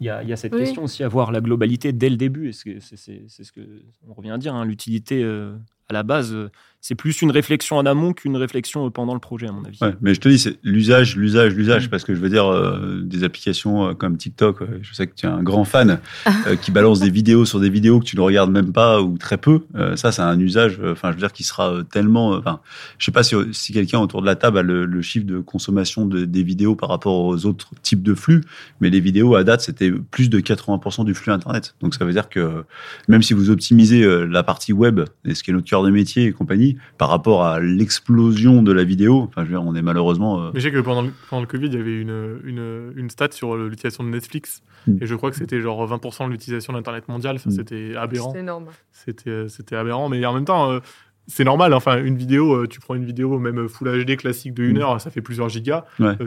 il 0.00 0.06
y, 0.06 0.10
a, 0.10 0.22
il 0.22 0.28
y 0.28 0.32
a 0.32 0.36
cette 0.36 0.52
Oui. 0.52 0.60
question 0.60 0.84
aussi 0.84 1.02
à 1.04 1.08
voir 1.08 1.32
la 1.32 1.40
globalité 1.40 1.92
dès 1.92 2.10
le 2.10 2.16
début. 2.16 2.52
C'est 2.52 2.80
c'est- 2.80 3.24
c'est 3.28 3.44
ce 3.44 3.52
que 3.52 3.60
on 4.08 4.12
revient 4.14 4.30
à 4.30 4.38
dire 4.38 4.54
hein, 4.54 4.64
l'utilité 4.64 5.22
euh, 5.22 5.56
à 5.88 5.92
la 5.92 6.02
base, 6.02 6.32
euh, 6.34 6.50
c'est 6.80 6.94
plus 6.94 7.20
une 7.22 7.32
réflexion 7.32 7.78
en 7.78 7.86
amont 7.86 8.12
qu'une 8.12 8.36
réflexion 8.36 8.86
euh, 8.86 8.90
pendant 8.90 9.14
le 9.14 9.18
projet 9.18 9.48
à 9.48 9.52
mon 9.52 9.64
avis. 9.64 9.78
Ouais, 9.80 9.94
mais 10.00 10.14
je 10.14 10.20
te 10.20 10.28
dis, 10.28 10.38
c'est 10.38 10.58
l'usage, 10.62 11.16
l'usage, 11.16 11.54
l'usage, 11.54 11.90
parce 11.90 12.04
que 12.04 12.14
je 12.14 12.20
veux 12.20 12.28
dire, 12.28 12.46
euh, 12.46 13.00
des 13.02 13.24
applications 13.24 13.94
comme 13.94 14.16
TikTok, 14.16 14.58
je 14.82 14.94
sais 14.94 15.06
que 15.08 15.14
tu 15.14 15.26
es 15.26 15.28
un 15.28 15.42
grand 15.42 15.64
fan, 15.64 15.98
euh, 16.46 16.54
qui 16.56 16.70
balance 16.70 17.00
des 17.00 17.10
vidéos 17.10 17.44
sur 17.44 17.58
des 17.60 17.70
vidéos 17.70 17.98
que 18.00 18.04
tu 18.04 18.14
ne 18.16 18.20
regardes 18.20 18.50
même 18.52 18.72
pas 18.72 19.00
ou 19.02 19.16
très 19.18 19.36
peu. 19.38 19.60
Euh, 19.74 19.96
ça, 19.96 20.12
c'est 20.12 20.22
un 20.22 20.38
usage, 20.38 20.80
enfin, 20.84 21.10
je 21.10 21.14
veux 21.16 21.20
dire, 21.20 21.32
qui 21.32 21.42
sera 21.44 21.82
tellement, 21.90 22.30
enfin, 22.30 22.60
je 22.98 23.04
sais 23.06 23.12
pas 23.12 23.22
si, 23.24 23.34
si 23.52 23.72
quelqu'un 23.72 23.98
autour 23.98 24.20
de 24.20 24.26
la 24.26 24.36
table 24.36 24.58
a 24.58 24.62
le, 24.62 24.84
le 24.86 25.02
chiffre 25.02 25.26
de 25.26 25.38
consommation 25.40 26.06
de- 26.06 26.24
des 26.24 26.42
vidéos 26.44 26.76
par 26.76 26.88
rapport 26.88 27.24
aux 27.24 27.46
autres 27.46 27.70
types 27.82 28.02
de 28.02 28.14
flux, 28.14 28.42
mais 28.80 28.90
les 28.90 29.00
vidéos 29.00 29.34
à 29.34 29.42
date, 29.44 29.60
c'était 29.60 29.90
plus 29.90 30.30
de 30.30 30.38
80% 30.40 31.04
du 31.04 31.14
flux 31.14 31.32
Internet. 31.32 31.74
Donc, 31.80 31.94
ça 31.94 32.04
veut 32.04 32.12
dire 32.12 32.28
que 32.28 32.64
même 33.08 33.22
si 33.22 33.34
vous 33.34 33.50
optimisez 33.50 34.04
la 34.26 34.42
partie 34.44 34.72
web, 34.72 35.00
et 35.24 35.34
ce 35.34 35.42
qui 35.42 35.50
est 35.50 35.54
notre 35.54 35.66
cœur 35.76 35.82
de 35.84 35.90
métier 35.90 36.24
et 36.26 36.32
compagnie, 36.32 36.76
par 36.98 37.08
rapport 37.10 37.44
à 37.44 37.60
l'explosion 37.60 38.62
de 38.62 38.72
la 38.72 38.84
vidéo, 38.84 39.22
enfin, 39.28 39.42
je 39.42 39.50
veux 39.50 39.58
dire, 39.58 39.62
on 39.66 39.74
est 39.74 39.82
malheureusement. 39.82 40.40
euh, 40.42 40.50
Mais 40.54 40.60
je 40.60 40.68
sais 40.68 40.72
que 40.72 40.80
pendant 40.80 41.02
le, 41.02 41.10
pendant 41.30 41.40
le 41.42 41.46
Covid, 41.46 41.66
il 41.66 41.74
y 41.74 41.78
avait 41.80 42.00
une, 42.00 42.38
une, 42.44 42.92
une 42.96 43.10
stat 43.10 43.28
sur 43.32 43.56
l'utilisation 43.56 44.04
de 44.04 44.08
Netflix. 44.10 44.62
Mm. 44.86 44.98
Et 45.02 45.06
je 45.06 45.14
crois 45.14 45.30
que 45.30 45.36
c'était 45.36 45.60
genre 45.60 45.86
20% 45.86 46.26
de 46.26 46.30
l'utilisation 46.32 46.72
d'Internet 46.72 47.08
mondial. 47.08 47.36
Enfin, 47.36 47.50
Mm. 47.50 47.52
C'était 47.52 47.94
aberrant. 47.96 48.32
C'est 48.32 48.40
énorme. 48.40 48.66
C'était 48.92 49.30
euh, 49.30 49.48
c'était 49.48 49.76
aberrant. 49.76 50.08
Mais 50.08 50.24
en 50.26 50.32
même 50.34 50.44
temps, 50.44 50.70
euh, 50.72 50.80
c'est 51.26 51.44
normal. 51.44 51.74
Enfin, 51.74 52.02
une 52.02 52.16
vidéo, 52.16 52.54
euh, 52.54 52.66
tu 52.66 52.80
prends 52.80 52.94
une 52.94 53.04
vidéo, 53.04 53.38
même 53.38 53.68
Full 53.68 54.04
HD 54.04 54.16
classique 54.16 54.54
de 54.54 54.64
1 54.64 54.72
Mm. 54.74 54.76
heure, 54.78 55.00
ça 55.00 55.10
fait 55.10 55.20
plusieurs 55.22 55.48
gigas. 55.48 55.84
Ouais. 56.00 56.14
Euh, 56.20 56.26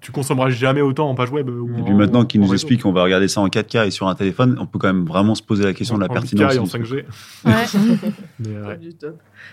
tu 0.00 0.12
consommeras 0.12 0.48
jamais 0.50 0.80
autant 0.80 1.08
en 1.10 1.14
page 1.14 1.30
web. 1.30 1.48
ou 1.48 1.68
Et 1.76 1.80
en- 1.80 1.84
puis 1.84 1.94
maintenant 1.94 2.24
qu'il 2.24 2.40
en 2.40 2.44
nous 2.44 2.50
réseau. 2.50 2.62
explique 2.62 2.82
qu'on 2.82 2.92
va 2.92 3.02
regarder 3.02 3.26
ça 3.28 3.40
en 3.40 3.48
4K 3.48 3.86
et 3.86 3.90
sur 3.90 4.06
un 4.08 4.14
téléphone, 4.14 4.56
on 4.60 4.66
peut 4.66 4.78
quand 4.78 4.86
même 4.92 5.04
vraiment 5.04 5.34
se 5.34 5.42
poser 5.42 5.64
la 5.64 5.72
question 5.74 5.96
de 5.96 6.00
la 6.02 6.06
En 6.10 6.12
pertinence. 6.14 6.52
8K 6.52 6.56
et 6.56 6.58
en 6.60 6.64
de 6.64 6.68
ce- 6.68 6.78
5G. 6.78 7.04
Ouais. 7.44 7.52
Mais, 8.38 8.56
euh, 8.56 8.64
Pas 8.64 8.76
du 8.76 8.94
tout. 8.94 9.06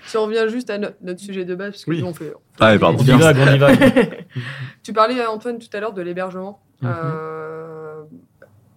Si 0.05 0.17
on 0.17 0.25
revient 0.25 0.45
juste 0.49 0.69
à 0.69 0.77
no- 0.77 0.89
notre 1.01 1.19
sujet 1.19 1.45
de 1.45 1.55
base, 1.55 1.71
parce 1.71 1.85
que 1.85 1.91
Oui. 1.91 2.01
nous, 2.01 2.07
on 2.07 2.13
fait. 2.13 2.33
Ah, 2.59 2.71
ouais, 2.71 2.79
pardon. 2.79 2.97
On 2.99 3.03
divague, 3.03 3.37
on 3.39 3.51
divague. 3.51 4.25
Tu 4.83 4.93
parlais, 4.93 5.25
Antoine, 5.25 5.57
tout 5.57 5.67
à 5.73 5.79
l'heure 5.79 5.93
de 5.93 6.01
l'hébergement. 6.01 6.59
Mhm. 6.81 6.91
Euh, 6.93 8.01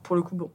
pour 0.03 0.17
le 0.17 0.23
coup, 0.23 0.37
bon, 0.37 0.51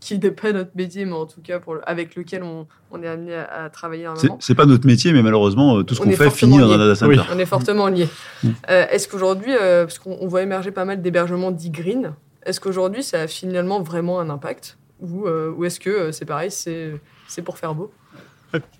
qui 0.00 0.18
n'est 0.18 0.30
pas 0.30 0.52
notre 0.52 0.70
métier, 0.74 1.04
mais 1.04 1.12
en 1.12 1.26
tout 1.26 1.40
cas 1.42 1.58
pour 1.58 1.74
le- 1.74 1.88
avec 1.88 2.14
lequel 2.16 2.42
on, 2.42 2.66
on 2.90 3.02
est 3.02 3.08
amené 3.08 3.34
à, 3.34 3.64
à 3.64 3.70
travailler 3.70 4.06
C'est 4.40 4.54
pas 4.54 4.66
notre 4.66 4.86
métier, 4.86 5.12
mais 5.12 5.22
malheureusement, 5.22 5.78
euh, 5.78 5.82
tout 5.82 5.94
ce 5.94 6.02
On 6.02 6.04
qu'on 6.04 6.12
fait 6.12 6.30
finit 6.30 6.58
dans 6.58 6.70
un 6.70 6.76
lié. 6.76 6.78
data 6.78 6.94
center. 6.94 7.18
Oui. 7.18 7.24
On 7.34 7.38
est 7.38 7.46
fortement 7.46 7.88
liés. 7.88 8.08
Mm. 8.44 8.48
Euh, 8.70 8.86
est-ce 8.90 9.08
qu'aujourd'hui, 9.08 9.52
euh, 9.60 9.84
parce 9.84 9.98
qu'on 9.98 10.16
on 10.20 10.28
voit 10.28 10.42
émerger 10.42 10.70
pas 10.70 10.84
mal 10.84 11.02
d'hébergements 11.02 11.50
dits 11.50 11.70
green, 11.70 12.12
est-ce 12.44 12.60
qu'aujourd'hui 12.60 13.02
ça 13.02 13.22
a 13.22 13.26
finalement 13.26 13.80
vraiment 13.82 14.20
un 14.20 14.30
impact? 14.30 14.78
Ou, 15.00 15.26
euh, 15.26 15.50
ou 15.56 15.64
est-ce 15.64 15.80
que 15.80 15.90
euh, 15.90 16.12
c'est 16.12 16.24
pareil, 16.24 16.50
c'est 16.50 17.42
pour 17.44 17.58
faire 17.58 17.74
beau? 17.74 17.92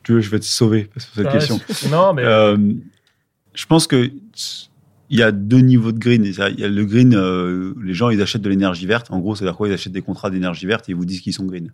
Tu 0.02 0.12
veux, 0.14 0.20
je 0.20 0.30
vais 0.30 0.38
te 0.38 0.44
sauver 0.44 0.88
sur 0.96 1.12
cette 1.14 1.30
question. 1.30 1.60
Non, 1.90 2.14
mais 2.14 2.22
Euh, 2.24 2.56
je 3.54 3.66
pense 3.66 3.86
que 3.86 4.10
il 5.10 5.18
y 5.18 5.22
a 5.22 5.32
deux 5.32 5.58
niveaux 5.60 5.92
de 5.92 5.98
green. 5.98 6.24
Il 6.24 6.60
y 6.60 6.64
a 6.64 6.68
le 6.68 6.84
green, 6.84 7.14
euh, 7.14 7.74
les 7.82 7.94
gens 7.94 8.10
ils 8.10 8.20
achètent 8.22 8.42
de 8.42 8.48
l'énergie 8.48 8.86
verte. 8.86 9.06
En 9.10 9.20
gros, 9.20 9.34
c'est-à-dire 9.34 9.56
quoi 9.56 9.68
Ils 9.68 9.74
achètent 9.74 9.92
des 9.92 10.02
contrats 10.02 10.30
d'énergie 10.30 10.66
verte 10.66 10.88
et 10.88 10.92
ils 10.92 10.96
vous 10.96 11.04
disent 11.04 11.20
qu'ils 11.20 11.32
sont 11.34 11.44
green. 11.44 11.70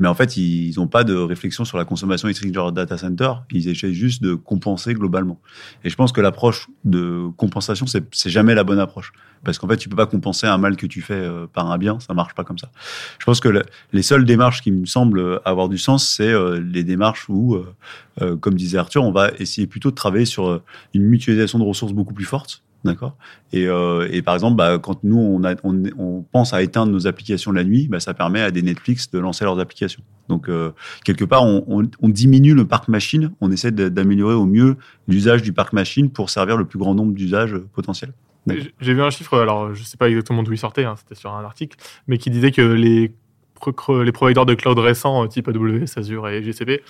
Mais 0.00 0.06
en 0.06 0.14
fait, 0.14 0.36
ils 0.36 0.74
n'ont 0.76 0.86
pas 0.86 1.02
de 1.02 1.12
réflexion 1.16 1.64
sur 1.64 1.76
la 1.76 1.84
consommation 1.84 2.28
électrique 2.28 2.52
de 2.52 2.56
leur 2.56 2.70
data 2.70 2.96
center. 2.96 3.32
Ils 3.50 3.66
essaient 3.68 3.92
juste 3.92 4.22
de 4.22 4.34
compenser 4.34 4.94
globalement. 4.94 5.40
Et 5.82 5.90
je 5.90 5.96
pense 5.96 6.12
que 6.12 6.20
l'approche 6.20 6.68
de 6.84 7.26
compensation, 7.36 7.84
c'est 7.88 8.30
jamais 8.30 8.54
la 8.54 8.62
bonne 8.62 8.78
approche. 8.78 9.10
Parce 9.42 9.58
qu'en 9.58 9.66
fait, 9.66 9.76
tu 9.76 9.88
peux 9.88 9.96
pas 9.96 10.06
compenser 10.06 10.46
un 10.46 10.56
mal 10.56 10.76
que 10.76 10.86
tu 10.86 11.00
fais 11.00 11.14
euh, 11.14 11.48
par 11.52 11.68
un 11.72 11.78
bien. 11.78 11.98
Ça 11.98 12.14
marche 12.14 12.34
pas 12.36 12.44
comme 12.44 12.58
ça. 12.58 12.70
Je 13.18 13.24
pense 13.24 13.40
que 13.40 13.48
le- 13.48 13.64
les 13.92 14.02
seules 14.02 14.24
démarches 14.24 14.62
qui 14.62 14.70
me 14.70 14.86
semblent 14.86 15.40
avoir 15.44 15.68
du 15.68 15.78
sens, 15.78 16.08
c'est 16.08 16.32
euh, 16.32 16.60
les 16.60 16.84
démarches 16.84 17.28
où, 17.28 17.56
euh, 18.22 18.36
comme 18.36 18.54
disait 18.54 18.78
Arthur, 18.78 19.02
on 19.02 19.10
va 19.10 19.32
essayer 19.40 19.66
plutôt 19.66 19.90
de 19.90 19.96
travailler 19.96 20.26
sur 20.26 20.62
une 20.94 21.02
mutualisation 21.02 21.58
de 21.58 21.64
ressources 21.64 21.92
beaucoup 21.92 22.14
plus 22.14 22.24
forte. 22.24 22.62
D'accord 22.84 23.16
et, 23.52 23.66
euh, 23.66 24.08
et 24.12 24.22
par 24.22 24.34
exemple, 24.34 24.56
bah, 24.56 24.78
quand 24.78 25.02
nous, 25.02 25.40
on, 25.64 26.24
pense 26.30 26.52
à 26.52 26.62
éteindre 26.62 26.92
nos 26.92 27.06
applications 27.06 27.50
la 27.50 27.64
nuit, 27.64 27.88
bah, 27.88 27.98
ça 27.98 28.14
permet 28.14 28.40
à 28.40 28.50
des 28.50 28.62
Netflix 28.62 29.10
de 29.10 29.18
lancer 29.18 29.44
leurs 29.44 29.58
applications. 29.58 30.02
Donc, 30.28 30.48
euh, 30.48 30.70
quelque 31.04 31.24
part, 31.24 31.44
on, 31.44 32.08
diminue 32.08 32.54
le 32.54 32.66
parc 32.66 32.88
machine, 32.88 33.32
on 33.40 33.50
essaie 33.50 33.72
d'améliorer 33.72 34.34
au 34.34 34.46
mieux 34.46 34.76
l'usage 35.08 35.42
du 35.42 35.52
parc 35.52 35.72
machine 35.72 36.10
pour 36.10 36.30
servir 36.30 36.56
le 36.56 36.66
plus 36.66 36.78
grand 36.78 36.94
nombre 36.94 37.14
d'usages 37.14 37.54
euh, 37.54 37.66
potentiels. 37.72 38.12
J'ai- 38.46 38.94
vu 38.94 39.02
un 39.02 39.10
chiffre, 39.10 39.38
alors 39.38 39.74
je 39.74 39.82
sais 39.82 39.96
pas 39.96 40.08
exactement 40.08 40.42
d'où 40.42 40.52
il 40.52 40.58
sortait, 40.58 40.84
hein, 40.84 40.94
c'était 40.96 41.14
sur 41.14 41.34
un 41.34 41.44
article, 41.44 41.76
mais 42.06 42.16
qui 42.16 42.30
disait 42.30 42.52
que 42.52 42.62
les, 42.62 43.12
providers 44.12 44.46
de 44.46 44.54
cloud 44.54 44.78
récents, 44.78 45.26
type 45.26 45.48
AWS, 45.48 45.98
Azure 45.98 46.28
et 46.28 46.42
GCP, 46.42 46.82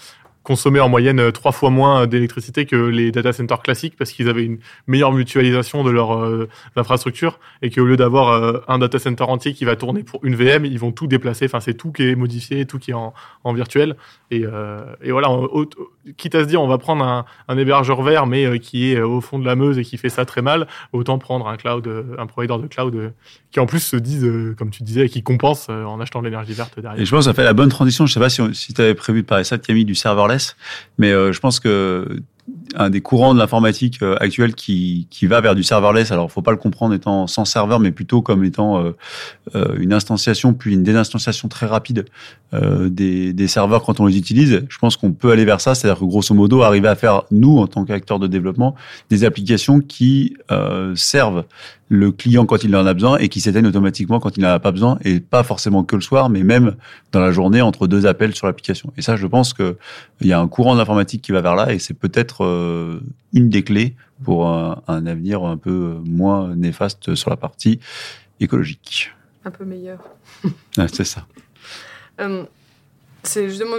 consommaient 0.43 0.81
en 0.81 0.89
moyenne 0.89 1.21
euh, 1.21 1.31
trois 1.31 1.53
fois 1.53 1.71
moins 1.71 2.07
d'électricité 2.07 2.67
que 2.67 2.77
les 2.77 3.13
data 3.13 3.33
centers 3.33 3.63
classiques 3.63 3.97
parce 3.97 4.13
qu'ils 4.13 4.29
avaient 4.29 4.45
une 4.45 4.59
meilleure 4.87 5.13
mutualisation 5.13 5.85
de 5.85 5.91
leurs 5.91 6.19
euh, 6.19 6.49
infrastructures 6.77 7.39
et 7.63 7.71
qu'au 7.71 7.85
lieu 7.85 7.97
d'avoir 7.97 8.29
euh, 8.29 8.61
un 8.69 8.79
data 8.79 8.99
center 8.99 9.25
entier 9.25 9.53
qui 9.53 9.65
va 9.65 9.77
tourner 9.77 10.03
pour 10.03 10.25
une 10.25 10.35
VM, 10.35 10.65
ils 10.65 10.79
vont 10.79 10.93
tout 10.93 11.07
déplacer. 11.07 11.47
Enfin, 11.47 11.61
c'est 11.61 11.75
tout 11.75 11.93
qui 11.93 12.03
est 12.05 12.15
modifié, 12.15 12.67
tout 12.67 12.79
qui 12.79 12.93
est 12.93 12.95
en, 12.95 13.13
virtuel. 13.53 13.97
Et, 14.31 14.43
euh, 14.45 14.85
voilà, 15.09 15.29
quitte 16.17 16.35
à 16.35 16.41
se 16.41 16.49
dire 16.49 16.63
on 16.63 16.69
va 16.69 16.79
prendre 16.79 17.05
un, 17.05 17.59
hébergeur 17.59 18.03
vert 18.03 18.27
mais 18.27 18.45
euh, 18.45 18.59
qui 18.59 18.93
est 18.93 18.97
euh, 18.97 19.07
au 19.07 19.21
fond 19.21 19.39
de 19.39 19.45
la 19.45 19.57
Meuse 19.57 19.79
et 19.79 19.85
qui 19.85 19.97
fait 19.97 20.09
ça 20.09 20.25
très 20.25 20.43
mal, 20.43 20.67
autant 20.93 21.19
prendre 21.19 21.49
un 21.49 21.57
cloud, 21.57 21.87
euh, 21.87 22.17
un 22.19 22.27
provider 22.27 22.57
de 22.59 22.67
cloud 22.67 22.95
euh, 22.95 23.11
qui 23.51 23.61
en 23.61 23.67
plus 23.67 23.81
se 23.81 23.97
disent, 23.97 24.25
euh, 24.25 24.55
comme 24.59 24.71
tu 24.71 24.83
disais, 24.83 25.09
qui 25.09 25.23
compense 25.23 25.69
euh, 25.71 25.85
en 25.85 26.01
achetant 26.01 26.21
de 26.21 26.27
l'énergie 26.27 26.53
verte 26.53 26.79
derrière. 26.79 27.01
Et 27.01 27.07
je 27.07 27.11
pense 27.11 27.25
que 27.25 27.31
ça 27.31 27.35
fait 27.35 27.45
la 27.45 27.55
bonne 27.55 27.71
transition. 27.71 28.07
Je 28.07 28.13
sais 28.13 28.21
pas 28.21 28.29
si, 28.29 28.75
tu 28.75 28.81
avais 28.81 28.95
prévu 28.95 29.23
de 29.23 29.27
parler 29.27 29.45
ça, 29.45 29.57
Camille, 29.59 29.87
du 29.87 29.95
mais 30.99 31.13
euh, 31.13 31.33
je 31.33 31.41
pense 31.41 31.61
que 31.61 32.21
un 32.77 32.89
des 32.89 33.03
courants 33.03 33.35
de 33.35 33.39
l'informatique 33.39 34.01
euh, 34.01 34.17
actuelle 34.21 34.55
qui, 34.55 35.07
qui 35.11 35.27
va 35.27 35.43
vers 35.43 35.55
du 35.55 35.63
serverless, 35.63 36.13
alors 36.13 36.33
faut 36.33 36.41
pas 36.41 36.51
le 36.51 36.57
comprendre 36.57 36.95
étant 36.95 37.27
sans 37.27 37.45
serveur, 37.45 37.79
mais 37.79 37.91
plutôt 37.91 38.23
comme 38.23 38.43
étant 38.43 38.83
euh, 39.55 39.77
une 39.79 39.93
instantiation 39.93 40.55
puis 40.55 40.73
une 40.73 40.83
désinstanciation 40.83 41.49
très 41.49 41.67
rapide 41.67 42.07
des, 42.53 43.35
des 43.35 43.49
serveurs 43.49 43.83
quand 43.83 44.01
on 44.01 44.07
les 44.07 44.17
utilise. 44.17 44.65
Je 44.67 44.79
pense 44.79 44.97
qu'on 44.97 45.13
peut 45.13 45.31
aller 45.31 45.45
vers 45.45 45.61
ça, 45.61 45.75
c'est-à-dire 45.75 46.01
que 46.01 46.07
grosso 46.07 46.35
modo, 46.35 46.63
arriver 46.63 46.89
à 46.89 46.95
faire, 46.95 47.25
nous, 47.31 47.59
en 47.59 47.67
tant 47.67 47.85
qu'acteurs 47.85 48.19
de 48.19 48.27
développement, 48.27 48.75
des 49.11 49.25
applications 49.25 49.81
qui 49.81 50.35
servent 50.95 51.45
le 51.89 52.13
client 52.13 52.47
quand 52.47 52.65
il 52.65 52.75
en 52.77 52.87
a 52.87 52.95
besoin 52.95 53.19
et 53.19 53.29
qui 53.29 53.41
s'éteignent 53.41 53.67
automatiquement 53.67 54.21
quand 54.21 54.37
il 54.37 54.43
n'en 54.43 54.51
a 54.51 54.59
pas 54.59 54.73
besoin 54.73 54.99
et 55.03 55.21
pas 55.21 55.43
forcément 55.43 55.85
que 55.85 55.97
le 55.97 56.03
soir, 56.03 56.29
mais 56.29 56.43
même 56.43 56.77
dans 57.13 57.21
la 57.21 57.33
journée 57.33 57.63
entre 57.63 57.87
deux 57.87 58.07
appels 58.07 58.35
sur 58.35 58.47
l'application. 58.47 58.93
Et 58.97 59.03
ça, 59.03 59.17
je 59.17 59.27
pense 59.27 59.55
que 59.55 59.77
il 60.21 60.27
y 60.27 60.33
a 60.33 60.41
un 60.41 60.49
courant 60.49 60.77
d'informatique 60.77 61.23
qui 61.23 61.33
va 61.33 61.41
vers 61.41 61.55
là 61.55 61.73
et 61.73 61.79
c'est 61.79 61.95
peut-être 61.95 62.45
euh, 62.45 63.01
une 63.33 63.49
des 63.49 63.63
clés 63.63 63.97
pour 64.23 64.49
un, 64.49 64.83
un 64.87 65.07
avenir 65.07 65.45
un 65.45 65.57
peu 65.57 65.97
moins 66.05 66.55
néfaste 66.55 67.15
sur 67.15 67.31
la 67.31 67.37
partie 67.37 67.81
écologique. 68.41 69.13
Un 69.45 69.51
peu 69.51 69.65
meilleur. 69.65 70.01
Ah, 70.77 70.87
c'est 70.87 71.05
ça. 71.05 71.27
Euh, 72.21 72.45
c'est 73.25 73.49
justement 73.49 73.77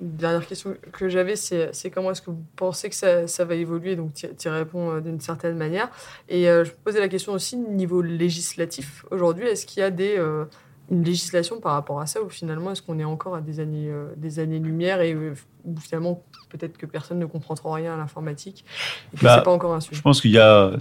une 0.00 0.16
dernière 0.16 0.46
question 0.46 0.76
que 0.92 1.08
j'avais, 1.08 1.36
c'est 1.36 1.90
comment 1.92 2.10
est-ce 2.10 2.22
que 2.22 2.30
vous 2.30 2.44
pensez 2.56 2.88
que 2.88 2.94
ça, 2.94 3.44
va 3.44 3.54
évoluer 3.54 3.96
Donc, 3.96 4.12
tu 4.14 4.48
réponds 4.48 4.92
euh, 4.92 5.00
d'une 5.00 5.20
certaine 5.20 5.56
manière. 5.56 5.90
Et 6.28 6.48
euh, 6.48 6.64
je 6.64 6.72
posais 6.72 7.00
la 7.00 7.08
question 7.08 7.32
aussi 7.32 7.56
niveau 7.56 8.00
législatif. 8.00 9.04
Aujourd'hui, 9.10 9.46
est-ce 9.46 9.66
qu'il 9.66 9.80
y 9.80 9.84
a 9.84 9.90
des, 9.90 10.16
euh, 10.16 10.44
une 10.90 11.04
législation 11.04 11.60
par 11.60 11.72
rapport 11.72 12.00
à 12.00 12.06
ça 12.06 12.20
ou 12.22 12.28
finalement 12.28 12.72
est-ce 12.72 12.82
qu'on 12.82 12.98
est 12.98 13.04
encore 13.04 13.36
à 13.36 13.40
des 13.40 13.60
années, 13.60 13.88
euh, 13.88 14.06
des 14.16 14.40
années-lumière 14.40 15.00
et 15.00 15.14
euh, 15.14 15.34
où 15.64 15.76
finalement 15.78 16.22
peut-être 16.48 16.76
que 16.78 16.86
personne 16.86 17.18
ne 17.20 17.26
comprend 17.26 17.54
trop 17.54 17.70
rien 17.70 17.94
à 17.94 17.96
l'informatique 17.96 18.64
et 19.14 19.16
que 19.16 19.22
Bah, 19.22 19.36
c'est 19.38 19.44
pas 19.44 19.52
encore 19.52 19.72
un 19.72 19.80
sujet 19.80 19.96
Je 19.96 20.02
pense 20.02 20.20
qu'il 20.20 20.32
y 20.32 20.38
a, 20.38 20.72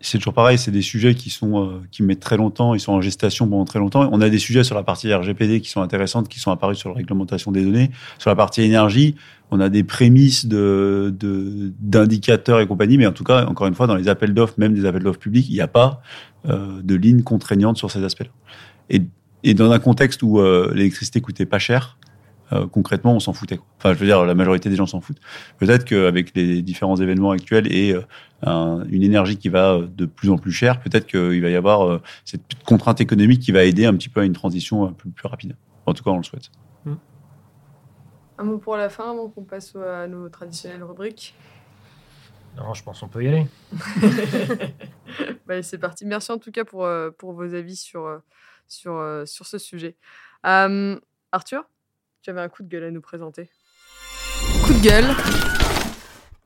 c'est 0.00 0.16
toujours 0.18 0.32
pareil, 0.32 0.56
c'est 0.56 0.70
des 0.70 0.80
sujets 0.80 1.14
qui 1.14 1.28
sont 1.28 1.64
euh, 1.64 1.80
qui 1.90 2.02
mettent 2.02 2.20
très 2.20 2.38
longtemps, 2.38 2.72
ils 2.74 2.80
sont 2.80 2.92
en 2.92 3.00
gestation 3.02 3.46
pendant 3.46 3.66
très 3.66 3.78
longtemps. 3.78 4.08
On 4.10 4.22
a 4.22 4.30
des 4.30 4.38
sujets 4.38 4.64
sur 4.64 4.74
la 4.74 4.82
partie 4.82 5.12
RGPD 5.12 5.60
qui 5.60 5.68
sont 5.68 5.82
intéressantes, 5.82 6.28
qui 6.28 6.40
sont 6.40 6.50
apparus 6.50 6.78
sur 6.78 6.88
la 6.88 6.94
réglementation 6.96 7.52
des 7.52 7.62
données. 7.62 7.90
Sur 8.18 8.30
la 8.30 8.36
partie 8.36 8.62
énergie, 8.62 9.16
on 9.50 9.60
a 9.60 9.68
des 9.68 9.84
prémices 9.84 10.46
de 10.46 11.14
de- 11.18 11.72
d'indicateurs 11.80 12.60
et 12.60 12.66
compagnie, 12.66 12.96
mais 12.96 13.06
en 13.06 13.12
tout 13.12 13.24
cas, 13.24 13.44
encore 13.44 13.66
une 13.66 13.74
fois, 13.74 13.86
dans 13.86 13.96
les 13.96 14.08
appels 14.08 14.32
d'offres, 14.32 14.54
même 14.56 14.72
des 14.72 14.86
appels 14.86 15.02
d'offres 15.02 15.18
publics, 15.20 15.46
il 15.50 15.54
n'y 15.54 15.60
a 15.60 15.68
pas 15.68 16.00
euh, 16.48 16.80
de 16.82 16.94
ligne 16.94 17.22
contraignante 17.22 17.76
sur 17.76 17.90
ces 17.90 18.02
aspects-là. 18.02 18.30
Et, 18.88 19.02
et 19.48 19.54
dans 19.54 19.70
un 19.70 19.78
contexte 19.78 20.22
où 20.22 20.38
euh, 20.40 20.72
l'électricité 20.74 21.20
coûtait 21.20 21.46
pas 21.46 21.58
cher, 21.58 21.98
euh, 22.52 22.66
concrètement, 22.66 23.12
on 23.14 23.20
s'en 23.20 23.32
foutait. 23.32 23.56
quoi. 23.56 23.66
Enfin, 23.78 23.92
je 23.94 23.98
veux 23.98 24.06
dire, 24.06 24.24
la 24.24 24.34
majorité 24.34 24.68
des 24.70 24.76
gens 24.76 24.86
s'en 24.86 25.00
foutent. 25.00 25.20
Peut-être 25.58 25.84
qu'avec 25.84 26.34
les 26.36 26.62
différents 26.62 26.96
événements 26.96 27.32
actuels 27.32 27.66
et 27.72 27.92
euh, 27.92 28.02
un- 28.42 28.84
une 28.88 29.02
énergie 29.02 29.36
qui 29.36 29.48
va 29.48 29.72
euh, 29.74 29.86
de 29.86 30.06
plus 30.06 30.30
en 30.30 30.38
plus 30.38 30.52
chère, 30.52 30.80
peut-être 30.80 31.06
qu'il 31.06 31.42
va 31.42 31.50
y 31.50 31.56
avoir 31.56 31.82
euh, 31.88 32.00
cette 32.24 32.42
contrainte 32.64 33.00
économique 33.00 33.40
qui 33.42 33.50
va 33.52 33.64
aider 33.64 33.84
un 33.84 33.94
petit 33.94 34.08
peu 34.08 34.20
à 34.20 34.24
une 34.24 34.32
transition 34.32 34.84
un 34.86 34.92
peu 34.92 35.08
plus 35.10 35.26
rapide. 35.28 35.56
En 35.86 35.92
tout 35.94 36.04
cas, 36.04 36.10
on 36.10 36.18
le 36.18 36.22
souhaite. 36.24 36.50
Un 38.38 38.44
mot 38.44 38.58
pour 38.58 38.76
la 38.76 38.90
fin 38.90 39.10
avant 39.12 39.28
qu'on 39.28 39.44
passe 39.44 39.74
à 39.76 40.06
nos 40.06 40.28
traditionnelles 40.28 40.84
rubriques? 40.84 41.34
Non, 42.56 42.74
je 42.74 42.82
pense 42.82 43.00
qu'on 43.00 43.08
peut 43.08 43.24
y 43.24 43.28
aller. 43.28 43.46
Bah, 45.46 45.62
c'est 45.62 45.78
parti. 45.78 46.04
Merci 46.04 46.32
en 46.32 46.38
tout 46.38 46.50
cas 46.50 46.64
pour, 46.64 46.86
pour 47.18 47.32
vos 47.32 47.54
avis 47.54 47.76
sur, 47.76 48.04
euh, 48.06 48.18
sur, 48.68 48.96
euh, 48.96 49.24
sur 49.26 49.46
ce 49.46 49.58
sujet. 49.58 49.96
Euh, 50.46 50.98
Arthur, 51.32 51.64
tu 52.22 52.30
avais 52.30 52.40
un 52.40 52.48
coup 52.48 52.62
de 52.62 52.68
gueule 52.68 52.84
à 52.84 52.90
nous 52.90 53.00
présenter. 53.00 53.48
Coup 54.64 54.74
de 54.74 54.82
gueule. 54.82 55.06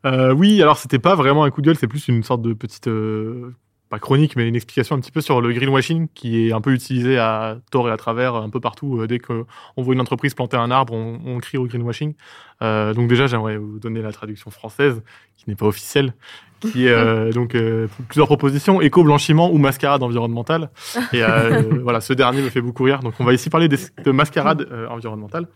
Euh, 0.06 0.32
oui, 0.32 0.62
alors 0.62 0.78
c'était 0.78 0.98
pas 0.98 1.14
vraiment 1.14 1.44
un 1.44 1.50
coup 1.50 1.60
de 1.60 1.66
gueule, 1.66 1.76
c'est 1.76 1.86
plus 1.86 2.08
une 2.08 2.22
sorte 2.22 2.42
de 2.42 2.54
petite, 2.54 2.88
euh, 2.88 3.54
pas 3.90 3.98
chronique, 3.98 4.36
mais 4.36 4.48
une 4.48 4.54
explication 4.56 4.94
un 4.96 5.00
petit 5.00 5.10
peu 5.10 5.20
sur 5.20 5.40
le 5.40 5.52
greenwashing 5.52 6.06
qui 6.14 6.46
est 6.48 6.52
un 6.52 6.60
peu 6.60 6.72
utilisé 6.72 7.18
à 7.18 7.58
tort 7.72 7.88
et 7.88 7.92
à 7.92 7.96
travers 7.96 8.36
un 8.36 8.48
peu 8.48 8.60
partout. 8.60 9.00
Euh, 9.00 9.06
Dès 9.08 9.18
qu'on 9.18 9.44
voit 9.76 9.94
une 9.94 10.00
entreprise 10.00 10.32
planter 10.34 10.56
un 10.56 10.70
arbre, 10.70 10.92
on, 10.94 11.18
on 11.26 11.38
crie 11.40 11.58
au 11.58 11.66
greenwashing. 11.66 12.14
Euh, 12.62 12.94
donc 12.94 13.08
déjà, 13.08 13.26
j'aimerais 13.26 13.56
vous 13.56 13.78
donner 13.80 14.00
la 14.00 14.12
traduction 14.12 14.50
française, 14.50 15.02
qui 15.36 15.44
n'est 15.50 15.56
pas 15.56 15.66
officielle, 15.66 16.14
qui 16.60 16.86
est 16.86 16.90
euh, 16.92 17.32
donc 17.32 17.54
euh, 17.56 17.88
plusieurs 18.08 18.28
propositions 18.28 18.80
éco-blanchiment 18.80 19.50
ou 19.52 19.58
mascarade 19.58 20.02
environnementale. 20.04 20.70
Et 21.12 21.22
voilà, 21.82 22.00
ce 22.00 22.12
dernier 22.12 22.42
me 22.42 22.48
fait 22.48 22.60
beaucoup 22.62 22.84
rire. 22.84 23.00
Donc 23.00 23.14
on 23.18 23.24
va 23.24 23.34
ici 23.34 23.50
parler 23.50 23.66
des- 23.68 23.76
de 24.04 24.10
mascarade 24.12 24.68
environnementale. 24.88 25.48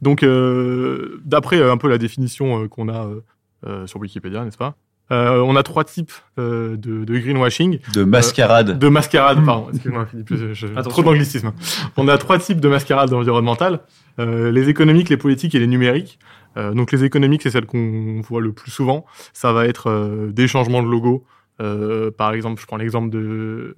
Donc, 0.00 0.24
d'après 1.24 1.62
un 1.62 1.76
peu 1.76 1.88
la 1.88 1.98
définition 1.98 2.66
qu'on 2.66 2.88
a 2.88 3.06
sur 3.86 4.00
Wikipédia, 4.00 4.44
n'est-ce 4.44 4.58
pas? 4.58 4.74
Euh, 5.10 5.40
On 5.40 5.56
a 5.56 5.62
trois 5.62 5.84
types 5.84 6.12
euh, 6.38 6.76
de, 6.76 7.04
de 7.04 7.18
greenwashing. 7.18 7.80
De 7.94 8.04
mascarade. 8.04 8.78
De 8.78 8.88
mascarade, 8.88 9.42
pardon. 9.44 9.68
Excuse-moi, 9.70 10.06
Philippe, 10.06 10.28
je- 10.34 10.54
je- 10.54 10.66
trop 10.88 11.02
d'anglicisme. 11.02 11.52
On 11.96 12.08
a 12.08 12.16
trois 12.18 12.38
types 12.38 12.60
de 12.60 12.68
mascarade 12.68 13.12
environnementale 13.12 13.80
euh, 14.18 14.50
les 14.50 14.68
économiques, 14.68 15.08
les 15.08 15.16
politiques 15.16 15.54
et 15.54 15.58
les 15.58 15.66
numériques. 15.66 16.18
Euh, 16.56 16.72
donc, 16.72 16.92
les 16.92 17.04
économiques, 17.04 17.42
c'est 17.42 17.50
celles 17.50 17.66
qu'on 17.66 18.20
voit 18.22 18.40
le 18.40 18.52
plus 18.52 18.70
souvent. 18.70 19.04
Ça 19.32 19.52
va 19.52 19.66
être 19.66 19.88
euh, 19.90 20.30
des 20.32 20.46
changements 20.48 20.82
de 20.82 20.88
logo. 20.88 21.24
Euh, 21.60 22.10
par 22.10 22.32
exemple, 22.32 22.60
je 22.60 22.66
prends 22.66 22.76
l'exemple 22.76 23.10
de 23.10 23.18
euh, 23.18 23.76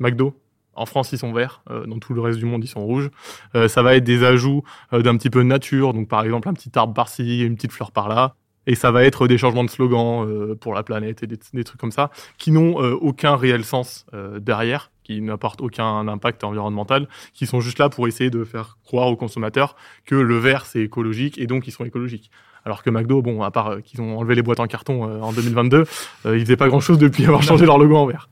McDo. 0.00 0.34
En 0.74 0.86
France, 0.86 1.12
ils 1.12 1.18
sont 1.18 1.32
verts. 1.32 1.62
Euh, 1.70 1.84
dans 1.86 1.98
tout 1.98 2.14
le 2.14 2.20
reste 2.20 2.38
du 2.38 2.44
monde, 2.46 2.64
ils 2.64 2.68
sont 2.68 2.84
rouges. 2.84 3.10
Euh, 3.54 3.68
ça 3.68 3.82
va 3.82 3.94
être 3.96 4.04
des 4.04 4.24
ajouts 4.24 4.62
euh, 4.92 5.02
d'un 5.02 5.16
petit 5.16 5.30
peu 5.30 5.40
de 5.40 5.44
nature. 5.48 5.92
Donc, 5.92 6.08
par 6.08 6.24
exemple, 6.24 6.48
un 6.48 6.54
petit 6.54 6.70
arbre 6.76 6.94
par-ci, 6.94 7.42
une 7.44 7.56
petite 7.56 7.72
fleur 7.72 7.90
par-là. 7.92 8.34
Et 8.66 8.74
ça 8.74 8.90
va 8.90 9.04
être 9.04 9.26
des 9.26 9.38
changements 9.38 9.64
de 9.64 9.70
slogan 9.70 10.26
euh, 10.26 10.54
pour 10.54 10.74
la 10.74 10.82
planète 10.82 11.22
et 11.22 11.26
des, 11.26 11.64
trucs 11.64 11.80
comme 11.80 11.90
ça 11.90 12.10
qui 12.38 12.52
n'ont 12.52 12.82
euh, 12.82 12.92
aucun 12.94 13.36
réel 13.36 13.64
sens 13.64 14.06
euh, 14.14 14.38
derrière, 14.38 14.90
qui 15.02 15.20
n'apportent 15.20 15.60
aucun 15.60 16.06
impact 16.06 16.44
environnemental, 16.44 17.08
qui 17.34 17.46
sont 17.46 17.60
juste 17.60 17.78
là 17.78 17.88
pour 17.88 18.06
essayer 18.06 18.30
de 18.30 18.44
faire 18.44 18.78
croire 18.84 19.08
aux 19.08 19.16
consommateurs 19.16 19.74
que 20.06 20.14
le 20.14 20.38
vert 20.38 20.66
c'est 20.66 20.80
écologique 20.80 21.38
et 21.38 21.46
donc 21.46 21.66
ils 21.66 21.72
sont 21.72 21.84
écologiques. 21.84 22.30
Alors 22.64 22.82
que 22.82 22.90
McDo, 22.90 23.22
bon, 23.22 23.42
à 23.42 23.50
part 23.50 23.68
euh, 23.68 23.80
qu'ils 23.80 24.00
ont 24.00 24.18
enlevé 24.18 24.34
les 24.34 24.42
boîtes 24.42 24.60
en 24.60 24.66
carton 24.66 25.08
euh, 25.08 25.20
en 25.20 25.32
2022, 25.32 25.84
euh, 26.26 26.36
ils 26.38 26.42
faisaient 26.42 26.56
pas 26.56 26.68
grand-chose 26.68 26.98
depuis 26.98 27.24
avoir 27.24 27.42
changé 27.42 27.66
leur 27.66 27.78
logo 27.78 27.96
en 27.96 28.06
vert. 28.06 28.28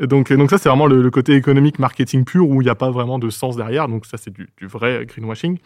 Donc, 0.00 0.30
et 0.30 0.36
donc 0.36 0.50
ça, 0.50 0.58
c'est 0.58 0.68
vraiment 0.68 0.86
le, 0.86 1.02
le 1.02 1.10
côté 1.10 1.34
économique, 1.34 1.78
marketing 1.78 2.24
pur, 2.24 2.48
où 2.48 2.60
il 2.60 2.64
n'y 2.64 2.70
a 2.70 2.74
pas 2.74 2.90
vraiment 2.90 3.18
de 3.18 3.30
sens 3.30 3.56
derrière. 3.56 3.88
Donc 3.88 4.06
ça, 4.06 4.16
c'est 4.16 4.32
du, 4.32 4.48
du 4.56 4.66
vrai 4.66 5.04
greenwashing. 5.06 5.58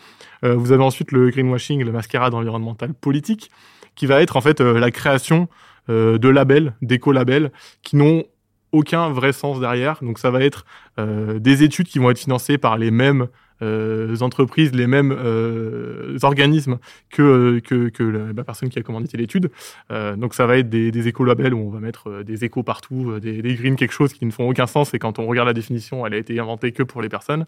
Euh, 0.45 0.55
vous 0.55 0.73
avez 0.73 0.83
ensuite 0.83 1.13
le 1.13 1.31
greenwashing, 1.31 1.83
le 1.83 1.93
mascarade 1.93 2.35
environnementale 2.35 2.93
politique, 2.93 3.51
qui 3.97 4.07
va 4.07 4.23
être 4.23 4.37
en 4.37 4.41
fait 4.41 4.61
euh, 4.61 4.79
la 4.79 4.91
création 4.91 5.49
euh, 5.89 6.19
de 6.19 6.29
labels, 6.29 6.75
d'éco-labels, 6.83 7.51
qui 7.83 7.97
n'ont 7.97 8.25
aucun 8.73 9.11
vrai 9.11 9.33
sens 9.33 9.59
derrière. 9.59 9.99
Donc 10.03 10.19
ça 10.19 10.31
va 10.31 10.43
être 10.43 10.65
euh, 10.99 11.39
des 11.39 11.63
études 11.63 11.89
qui 11.89 11.99
vont 11.99 12.11
être 12.11 12.19
financées 12.19 12.59
par 12.59 12.79
les 12.79 12.91
mêmes 12.91 13.29
euh, 13.63 14.17
entreprises, 14.21 14.75
les 14.75 14.87
mêmes 14.87 15.17
euh, 15.17 16.19
organismes 16.23 16.79
que, 17.11 17.61
que, 17.61 17.89
que 17.89 18.03
la, 18.03 18.45
personne 18.45 18.69
qui 18.69 18.79
a 18.79 18.83
commandité 18.83 19.17
l'étude. 19.17 19.51
Euh, 19.91 20.17
donc 20.17 20.35
ça 20.35 20.47
va 20.47 20.59
être 20.59 20.69
des, 20.69 20.91
des 20.91 21.09
éco-labels 21.09 21.55
où 21.55 21.59
on 21.59 21.71
va 21.71 21.81
mettre 21.81 22.11
euh, 22.11 22.25
des 22.25 22.45
échos 22.45 22.63
partout, 22.63 23.13
euh, 23.13 23.21
des, 23.21 23.43
des 23.43 23.55
green 23.55 23.77
quelque 23.77 23.93
chose 23.93 24.13
qui 24.13 24.27
ne 24.27 24.31
font 24.31 24.49
aucun 24.49 24.67
sens 24.67 24.93
et 24.95 24.99
quand 24.99 25.19
on 25.19 25.27
regarde 25.27 25.47
la 25.47 25.55
définition, 25.55 26.07
elle 26.07 26.15
a 26.15 26.19
été 26.19 26.39
inventée 26.39 26.73
que 26.73 26.83
pour 26.83 27.03
les 27.03 27.09
personnes. 27.09 27.47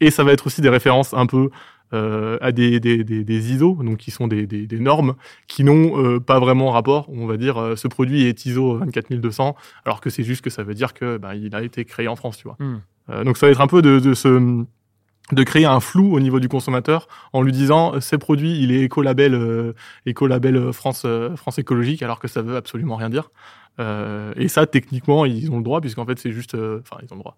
Et 0.00 0.12
ça 0.12 0.22
va 0.22 0.32
être 0.32 0.46
aussi 0.46 0.60
des 0.60 0.68
références 0.68 1.12
un 1.12 1.26
peu 1.26 1.50
euh, 1.92 2.38
à 2.40 2.52
des, 2.52 2.80
des, 2.80 3.04
des, 3.04 3.24
des 3.24 3.52
ISO, 3.52 3.78
donc 3.82 3.98
qui 3.98 4.10
sont 4.10 4.28
des, 4.28 4.46
des, 4.46 4.66
des 4.66 4.78
normes 4.78 5.14
qui 5.46 5.64
n'ont 5.64 6.02
euh, 6.02 6.20
pas 6.20 6.38
vraiment 6.40 6.70
rapport. 6.70 7.08
On 7.08 7.26
va 7.26 7.36
dire 7.36 7.58
euh, 7.58 7.76
ce 7.76 7.88
produit 7.88 8.24
est 8.24 8.46
ISO 8.46 8.80
24200, 8.92 9.56
alors 9.84 10.00
que 10.00 10.10
c'est 10.10 10.24
juste 10.24 10.42
que 10.42 10.50
ça 10.50 10.62
veut 10.62 10.74
dire 10.74 10.94
que 10.94 11.16
ben, 11.18 11.34
il 11.34 11.54
a 11.54 11.62
été 11.62 11.84
créé 11.84 12.08
en 12.08 12.16
France, 12.16 12.36
tu 12.36 12.44
vois. 12.44 12.56
Hmm. 12.58 12.80
Euh, 13.10 13.24
donc 13.24 13.36
ça 13.36 13.46
va 13.46 13.52
être 13.52 13.60
un 13.60 13.66
peu 13.66 13.82
de, 13.82 13.98
de 14.00 14.14
se 14.14 14.64
de 15.32 15.42
créer 15.42 15.66
un 15.66 15.80
flou 15.80 16.14
au 16.14 16.20
niveau 16.20 16.40
du 16.40 16.48
consommateur 16.48 17.06
en 17.32 17.42
lui 17.42 17.52
disant 17.52 17.94
euh, 17.94 18.00
ces 18.00 18.16
produits 18.16 18.62
il 18.62 18.72
est 18.72 18.80
écolabel 18.80 19.34
euh, 19.34 19.74
écolabel 20.06 20.56
euh, 20.56 20.72
France 20.72 21.02
euh, 21.04 21.36
France 21.36 21.58
écologique 21.58 22.02
alors 22.02 22.18
que 22.18 22.28
ça 22.28 22.40
veut 22.42 22.56
absolument 22.56 22.96
rien 22.96 23.10
dire 23.10 23.30
Euh, 23.80 24.32
et 24.34 24.48
ça 24.48 24.66
techniquement 24.66 25.24
ils 25.24 25.52
ont 25.52 25.58
le 25.58 25.62
droit 25.62 25.80
puisqu'en 25.80 26.04
fait 26.04 26.18
c'est 26.18 26.32
juste 26.32 26.54
euh, 26.56 26.80
enfin 26.82 26.96
ils 27.02 27.12
ont 27.12 27.16
le 27.16 27.22
droit 27.22 27.36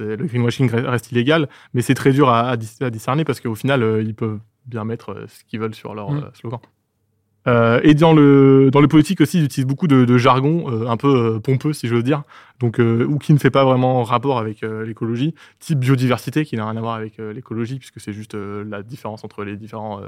le 0.00 0.24
greenwashing 0.26 0.68
re- 0.70 0.84
reste 0.86 1.10
illégal 1.12 1.48
mais 1.74 1.82
c'est 1.82 1.94
très 1.94 2.12
dur 2.12 2.28
à, 2.28 2.50
à 2.50 2.56
dis- 2.56 2.76
à 2.80 2.90
discerner 2.90 3.24
parce 3.24 3.40
qu'au 3.40 3.54
final 3.54 3.82
euh, 3.82 4.02
ils 4.02 4.14
peuvent 4.14 4.38
bien 4.66 4.84
mettre 4.84 5.10
euh, 5.12 5.26
ce 5.28 5.44
qu'ils 5.44 5.60
veulent 5.60 5.74
sur 5.74 5.94
leur 5.94 6.10
Mm. 6.10 6.18
euh, 6.18 6.30
slogan. 6.34 6.60
Euh, 7.46 7.80
et 7.82 7.94
dans 7.94 8.12
le 8.12 8.68
dans 8.70 8.80
le 8.82 8.88
politique 8.88 9.22
aussi, 9.22 9.38
ils 9.38 9.44
utilisent 9.44 9.66
beaucoup 9.66 9.86
de, 9.88 10.04
de 10.04 10.18
jargon 10.18 10.70
euh, 10.70 10.86
un 10.88 10.98
peu 10.98 11.36
euh, 11.36 11.40
pompeux, 11.40 11.72
si 11.72 11.88
je 11.88 11.94
veux 11.94 12.02
dire, 12.02 12.24
donc 12.60 12.78
ou 12.78 13.16
qui 13.18 13.32
ne 13.32 13.38
fait 13.38 13.50
pas 13.50 13.64
vraiment 13.64 14.02
rapport 14.02 14.38
avec 14.38 14.60
l'écologie, 14.62 15.34
type 15.58 15.78
biodiversité, 15.78 16.44
qui 16.44 16.56
n'a 16.56 16.64
rien 16.68 16.76
à 16.76 16.80
voir 16.80 16.96
avec 16.96 17.16
l'écologie, 17.18 17.78
puisque 17.78 18.00
c'est 18.00 18.12
juste 18.12 18.34
la 18.34 18.82
différence 18.82 19.24
entre 19.24 19.44
les 19.44 19.56
différents 19.56 20.02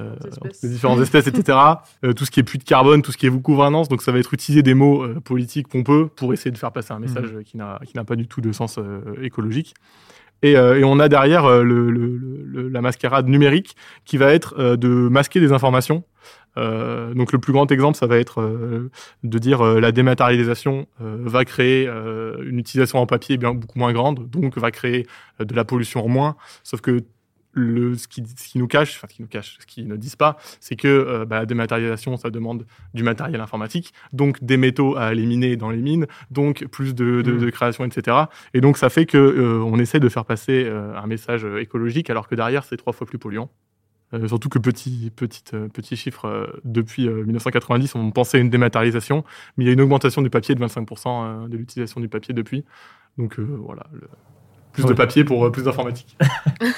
euh, 0.00 0.14
les 0.62 0.68
différentes 0.68 1.00
espèces, 1.00 1.26
etc. 1.26 1.58
Euh, 2.04 2.12
tout 2.12 2.24
ce 2.24 2.30
qui 2.30 2.40
est 2.40 2.42
puits 2.42 2.58
de 2.58 2.64
carbone, 2.64 3.02
tout 3.02 3.12
ce 3.12 3.16
qui 3.16 3.26
est 3.26 3.30
gouvernance, 3.30 3.88
donc 3.88 4.02
ça 4.02 4.12
va 4.12 4.18
être 4.18 4.34
utiliser 4.34 4.62
des 4.62 4.74
mots 4.74 5.04
euh, 5.04 5.20
politiques 5.20 5.68
pompeux 5.68 6.08
pour 6.14 6.32
essayer 6.32 6.50
de 6.50 6.58
faire 6.58 6.72
passer 6.72 6.92
un 6.92 6.98
message 6.98 7.30
euh, 7.34 7.42
qui 7.42 7.56
n'a 7.56 8.04
pas 8.04 8.16
du 8.16 8.26
tout 8.26 8.40
de 8.40 8.52
sens 8.52 8.78
euh, 8.78 9.00
écologique. 9.22 9.74
Et, 10.42 10.56
euh, 10.56 10.78
et 10.78 10.84
on 10.84 10.98
a 11.00 11.08
derrière 11.08 11.48
le, 11.48 11.90
le- 11.90 12.16
le- 12.18 12.68
la 12.68 12.80
mascarade 12.82 13.26
numérique 13.26 13.74
qui 14.04 14.18
va 14.18 14.32
être 14.34 14.76
de 14.76 14.88
masquer 14.88 15.40
des 15.40 15.52
informations. 15.52 16.04
Euh, 16.58 17.12
donc 17.14 17.32
le 17.32 17.38
plus 17.38 17.52
grand 17.52 17.70
exemple, 17.70 17.96
ça 17.98 18.06
va 18.06 18.16
être 18.18 18.42
de 19.24 19.38
dire 19.38 19.62
la 19.62 19.92
dématérialisation 19.92 20.86
va 21.00 21.44
créer 21.44 21.86
une 21.88 22.58
utilisation 22.58 22.98
en 22.98 23.06
papier 23.06 23.36
bien 23.38 23.54
beaucoup 23.54 23.78
moins 23.78 23.92
grande, 23.94 24.28
donc 24.28 24.58
va 24.58 24.70
créer 24.70 25.06
de 25.40 25.54
la 25.54 25.64
pollution 25.64 26.04
en 26.04 26.08
moins. 26.08 26.36
Sauf 26.64 26.80
que 26.82 27.00
le, 27.56 27.96
ce, 27.96 28.06
qui, 28.06 28.22
ce 28.24 28.48
qui 28.48 28.58
nous 28.58 28.68
cache, 28.68 28.96
enfin 28.96 29.08
ce 29.10 29.14
qui 29.16 29.22
nous 29.22 29.28
cache, 29.28 29.56
ce 29.58 29.66
qu'ils 29.66 29.88
ne 29.88 29.96
disent 29.96 30.14
pas, 30.14 30.36
c'est 30.60 30.76
que 30.76 30.86
euh, 30.86 31.24
bah, 31.24 31.40
la 31.40 31.46
dématérialisation, 31.46 32.16
ça 32.16 32.30
demande 32.30 32.66
du 32.94 33.02
matériel 33.02 33.40
informatique, 33.40 33.92
donc 34.12 34.44
des 34.44 34.58
métaux 34.58 34.96
à 34.96 35.12
éliminer 35.12 35.56
dans 35.56 35.70
les 35.70 35.80
mines, 35.82 36.06
donc 36.30 36.66
plus 36.66 36.94
de, 36.94 37.22
de, 37.22 37.32
de 37.38 37.50
création, 37.50 37.84
etc. 37.84 38.16
Et 38.54 38.60
donc 38.60 38.76
ça 38.76 38.90
fait 38.90 39.06
que 39.06 39.16
euh, 39.18 39.58
on 39.64 39.78
essaie 39.78 39.98
de 40.00 40.08
faire 40.08 40.24
passer 40.24 40.64
euh, 40.66 40.94
un 40.96 41.06
message 41.06 41.44
écologique, 41.58 42.10
alors 42.10 42.28
que 42.28 42.34
derrière 42.34 42.62
c'est 42.64 42.76
trois 42.76 42.92
fois 42.92 43.06
plus 43.06 43.18
polluant. 43.18 43.50
Surtout 44.28 44.48
que 44.48 44.60
petit, 44.60 45.10
petite, 45.14 45.50
petit 45.72 45.96
chiffre, 45.96 46.48
depuis 46.64 47.08
euh, 47.08 47.24
1990, 47.24 47.96
on 47.96 48.12
pensait 48.12 48.38
à 48.38 48.40
une 48.40 48.50
dématérialisation, 48.50 49.24
mais 49.56 49.64
il 49.64 49.66
y 49.66 49.70
a 49.70 49.72
une 49.72 49.80
augmentation 49.80 50.22
du 50.22 50.30
papier 50.30 50.54
de 50.54 50.64
25% 50.64 51.06
euh, 51.44 51.48
de 51.48 51.56
l'utilisation 51.56 52.00
du 52.00 52.08
papier 52.08 52.32
depuis. 52.32 52.64
Donc 53.18 53.40
voilà, 53.40 53.86
le- 53.92 54.08
plus 54.76 54.84
de 54.88 54.92
papier 54.92 55.24
pour 55.24 55.44
euh, 55.44 55.50
plus 55.50 55.62
d'informatique. 55.62 56.16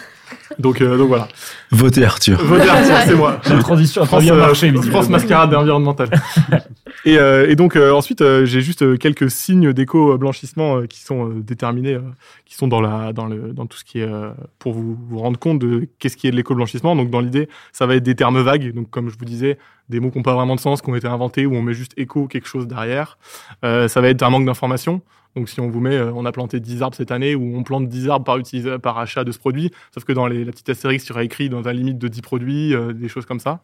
donc, 0.59 0.81
euh, 0.81 0.97
donc 0.97 1.09
voilà. 1.09 1.29
Votez 1.71 2.05
Arthur. 2.05 2.39
Votez 2.43 2.69
Arthur, 2.69 2.97
c'est 3.07 3.15
moi. 3.15 3.41
La 3.49 3.59
transition 3.59 4.03
a 4.03 4.07
France, 4.07 4.23
bien 4.23 4.35
euh, 4.35 4.39
marché, 4.39 4.73
France 4.73 5.09
mascarade 5.09 5.55
environnementale. 5.55 6.11
et, 7.05 7.19
euh, 7.19 7.49
et 7.49 7.57
donc 7.57 7.77
euh, 7.77 7.93
ensuite, 7.93 8.23
euh, 8.23 8.45
j'ai 8.45 8.61
juste 8.61 8.99
quelques 8.99 9.31
signes 9.31 9.73
d'éco-blanchissement 9.73 10.79
euh, 10.79 10.87
qui 10.87 11.01
sont 11.01 11.29
euh, 11.29 11.41
déterminés, 11.41 11.95
euh, 11.95 12.03
qui 12.47 12.55
sont 12.55 12.69
dans, 12.69 12.81
la, 12.81 13.13
dans, 13.13 13.27
le, 13.27 13.53
dans 13.53 13.67
tout 13.67 13.79
ce 13.79 13.85
qui 13.85 13.99
est 13.99 14.09
euh, 14.09 14.31
pour 14.59 14.73
vous, 14.73 14.97
vous 15.09 15.19
rendre 15.19 15.39
compte 15.39 15.59
de 15.59 15.89
qu'est-ce 15.99 16.17
qui 16.17 16.29
est 16.29 16.31
de 16.31 16.37
l'éco-blanchissement. 16.37 16.95
Donc 16.95 17.11
dans 17.11 17.21
l'idée, 17.21 17.49
ça 17.73 17.87
va 17.87 17.97
être 17.97 18.05
des 18.05 18.15
termes 18.15 18.41
vagues. 18.41 18.73
Donc 18.73 18.91
comme 18.91 19.11
je 19.11 19.19
vous 19.19 19.25
disais, 19.25 19.59
des 19.89 20.01
mots 20.01 20.11
qui 20.11 20.19
n'ont 20.19 20.25
pas 20.25 20.35
vraiment 20.35 20.55
de 20.55 20.61
sens, 20.61 20.83
qui 20.83 20.91
ont 20.91 20.95
été 20.95 21.09
inventés, 21.09 21.47
où 21.47 21.55
on 21.55 21.63
met 21.63 21.75
juste 21.75 21.93
éco 21.97 22.27
quelque 22.27 22.49
chose 22.49 22.67
derrière. 22.67 23.19
Euh, 23.65 23.89
ça 23.89 24.01
va 24.01 24.09
être 24.09 24.23
un 24.23 24.31
manque 24.31 24.47
d'information. 24.47 25.03
Donc 25.39 25.49
si 25.49 25.61
on 25.61 25.69
vous 25.69 25.79
met, 25.79 25.95
euh, 25.95 26.11
on 26.15 26.25
a 26.27 26.33
planté 26.33 26.59
10 26.59 26.83
arbres 26.83 26.97
cette 26.97 27.13
année, 27.13 27.37
ou 27.37 27.57
on 27.57 27.63
plante 27.63 27.89
10 27.89 28.09
arbres 28.09 28.25
par, 28.25 28.81
par 28.81 28.99
achat 28.99 29.23
de 29.23 29.31
ce 29.31 29.39
produit, 29.39 29.71
sauf 29.95 30.03
que 30.03 30.13
dans 30.13 30.27
les, 30.27 30.45
la 30.45 30.51
petite 30.51 30.69
astérix, 30.69 31.05
il 31.07 31.11
y 31.11 31.13
aura 31.13 31.23
écrit 31.23 31.49
dans 31.49 31.69
un 31.69 31.73
limite 31.73 31.97
de 31.97 32.09
10 32.09 32.23
produits, 32.23 32.75
euh, 32.75 32.93
des 32.93 33.09
choses 33.09 33.25
comme 33.25 33.39
ça. 33.39 33.63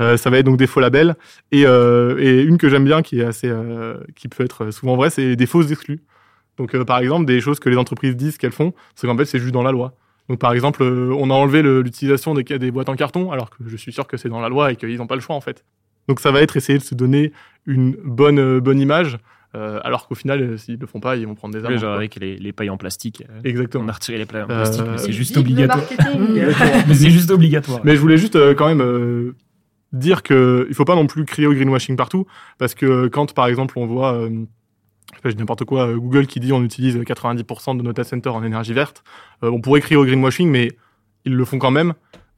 Euh, 0.00 0.16
ça 0.16 0.30
va 0.30 0.38
être 0.38 0.46
donc 0.46 0.56
des 0.56 0.66
faux 0.66 0.80
labels. 0.80 1.14
Et, 1.50 1.64
une 1.64 2.56
que 2.56 2.70
j'aime 2.70 2.84
bien, 2.84 3.02
qui 3.02 3.20
est 3.20 3.24
assez, 3.24 3.52
qui 4.16 4.28
peut 4.28 4.42
être 4.42 4.70
souvent 4.70 4.96
vraie, 4.96 5.10
c'est 5.10 5.36
des 5.36 5.46
fausses 5.46 5.70
exclus. 5.70 6.00
Donc 6.56 6.82
par 6.84 6.98
exemple, 6.98 7.26
des 7.26 7.42
choses 7.42 7.60
que 7.60 7.68
les 7.68 7.76
entreprises 7.76 8.16
disent 8.16 8.38
qu'elles 8.38 8.52
font, 8.52 8.72
c'est 8.94 9.06
qu'en 9.06 9.16
fait 9.16 9.26
c'est 9.26 9.38
juste 9.38 9.52
dans 9.52 9.62
la 9.62 9.72
loi. 9.72 9.94
Donc 10.30 10.38
par 10.38 10.54
exemple, 10.54 10.82
on 10.82 11.28
a 11.28 11.34
enlevé 11.34 11.60
le- 11.60 11.82
l'utilisation 11.82 12.32
des, 12.32 12.42
des 12.42 12.70
boîtes 12.70 12.88
en 12.88 12.96
carton, 12.96 13.32
alors 13.32 13.50
que 13.50 13.56
je 13.66 13.76
suis 13.76 13.92
sûr 13.92 14.06
que 14.06 14.16
c'est 14.16 14.30
dans 14.30 14.40
la 14.40 14.48
loi 14.48 14.72
et 14.72 14.76
qu'ils 14.76 14.96
n'ont 14.96 15.06
pas 15.06 15.14
le 15.14 15.20
choix 15.20 15.36
en 15.36 15.42
fait. 15.42 15.62
Donc 16.08 16.20
ça 16.20 16.30
va 16.30 16.40
être 16.40 16.56
essayer 16.56 16.78
de 16.78 16.84
se 16.84 16.94
donner 16.94 17.32
une 17.66 17.96
bonne, 18.02 18.60
bonne 18.60 18.80
image, 18.80 19.18
euh, 19.54 19.80
alors 19.84 20.08
qu'au 20.08 20.14
final, 20.14 20.40
euh, 20.42 20.56
s'ils 20.56 20.78
le 20.78 20.86
font 20.86 21.00
pas, 21.00 21.16
ils 21.16 21.26
vont 21.26 21.34
prendre 21.34 21.54
des 21.54 21.60
Oui, 21.60 21.74
genre 21.74 21.90
quoi. 21.90 21.94
avec 21.96 22.16
les, 22.16 22.36
les 22.36 22.52
pailles 22.52 22.70
en 22.70 22.76
plastique. 22.78 23.22
euh, 23.30 23.40
Exactement. 23.44 23.84
On 23.84 23.88
a 23.88 23.92
retiré 23.92 24.18
les 24.18 24.24
pailles 24.26 24.42
en 24.42 24.50
Euh, 24.50 24.62
plastique, 24.62 24.84
mais 24.90 24.98
c'est 24.98 25.12
juste 25.12 25.36
obligatoire. 25.36 25.84
mais 26.88 26.94
c'est 26.94 27.10
juste 27.10 27.30
obligatoire. 27.30 27.80
Mais 27.84 27.94
je 27.96 28.00
voulais 28.00 28.16
juste 28.16 28.36
euh, 28.36 28.54
quand 28.54 28.66
même 28.68 28.80
euh, 28.80 29.34
dire 29.92 30.22
que 30.22 30.66
il 30.68 30.74
faut 30.74 30.84
pas 30.86 30.94
non 30.94 31.06
plus 31.06 31.24
crier 31.24 31.46
au 31.46 31.52
greenwashing 31.52 31.96
partout, 31.96 32.26
parce 32.58 32.74
que 32.74 33.08
quand 33.08 33.34
par 33.34 33.46
exemple 33.46 33.78
on 33.78 33.86
voit, 33.86 34.14
euh, 34.14 34.28
je 34.30 35.16
sais 35.16 35.22
pas, 35.22 35.28
je 35.28 35.34
dis 35.34 35.40
n'importe 35.40 35.64
quoi, 35.64 35.88
euh, 35.88 35.96
Google 35.98 36.26
qui 36.26 36.40
dit 36.40 36.52
on 36.52 36.62
utilise 36.64 36.96
90% 36.96 37.76
de 37.76 37.82
nos 37.82 37.92
data 37.92 38.04
centers 38.04 38.34
en 38.34 38.42
énergie 38.42 38.72
verte, 38.72 39.04
euh, 39.44 39.50
on 39.50 39.60
pourrait 39.60 39.80
crier 39.82 39.96
au 39.96 40.04
greenwashing, 40.06 40.48
mais 40.48 40.72
ils 41.26 41.34
le 41.34 41.44
font 41.44 41.58
quand 41.58 41.70
même. 41.70 41.92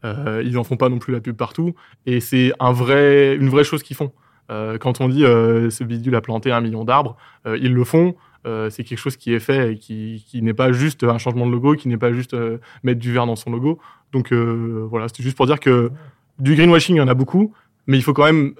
Euh, 0.04 0.42
ils 0.44 0.58
en 0.58 0.64
font 0.64 0.76
pas 0.76 0.90
non 0.90 0.98
plus 0.98 1.14
la 1.14 1.20
pub 1.20 1.34
partout, 1.34 1.74
et 2.04 2.20
c'est 2.20 2.52
un 2.60 2.72
vrai, 2.72 3.36
une 3.36 3.48
vraie 3.48 3.64
chose 3.64 3.82
qu'ils 3.82 3.96
font. 3.96 4.12
Euh, 4.50 4.78
quand 4.78 5.00
on 5.00 5.08
dit 5.08 5.24
euh, 5.24 5.70
ce 5.70 5.84
bidule 5.84 6.14
a 6.14 6.20
planté 6.20 6.52
un 6.52 6.60
million 6.60 6.84
d'arbres, 6.84 7.16
euh, 7.46 7.58
ils 7.60 7.72
le 7.72 7.84
font. 7.84 8.14
Euh, 8.46 8.68
c'est 8.68 8.84
quelque 8.84 8.98
chose 8.98 9.16
qui 9.16 9.32
est 9.32 9.40
fait 9.40 9.72
et 9.72 9.78
qui, 9.78 10.22
qui 10.28 10.42
n'est 10.42 10.52
pas 10.52 10.70
juste 10.70 11.02
un 11.02 11.16
changement 11.16 11.46
de 11.46 11.52
logo, 11.52 11.74
qui 11.76 11.88
n'est 11.88 11.96
pas 11.96 12.12
juste 12.12 12.34
euh, 12.34 12.58
mettre 12.82 13.00
du 13.00 13.10
vert 13.12 13.26
dans 13.26 13.36
son 13.36 13.50
logo. 13.50 13.78
Donc 14.12 14.32
euh, 14.32 14.86
voilà, 14.90 15.08
c'était 15.08 15.22
juste 15.22 15.36
pour 15.36 15.46
dire 15.46 15.60
que 15.60 15.90
du 16.38 16.54
greenwashing, 16.54 16.96
il 16.96 16.98
y 16.98 17.02
en 17.02 17.08
a 17.08 17.14
beaucoup, 17.14 17.54
mais 17.86 17.96
il 17.96 18.02
faut 18.02 18.12
quand 18.12 18.24
même 18.24 18.54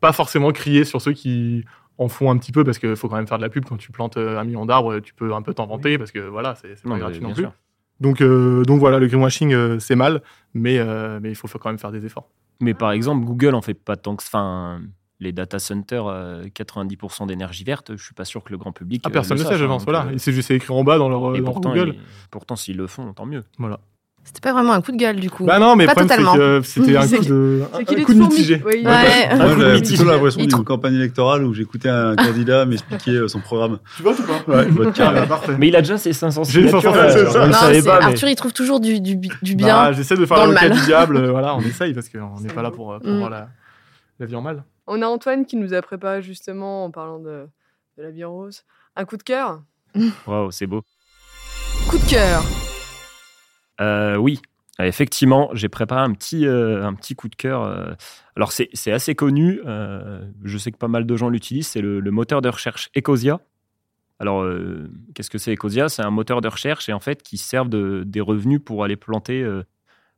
pas 0.00 0.12
forcément 0.12 0.52
crier 0.52 0.84
sur 0.84 1.02
ceux 1.02 1.12
qui 1.12 1.64
en 1.98 2.08
font 2.08 2.30
un 2.30 2.38
petit 2.38 2.50
peu 2.50 2.64
parce 2.64 2.78
qu'il 2.78 2.96
faut 2.96 3.08
quand 3.08 3.16
même 3.16 3.26
faire 3.26 3.38
de 3.38 3.42
la 3.42 3.50
pub 3.50 3.64
quand 3.66 3.76
tu 3.76 3.92
plantes 3.92 4.16
un 4.16 4.42
million 4.44 4.64
d'arbres, 4.64 5.00
tu 5.00 5.12
peux 5.12 5.34
un 5.34 5.42
peu 5.42 5.52
t'en 5.52 5.66
vanter 5.66 5.98
parce 5.98 6.10
que 6.10 6.20
voilà, 6.20 6.54
c'est 6.54 6.82
pas 6.82 6.98
gratuit 6.98 7.20
non 7.20 7.32
plus. 7.32 7.42
sûr. 7.42 7.52
Donc, 8.00 8.20
euh, 8.20 8.62
donc 8.64 8.80
voilà, 8.80 8.98
le 8.98 9.06
greenwashing, 9.06 9.52
euh, 9.52 9.78
c'est 9.78 9.96
mal, 9.96 10.22
mais, 10.52 10.78
euh, 10.78 11.20
mais 11.22 11.30
il 11.30 11.34
faut 11.36 11.48
quand 11.58 11.68
même 11.70 11.78
faire 11.78 11.92
des 11.92 12.04
efforts. 12.04 12.28
Mais 12.60 12.74
par 12.74 12.92
exemple, 12.92 13.24
Google 13.24 13.54
en 13.54 13.62
fait 13.62 13.74
pas 13.74 13.96
tant 13.96 14.16
que. 14.16 14.22
Enfin, 14.24 14.80
les 15.20 15.32
data 15.32 15.58
centers, 15.58 16.06
euh, 16.06 16.44
90% 16.52 17.26
d'énergie 17.26 17.64
verte, 17.64 17.96
je 17.96 18.02
suis 18.04 18.14
pas 18.14 18.24
sûr 18.24 18.42
que 18.42 18.50
le 18.50 18.58
grand 18.58 18.72
public. 18.72 19.02
Ah, 19.06 19.10
personne 19.10 19.38
ne 19.38 19.42
le 19.42 19.48
sait, 19.48 19.56
je 19.56 19.64
hein, 19.64 19.68
pense. 19.68 19.84
Voilà, 19.84 20.08
Et 20.12 20.18
c'est 20.18 20.32
juste 20.32 20.50
écrit 20.50 20.72
en 20.74 20.82
bas 20.84 20.98
dans 20.98 21.08
leur, 21.08 21.36
et 21.36 21.40
dans 21.40 21.52
pourtant, 21.52 21.72
Google. 21.72 21.94
ils- 21.94 22.00
pourtant, 22.30 22.56
s'ils 22.56 22.76
le 22.76 22.86
font, 22.86 23.12
tant 23.12 23.24
mieux. 23.26 23.44
Voilà. 23.58 23.80
C'était 24.26 24.40
pas 24.40 24.52
vraiment 24.54 24.72
un 24.72 24.80
coup 24.80 24.90
de 24.90 24.96
gueule, 24.96 25.20
du 25.20 25.28
coup. 25.30 25.44
Bah 25.44 25.58
non, 25.58 25.76
mais 25.76 25.84
le 25.84 25.88
Pas 25.88 25.94
problème, 25.96 26.18
c'est 26.18 26.24
totalement. 26.24 26.34
que 26.60 26.62
c'était 26.66 26.96
un 26.96 27.02
coup 27.06 27.24
de, 27.24 27.62
C'est 27.72 27.76
un, 27.76 27.84
qu'il 27.84 27.98
un 27.98 28.00
est 28.00 28.04
coup 28.04 28.12
de 28.12 28.18
toujours 28.18 28.28
mitigé. 28.30 28.62
oui, 28.64 28.72
Ouais. 28.76 28.84
ouais. 28.84 29.36
Moi, 29.36 29.54
coup 29.54 29.60
de 29.60 29.72
mitigé. 29.74 29.96
plutôt 29.96 30.10
l'impression 30.12 30.40
d'une 30.46 30.64
campagne 30.64 30.94
électorale 30.94 31.44
où 31.44 31.52
j'écoutais 31.52 31.90
un 31.90 32.16
candidat 32.16 32.64
m'expliquer 32.64 33.10
euh, 33.12 33.28
son 33.28 33.40
programme. 33.40 33.78
Tu 33.96 34.02
votes 34.02 34.18
ou 34.18 34.22
pas 34.22 34.42
Ouais, 34.56 34.64
je 34.66 34.72
vote 34.72 34.92
carré. 34.94 35.20
Ah, 35.22 35.26
parfait. 35.26 35.54
Mais 35.58 35.68
il 35.68 35.76
a 35.76 35.82
déjà 35.82 35.98
ses 35.98 36.12
500 36.14 36.42
J'ai 36.44 36.62
une 36.62 36.68
signatures. 36.68 36.92
c'est 36.94 36.98
euh, 37.18 37.30
ça. 37.30 37.46
Non, 37.46 37.52
pas, 37.52 37.98
mais- 38.00 38.04
Arthur, 38.06 38.28
il 38.28 38.34
trouve 38.34 38.52
toujours 38.54 38.80
du, 38.80 39.00
du, 39.00 39.16
du 39.16 39.54
bien. 39.54 39.76
Bah, 39.76 39.92
J'essaie 39.92 40.16
de 40.16 40.24
faire 40.26 40.38
l'avocat 40.38 40.68
du 40.70 40.80
diable. 40.80 41.26
voilà, 41.30 41.54
on 41.54 41.60
essaye 41.60 41.92
parce 41.92 42.08
qu'on 42.08 42.40
n'est 42.40 42.52
pas 42.52 42.62
là 42.62 42.70
pour, 42.70 42.92
euh, 42.94 42.98
pour 42.98 43.10
Mm. 43.10 43.18
voir 43.18 43.30
la, 43.30 43.48
la 44.20 44.26
vie 44.26 44.34
en 44.36 44.40
mal. 44.42 44.64
On 44.86 45.00
a 45.02 45.06
Antoine 45.06 45.44
qui 45.46 45.56
nous 45.56 45.74
a 45.74 45.82
préparé 45.82 46.22
justement, 46.22 46.84
en 46.86 46.90
parlant 46.90 47.18
de, 47.18 47.46
de 47.98 48.02
la 48.02 48.10
vie 48.10 48.24
rose, 48.24 48.62
un 48.96 49.04
coup 49.04 49.16
de 49.18 49.22
cœur. 49.22 49.60
Waouh, 50.26 50.50
c'est 50.50 50.66
beau. 50.66 50.82
Coup 51.88 51.98
de 51.98 52.10
cœur. 52.10 52.42
Euh, 53.80 54.16
oui, 54.16 54.40
effectivement, 54.78 55.50
j'ai 55.52 55.68
préparé 55.68 56.00
un 56.02 56.12
petit, 56.12 56.46
euh, 56.46 56.84
un 56.86 56.94
petit 56.94 57.14
coup 57.14 57.28
de 57.28 57.34
cœur. 57.36 57.62
euh. 57.62 57.92
Alors, 58.36 58.52
c'est 58.52 58.92
assez 58.92 59.14
connu. 59.14 59.60
euh, 59.66 60.24
je 60.44 60.58
sais 60.58 60.72
que 60.72 60.78
pas 60.78 60.88
mal 60.88 61.06
de 61.06 61.16
gens 61.16 61.28
l'utilisent. 61.28 61.68
C'est 61.68 61.80
le, 61.80 62.00
le 62.00 62.10
moteur 62.10 62.42
de 62.42 62.48
recherche 62.48 62.90
Ecosia. 62.96 63.40
Alors, 64.20 64.46
qu'est-ce 65.14 65.28
que 65.30 65.38
c'est 65.38 65.52
Ecosia? 65.52 65.88
C'est 65.88 66.02
un 66.02 66.10
moteur 66.10 66.40
de 66.40 66.48
recherche 66.48 66.88
et 66.88 66.92
en 66.92 67.00
fait 67.00 67.22
qui 67.22 67.36
sert 67.36 67.66
de, 67.66 68.04
des 68.06 68.20
revenus 68.20 68.60
pour 68.64 68.84
aller 68.84 68.96
planter, 68.96 69.44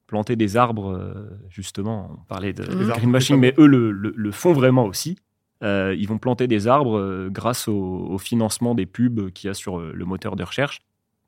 planter 0.07 0.37
des 0.37 0.59
arbres. 0.59 1.17
justement, 1.49 2.11
on 2.13 2.25
parlait 2.25 2.53
de 2.53 2.63
arbres, 2.91 3.01
greenwashing, 3.01 3.37
c'est 3.37 3.41
mais 3.41 3.55
eux 3.59 3.67
le, 3.67 3.91
le- 3.91 4.13
le 4.15 4.33
font 4.33 4.53
vraiment 4.53 4.85
aussi. 4.85 5.17
Euh, 5.63 5.95
ils 5.99 6.07
vont 6.07 6.19
planter 6.19 6.47
des 6.47 6.69
arbres 6.69 7.29
grâce 7.31 7.69
au, 7.69 7.75
au 7.75 8.19
financement 8.19 8.75
des 8.75 8.85
pubs 8.85 9.31
qu'il 9.31 9.49
y 9.49 9.51
a 9.51 9.55
sur 9.55 9.79
le 9.79 10.05
moteur 10.05 10.37
de 10.37 10.45
recherche. 10.45 10.81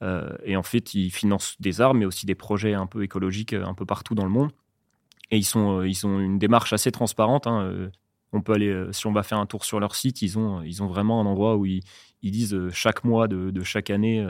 Euh, 0.03 0.31
et 0.45 0.57
en 0.57 0.63
fait, 0.63 0.95
ils 0.95 1.11
financent 1.11 1.57
des 1.61 1.81
arbres, 1.81 1.99
mais 1.99 2.07
aussi 2.07 2.27
des 2.27 2.35
projets 2.35 2.75
un 2.75 2.87
peu 2.87 3.03
écologiques 3.03 3.53
euh, 3.53 3.65
un 3.65 3.75
peu 3.75 3.87
partout 3.87 4.15
dans 4.15 4.25
le 4.25 4.31
monde. 4.31 4.51
Et 5.31 5.37
ils, 5.37 5.45
sont, 5.45 5.81
euh, 5.81 5.89
ils 5.89 6.07
ont 6.07 6.21
une 6.21 6.39
démarche 6.39 6.73
assez 6.73 6.93
transparente. 6.93 7.47
hein, 7.47 7.91
On 8.33 8.41
peut 8.41 8.53
aller, 8.53 8.87
si 8.93 9.07
on 9.07 9.13
va 9.13 9.23
faire 9.23 9.39
un 9.39 9.47
tour 9.47 9.65
sur 9.65 9.81
leur 9.81 9.95
site, 9.95 10.23
ils 10.23 10.39
ont, 10.39 10.63
ils 10.63 10.83
ont 10.83 10.87
vraiment 10.87 11.21
un 11.21 11.27
endroit 11.27 11.57
où 11.57 11.67
ils, 11.67 11.83
disent 12.23 12.57
chaque 12.73 13.05
mois 13.05 13.29
de, 13.29 13.63
chaque 13.63 13.91
année 13.91 14.27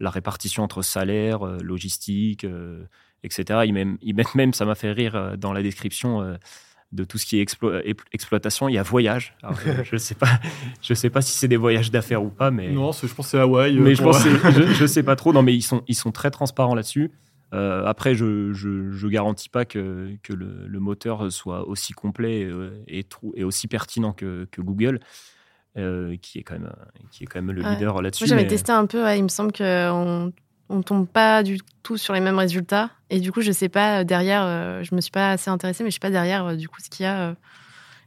la 0.00 0.10
répartition 0.10 0.62
entre 0.62 0.82
salaire, 0.82 1.44
logistique, 1.62 2.46
etc. 3.22 3.60
Ils, 3.64 4.14
mettent 4.14 4.34
même, 4.34 4.52
ça 4.52 4.64
m'a 4.64 4.74
fait 4.74 4.92
rire 4.92 5.36
dans 5.38 5.52
la 5.52 5.62
description 5.62 6.36
de 6.92 7.04
tout 7.04 7.16
ce 7.18 7.24
qui 7.26 7.38
est 7.40 7.42
explo- 7.44 7.80
exploitation, 8.12 8.68
il 8.68 8.74
y 8.74 8.78
a 8.78 8.82
voyage. 8.82 9.34
Alors, 9.42 9.58
je 9.84 9.94
ne 9.94 9.98
sais, 9.98 10.14
pas- 10.14 10.38
je 10.82 10.92
sais 10.94 11.08
pas 11.10 11.22
si 11.22 11.32
c'est 11.32 11.48
des 11.48 11.56
voyages 11.56 11.90
d'affaires 11.90 12.22
ou 12.22 12.28
pas, 12.28 12.50
mais. 12.50 12.70
Non, 12.70 12.92
je 12.92 13.06
pense 13.06 13.26
que 13.26 13.30
c'est 13.30 13.38
Hawaï. 13.40 13.76
euh, 13.78 13.80
Mais 13.80 13.94
je 13.94 14.02
pense, 14.02 14.22
je, 14.22 14.62
je 14.74 14.86
sais 14.86 15.02
pas 15.02 15.16
trop. 15.16 15.32
Non, 15.32 15.42
mais 15.42 15.54
ils 15.54 15.62
sont, 15.62 15.82
ils 15.88 15.94
sont 15.94 16.12
très 16.12 16.30
transparents 16.30 16.74
là-dessus. 16.74 17.10
Euh, 17.54 17.84
après, 17.86 18.14
je, 18.14 18.52
je, 18.54 18.90
je 18.90 19.06
garantis 19.08 19.48
pas 19.50 19.64
que, 19.64 20.08
que 20.22 20.32
le, 20.32 20.66
le 20.66 20.80
moteur 20.80 21.30
soit 21.32 21.66
aussi 21.68 21.92
complet 21.92 22.44
euh, 22.44 22.70
et, 22.88 23.04
trou- 23.04 23.32
et 23.36 23.44
aussi 23.44 23.68
pertinent 23.68 24.12
que, 24.14 24.46
que 24.50 24.60
Google, 24.62 25.00
euh, 25.78 26.16
qui 26.20 26.38
est 26.38 26.42
quand 26.42 26.54
même, 26.58 26.72
qui 27.10 27.24
est 27.24 27.26
quand 27.26 27.42
même 27.42 27.54
le 27.54 27.62
Ouais. 27.62 27.74
leader 27.74 28.00
là-dessus. 28.02 28.24
Moi, 28.24 28.28
j'avais 28.28 28.42
mais- 28.42 28.48
testé 28.48 28.72
un 28.72 28.86
peu. 28.86 29.02
ouais, 29.02 29.18
il 29.18 29.22
me 29.22 29.28
semble 29.28 29.52
qu'on 29.52 30.32
on 30.72 30.82
tombe 30.82 31.06
pas 31.06 31.42
du 31.42 31.58
tout 31.82 31.96
sur 31.96 32.14
les 32.14 32.20
mêmes 32.20 32.38
résultats. 32.38 32.90
Et 33.10 33.20
du 33.20 33.30
coup, 33.32 33.40
je 33.42 33.52
sais 33.52 33.68
pas 33.68 34.00
euh, 34.00 34.04
derrière. 34.04 34.42
euh, 34.44 34.82
je 34.82 34.94
me 34.94 35.00
suis 35.00 35.10
pas 35.10 35.30
assez 35.32 35.50
intéressée, 35.50 35.84
mais 35.84 35.90
je 35.90 35.94
sais 35.94 36.00
pas 36.00 36.10
derrière 36.10 36.46
euh, 36.46 36.54
du 36.56 36.68
coup 36.68 36.80
ce 36.82 36.88
qu'il 36.90 37.04
y 37.04 37.06
a. 37.08 37.20
euh, 37.20 37.34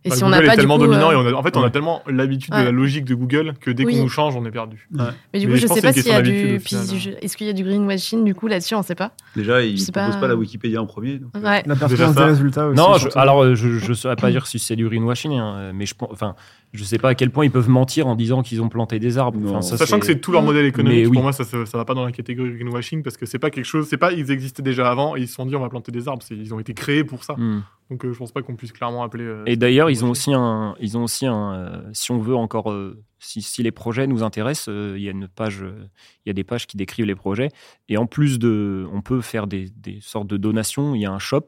Et 0.04 0.10
Bah, 0.10 0.16
si 0.18 0.24
on 0.24 0.28
Google 0.28 0.38
n'a 0.40 0.44
est 0.44 0.48
pas 0.48 0.52
du 0.54 0.58
tellement 0.60 0.78
coup, 0.78 0.84
dominant 0.86 1.10
euh, 1.10 1.14
et 1.14 1.16
on 1.16 1.28
a- 1.28 1.34
en 1.34 1.42
fait, 1.44 1.58
on 1.58 1.64
a 1.64 1.70
tellement 1.72 2.04
l'habitude 2.08 2.54
Ouais. 2.54 2.60
de 2.62 2.66
la 2.66 2.72
logique 2.72 3.06
de 3.06 3.16
Google 3.16 3.54
que 3.60 3.72
dès 3.72 3.86
Oui. 3.86 3.96
qu'on 3.96 4.04
nous 4.04 4.10
change, 4.10 4.36
on 4.36 4.46
est 4.46 4.52
perdu. 4.52 4.88
Mais 4.92 5.40
du 5.40 5.48
Mais 5.48 5.54
coup, 5.54 5.58
je 5.60 5.68
je 5.68 5.74
sais 5.74 5.82
pas 5.82 5.94
s'il 5.94 6.06
y 6.08 6.12
a 6.12 6.22
du. 6.22 6.56
Est-ce 6.56 7.36
qu'il 7.38 7.48
y 7.48 7.50
a 7.50 7.54
du 7.54 7.64
greenwashing 7.64 8.24
du 8.24 8.36
coup 8.36 8.48
là-dessus? 8.48 8.76
On 8.76 8.84
sait 8.84 8.94
pas. 8.94 9.12
Déjà, 9.36 9.62
ils 9.64 9.74
ne 9.74 9.92
proposent 9.92 10.14
pas, 10.16 10.22
pas 10.22 10.28
la 10.28 10.36
Wikipédia 10.36 10.80
en 10.82 10.86
premier. 10.86 11.18
donc. 11.20 11.32
La 11.42 11.64
ça. 11.76 11.88
des 11.88 12.24
résultats 12.24 12.68
aussi. 12.68 12.78
Non, 12.78 12.98
je- 13.00 13.10
alors 13.18 13.56
je 13.56 13.90
ne 13.90 13.94
saurais 13.96 14.16
pas 14.16 14.30
dire 14.30 14.46
si 14.48 14.60
c'est 14.60 14.76
du 14.76 14.88
greenwashing, 14.88 15.34
hein, 15.40 15.72
mais 15.74 15.86
je 15.88 15.96
pense, 15.96 16.10
enfin, 16.12 16.36
je 16.78 16.84
sais 16.84 16.98
pas 16.98 17.10
à 17.10 17.16
quel 17.16 17.30
point 17.32 17.46
ils 17.46 17.52
peuvent 17.52 17.70
mentir 17.70 18.08
en 18.08 18.16
disant 18.16 18.44
qu'ils 18.44 18.62
ont 18.62 18.70
planté 18.70 19.00
des 19.00 19.18
arbres. 19.18 19.40
Non. 19.40 19.50
Enfin, 19.52 19.62
ça, 19.62 19.78
Sachant 19.78 20.00
que 20.00 20.06
c'est 20.06 20.20
tout 20.20 20.32
leur 20.32 20.42
modèle 20.44 20.66
économique, 20.66 20.98
Mais 21.00 21.06
oui. 21.08 21.14
pour 21.14 21.24
moi, 21.24 21.34
ça, 21.34 21.44
ça, 21.44 21.66
ça 21.66 21.78
va 21.78 21.86
pas 21.86 21.94
dans 21.94 22.06
la 22.06 22.12
catégorie 22.12 22.52
greenwashing 22.54 23.04
parce 23.04 23.18
que 23.18 23.26
c'est 23.26 23.40
pas 23.40 23.50
quelque 23.50 23.66
chose, 23.66 23.88
c'est 23.88 23.98
pas 23.98 24.12
ils 24.12 24.32
existaient 24.32 24.62
déjà 24.64 24.90
avant 24.90 25.16
et 25.16 25.22
ils 25.22 25.28
se 25.28 25.36
sont 25.36 25.46
dit 25.46 25.56
on 25.56 25.62
va 25.62 25.70
planter 25.70 25.92
des 25.92 26.08
arbres, 26.08 26.24
ils 26.32 26.54
ont 26.54 26.60
été 26.60 26.74
créés 26.74 27.04
pour 27.04 27.24
ça. 27.24 27.34
Hmm. 27.36 27.64
Donc 27.90 28.04
euh, 28.04 28.14
je 28.14 28.18
pense 28.18 28.32
pas 28.32 28.42
qu'on 28.42 28.56
puisse 28.56 28.72
clairement 28.72 29.04
appeler. 29.04 29.24
euh, 29.26 29.44
Et 29.46 29.56
d'ailleurs, 29.58 29.90
ils 29.90 30.04
ont 30.04 30.10
aussi 30.10 30.34
un, 30.34 30.76
ils 30.80 30.98
ont 30.98 31.04
aussi 31.04 31.26
un, 31.26 31.54
euh, 31.54 31.82
si 31.94 32.12
on 32.12 32.20
veut 32.20 32.36
encore, 32.36 32.72
euh, 32.72 33.00
si, 33.20 33.42
si 33.42 33.62
les 33.64 33.72
projets 33.72 34.08
nous 34.08 34.24
intéressent, 34.24 34.70
euh, 34.70 34.96
il 34.98 35.04
y 35.04 35.08
a 35.08 35.12
une 35.12 35.28
page, 35.28 35.62
euh, 35.62 35.86
il 36.26 36.30
y 36.30 36.32
a 36.32 36.34
des 36.34 36.44
pages 36.44 36.66
qui 36.68 36.78
décrivent 36.78 37.06
les 37.06 37.16
projets. 37.16 37.50
Et 37.90 37.98
en 37.98 38.08
plus 38.08 38.40
de, 38.40 38.88
on 38.92 39.02
peut 39.02 39.22
faire 39.22 39.46
des, 39.48 39.70
des 39.76 40.00
sortes 40.02 40.28
de 40.28 40.38
donations. 40.38 40.96
Il 40.96 41.02
y 41.02 41.06
a 41.06 41.12
un 41.12 41.20
shop 41.20 41.46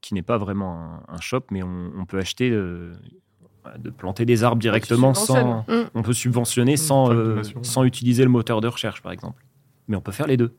qui 0.00 0.14
n'est 0.14 0.22
pas 0.22 0.38
vraiment 0.38 1.02
un, 1.08 1.14
un 1.14 1.20
shop, 1.20 1.42
mais 1.50 1.62
on, 1.62 1.90
on 1.96 2.04
peut 2.06 2.18
acheter 2.18 2.50
euh, 2.50 2.92
de 3.78 3.90
planter 3.90 4.24
des 4.24 4.44
arbres 4.44 4.60
directement 4.60 5.14
sans, 5.14 5.34
subventionnes. 5.36 5.82
Mm. 5.84 5.90
on 5.94 6.02
peut 6.02 6.12
subventionner 6.12 6.74
Mmh, 6.74 6.76
sans, 6.78 7.12
euh, 7.12 7.42
sans 7.62 7.84
utiliser 7.84 8.22
le 8.24 8.30
moteur 8.30 8.60
de 8.60 8.68
recherche, 8.68 9.02
par 9.02 9.12
exemple. 9.12 9.44
Mais 9.88 9.96
on 9.96 10.00
peut 10.00 10.12
faire 10.12 10.26
les 10.26 10.36
deux. 10.36 10.54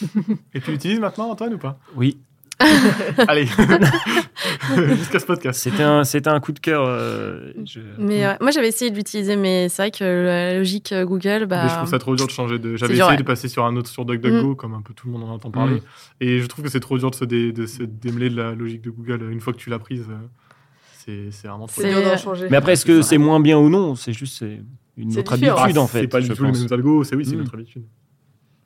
Et 0.54 0.60
tu 0.60 0.70
l'utilises 0.70 1.00
maintenant, 1.00 1.30
Antoine, 1.30 1.54
ou 1.54 1.58
pas? 1.58 1.78
Oui, 1.96 2.18
Allez, 3.28 3.46
jusqu'à 4.96 5.18
ce 5.18 5.24
podcast. 5.24 5.60
c'était 5.62 5.82
un, 5.82 6.04
c'était 6.04 6.28
un 6.28 6.40
coup 6.40 6.52
de 6.52 6.58
cœur. 6.58 6.84
euh, 6.86 7.52
je- 7.64 7.80
Mais 7.98 8.26
euh, 8.26 8.34
moi, 8.40 8.50
j'avais 8.50 8.68
essayé 8.68 8.90
de 8.90 8.96
l'utiliser, 8.96 9.36
mais 9.36 9.70
c'est 9.70 9.82
vrai 9.82 9.90
que 9.90 10.04
la 10.04 10.58
logique 10.58 10.92
Google, 11.04 11.46
bah. 11.46 11.62
Mais 11.64 11.70
je 11.70 11.74
trouve 11.76 11.88
ça 11.88 11.98
trop 11.98 12.14
dur 12.16 12.26
de 12.26 12.30
changer 12.30 12.58
de. 12.58 12.76
J'avais 12.76 12.94
dur, 12.94 13.04
essayé 13.06 13.16
ouais. 13.16 13.22
de 13.22 13.26
passer 13.26 13.48
sur 13.48 13.64
un 13.64 13.76
autre 13.76 13.88
sur 13.88 14.04
DuckDuckGo, 14.04 14.56
comme 14.56 14.74
un 14.74 14.82
peu 14.82 14.92
tout 14.92 15.06
le 15.06 15.12
monde 15.14 15.24
en 15.24 15.30
entend 15.32 15.50
parler. 15.50 15.76
Mm. 15.76 15.80
Et 16.20 16.38
je 16.40 16.46
trouve 16.46 16.64
que 16.64 16.70
c'est 16.70 16.80
trop 16.80 16.98
dur 16.98 17.10
de 17.10 17.14
se, 17.16 17.24
dé- 17.24 17.52
de 17.52 17.64
se 17.66 17.82
démêler 17.82 18.28
de 18.28 18.36
la 18.36 18.52
logique 18.54 18.82
de 18.82 18.90
Google. 18.90 19.30
Une 19.30 19.40
fois 19.40 19.54
que 19.54 19.58
tu 19.58 19.70
l'as 19.70 19.78
prise, 19.78 20.04
euh, 20.10 20.16
c'est 21.04 21.30
c'est 21.30 21.48
vraiment 21.48 21.66
trop 21.66 21.80
C'est 21.80 21.92
C'est- 21.92 22.04
d'en 22.10 22.16
changer. 22.16 22.48
Mais 22.50 22.56
après, 22.56 22.72
est-ce 22.72 22.84
que 22.86 23.02
c'est 23.02 23.18
moins 23.18 23.40
bien 23.40 23.58
ou 23.58 23.68
non 23.68 23.94
C'est 23.94 24.12
juste 24.12 24.38
c'est 24.38 24.60
une 24.96 25.10
C'est 25.10 25.20
autre 25.20 25.32
habitude, 25.34 25.50
en 25.78 25.84
Ah, 25.84 25.88
C'est 25.90 26.00
fait. 26.02 26.06
pas 26.08 26.20
du 26.20 26.28
tout 26.28 26.42
les 26.44 26.50
pense. 26.50 26.60
mêmes 26.62 26.72
algos, 26.72 27.04
c'est 27.04 27.16
oui, 27.16 27.24
c'est 27.24 27.36
notre 27.36 27.54
habitude. 27.54 27.84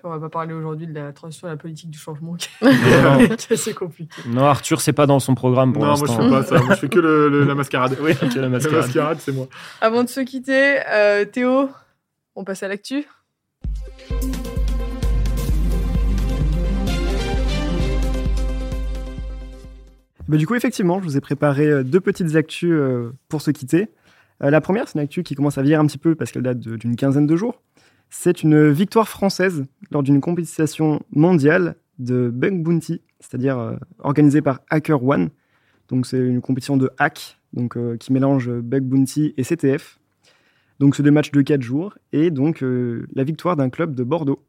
On 0.06 0.10
va 0.10 0.18
pas 0.20 0.28
parler 0.28 0.52
aujourd'hui 0.52 0.86
de 0.86 0.92
la 0.92 1.14
transition 1.14 1.46
à 1.48 1.52
la 1.52 1.56
politique 1.56 1.88
du 1.88 1.96
changement 1.98 2.34
qui 2.34 2.48
Non. 2.62 3.18
est 3.20 3.50
assez 3.52 3.72
compliqué. 3.72 4.14
Non, 4.28 4.44
Arthur, 4.44 4.82
c'est 4.82 4.92
pas 4.92 5.06
dans 5.06 5.18
son 5.18 5.34
programme 5.34 5.72
pour 5.72 5.82
non, 5.82 5.88
moi 5.88 5.96
je 5.96 6.02
l'instant. 6.04 6.22
fais 6.24 6.28
pas 6.30 6.42
ça. 6.42 6.58
Moi 6.62 6.74
je 6.74 6.80
fais 6.80 6.88
que 6.90 6.98
le- 7.00 7.30
le- 7.30 7.44
la 7.44 7.54
mascarade. 7.54 7.96
Oui, 8.02 8.12
la 8.36 8.42
La 8.42 8.48
mascarade. 8.50 8.80
mascarade, 8.84 9.18
c'est 9.20 9.32
moi. 9.32 9.46
Avant 9.80 10.04
de 10.04 10.08
se 10.10 10.20
quitter, 10.20 10.80
euh, 10.90 11.24
Théo, 11.24 11.70
on 12.36 12.44
passe 12.44 12.62
à 12.62 12.68
l'actu. 12.68 13.06
Bah, 20.26 20.38
du 20.38 20.46
coup, 20.46 20.54
effectivement, 20.54 21.00
je 21.00 21.04
vous 21.04 21.16
ai 21.18 21.20
préparé 21.20 21.66
euh, 21.66 21.82
deux 21.84 22.00
petites 22.00 22.34
actus 22.34 22.70
euh, 22.72 23.12
pour 23.28 23.42
se 23.42 23.50
quitter. 23.50 23.90
Euh, 24.42 24.48
la 24.48 24.62
première, 24.62 24.88
c'est 24.88 24.94
une 24.94 25.04
actu 25.04 25.22
qui 25.22 25.34
commence 25.34 25.58
à 25.58 25.62
vieillir 25.62 25.80
un 25.80 25.86
petit 25.86 25.98
peu 25.98 26.14
parce 26.14 26.32
qu'elle 26.32 26.42
date 26.42 26.60
d'une 26.60 26.96
quinzaine 26.96 27.26
de 27.26 27.36
jours. 27.36 27.60
C'est 28.08 28.42
une 28.42 28.70
victoire 28.70 29.06
française 29.06 29.66
lors 29.90 30.02
d'une 30.02 30.22
compétition 30.22 31.00
mondiale 31.14 31.76
de 31.98 32.30
Bug 32.32 32.62
Bounty, 32.62 33.02
c'est-à-dire 33.20 33.76
organisée 33.98 34.40
par 34.40 34.60
Hacker 34.70 35.02
One. 35.04 35.30
Donc, 35.88 36.06
c'est 36.06 36.18
une 36.18 36.40
compétition 36.40 36.76
de 36.76 36.90
hack 36.98 37.38
donc, 37.52 37.76
qui 37.98 38.12
mélange 38.12 38.50
Bug 38.50 38.84
Bounty 38.84 39.34
et 39.36 39.42
CTF. 39.42 39.98
Donc, 40.78 40.96
c'est 40.96 41.02
des 41.02 41.10
matchs 41.10 41.32
de 41.32 41.42
4 41.42 41.60
jours 41.62 41.98
et 42.12 42.30
donc 42.30 42.62
la 42.62 43.24
victoire 43.24 43.56
d'un 43.56 43.68
club 43.68 43.94
de 43.94 44.04
Bordeaux 44.04 44.44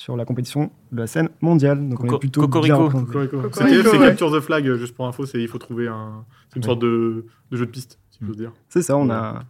sur 0.00 0.16
la 0.16 0.24
compétition 0.24 0.70
de 0.92 0.98
la 1.00 1.06
scène 1.06 1.28
mondiale. 1.42 1.86
Donc, 1.86 2.02
on 2.02 2.14
est 2.16 2.18
plutôt 2.18 2.40
Cocorico. 2.40 2.88
bien. 2.88 3.02
Cocorico. 3.04 3.42
C'est 3.52 3.64
ouais. 3.86 3.98
Capture 3.98 4.32
the 4.34 4.40
Flag, 4.40 4.66
euh, 4.66 4.78
juste 4.78 4.94
pour 4.96 5.06
info, 5.06 5.26
c'est 5.26 5.38
il 5.42 5.46
faut 5.48 5.58
trouver 5.58 5.88
un. 5.88 6.24
C'est 6.48 6.56
une 6.56 6.62
Oui. 6.62 6.66
sorte 6.66 6.78
de, 6.80 7.26
de 7.50 7.56
jeu 7.56 7.66
de 7.66 7.70
piste, 7.70 7.98
si 8.10 8.18
je 8.22 8.26
veux 8.26 8.34
dire. 8.34 8.52
C'est 8.70 8.80
ça, 8.80 8.96
on 8.96 9.06
Ouais. 9.08 9.14
a 9.14 9.42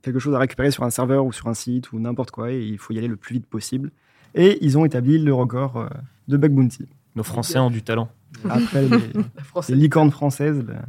quelque 0.00 0.18
chose 0.18 0.34
à 0.34 0.38
récupérer 0.38 0.70
sur 0.70 0.82
un 0.84 0.88
serveur 0.90 1.26
ou 1.26 1.32
sur 1.32 1.46
un 1.48 1.52
site 1.54 1.92
ou 1.92 1.98
n'importe 1.98 2.30
quoi 2.30 2.50
et 2.52 2.62
il 2.64 2.78
faut 2.78 2.94
y 2.94 2.98
aller 2.98 3.06
le 3.08 3.16
plus 3.16 3.34
vite 3.34 3.46
possible. 3.46 3.90
Et 4.34 4.56
ils 4.64 4.78
ont 4.78 4.86
établi 4.86 5.18
le 5.18 5.34
record 5.34 5.76
euh, 5.76 5.88
de 6.28 6.38
Bug 6.38 6.52
Bounty. 6.52 6.86
Nos 7.14 7.22
Français 7.22 7.58
ont 7.58 7.70
du 7.70 7.82
talent. 7.82 8.08
Après 8.48 8.88
les, 8.88 8.98
les 9.68 9.74
licornes 9.74 10.10
françaises, 10.10 10.64
la, 10.66 10.82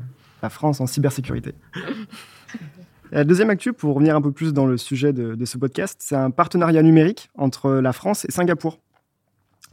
la 0.44 0.50
France 0.50 0.80
en 0.80 0.88
cybersécurité. 0.88 1.54
La 3.12 3.24
deuxième 3.24 3.50
actu, 3.50 3.74
pour 3.74 3.96
revenir 3.96 4.16
un 4.16 4.22
peu 4.22 4.32
plus 4.32 4.54
dans 4.54 4.68
le 4.68 4.78
sujet 4.78 5.14
de, 5.14 5.34
de 5.34 5.46
ce 5.46 5.58
podcast, 5.58 5.98
c'est 6.00 6.16
un 6.16 6.30
partenariat 6.30 6.84
numérique 6.84 7.32
entre 7.36 7.72
la 7.72 7.92
France 7.92 8.24
et 8.26 8.32
Singapour. 8.32 8.80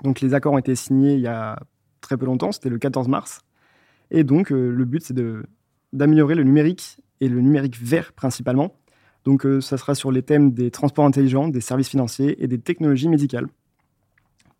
Donc 0.03 0.21
les 0.21 0.35
accords 0.35 0.53
ont 0.53 0.59
été 0.59 0.75
signés 0.75 1.15
il 1.15 1.21
y 1.21 1.27
a 1.27 1.59
très 2.01 2.17
peu 2.17 2.27
longtemps, 2.27 2.53
c'était 2.53 2.69
le 2.69 2.79
14 2.79 3.09
mars. 3.09 3.41
Et 4.11 4.25
donc 4.25 4.53
euh, 4.53 4.71
le 4.71 4.85
but, 4.85 5.03
c'est 5.03 5.15
de- 5.15 5.45
d'améliorer 5.93 6.35
le 6.35 6.45
numérique 6.45 6.99
et 7.21 7.29
le 7.29 7.41
numérique 7.41 7.79
vert 7.81 8.13
principalement. 8.13 8.75
Donc 9.25 9.45
euh, 9.47 9.61
ça 9.61 9.77
sera 9.79 9.95
sur 9.95 10.13
les 10.13 10.23
thèmes 10.23 10.53
des 10.53 10.71
transports 10.71 11.05
intelligents, 11.05 11.49
des 11.49 11.61
services 11.61 11.89
financiers 11.89 12.43
et 12.43 12.47
des 12.47 12.59
technologies 12.59 13.09
médicales. 13.09 13.49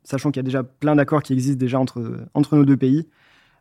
Sachant 0.03 0.31
qu'il 0.31 0.39
y 0.41 0.45
a 0.45 0.45
déjà 0.45 0.63
plein 0.65 0.97
d'accords 0.97 1.23
qui 1.23 1.33
existent 1.33 1.59
déjà 1.59 1.79
entre, 1.79 2.27
entre 2.35 2.57
nos 2.57 2.65
deux 2.65 2.77
pays. 2.77 3.07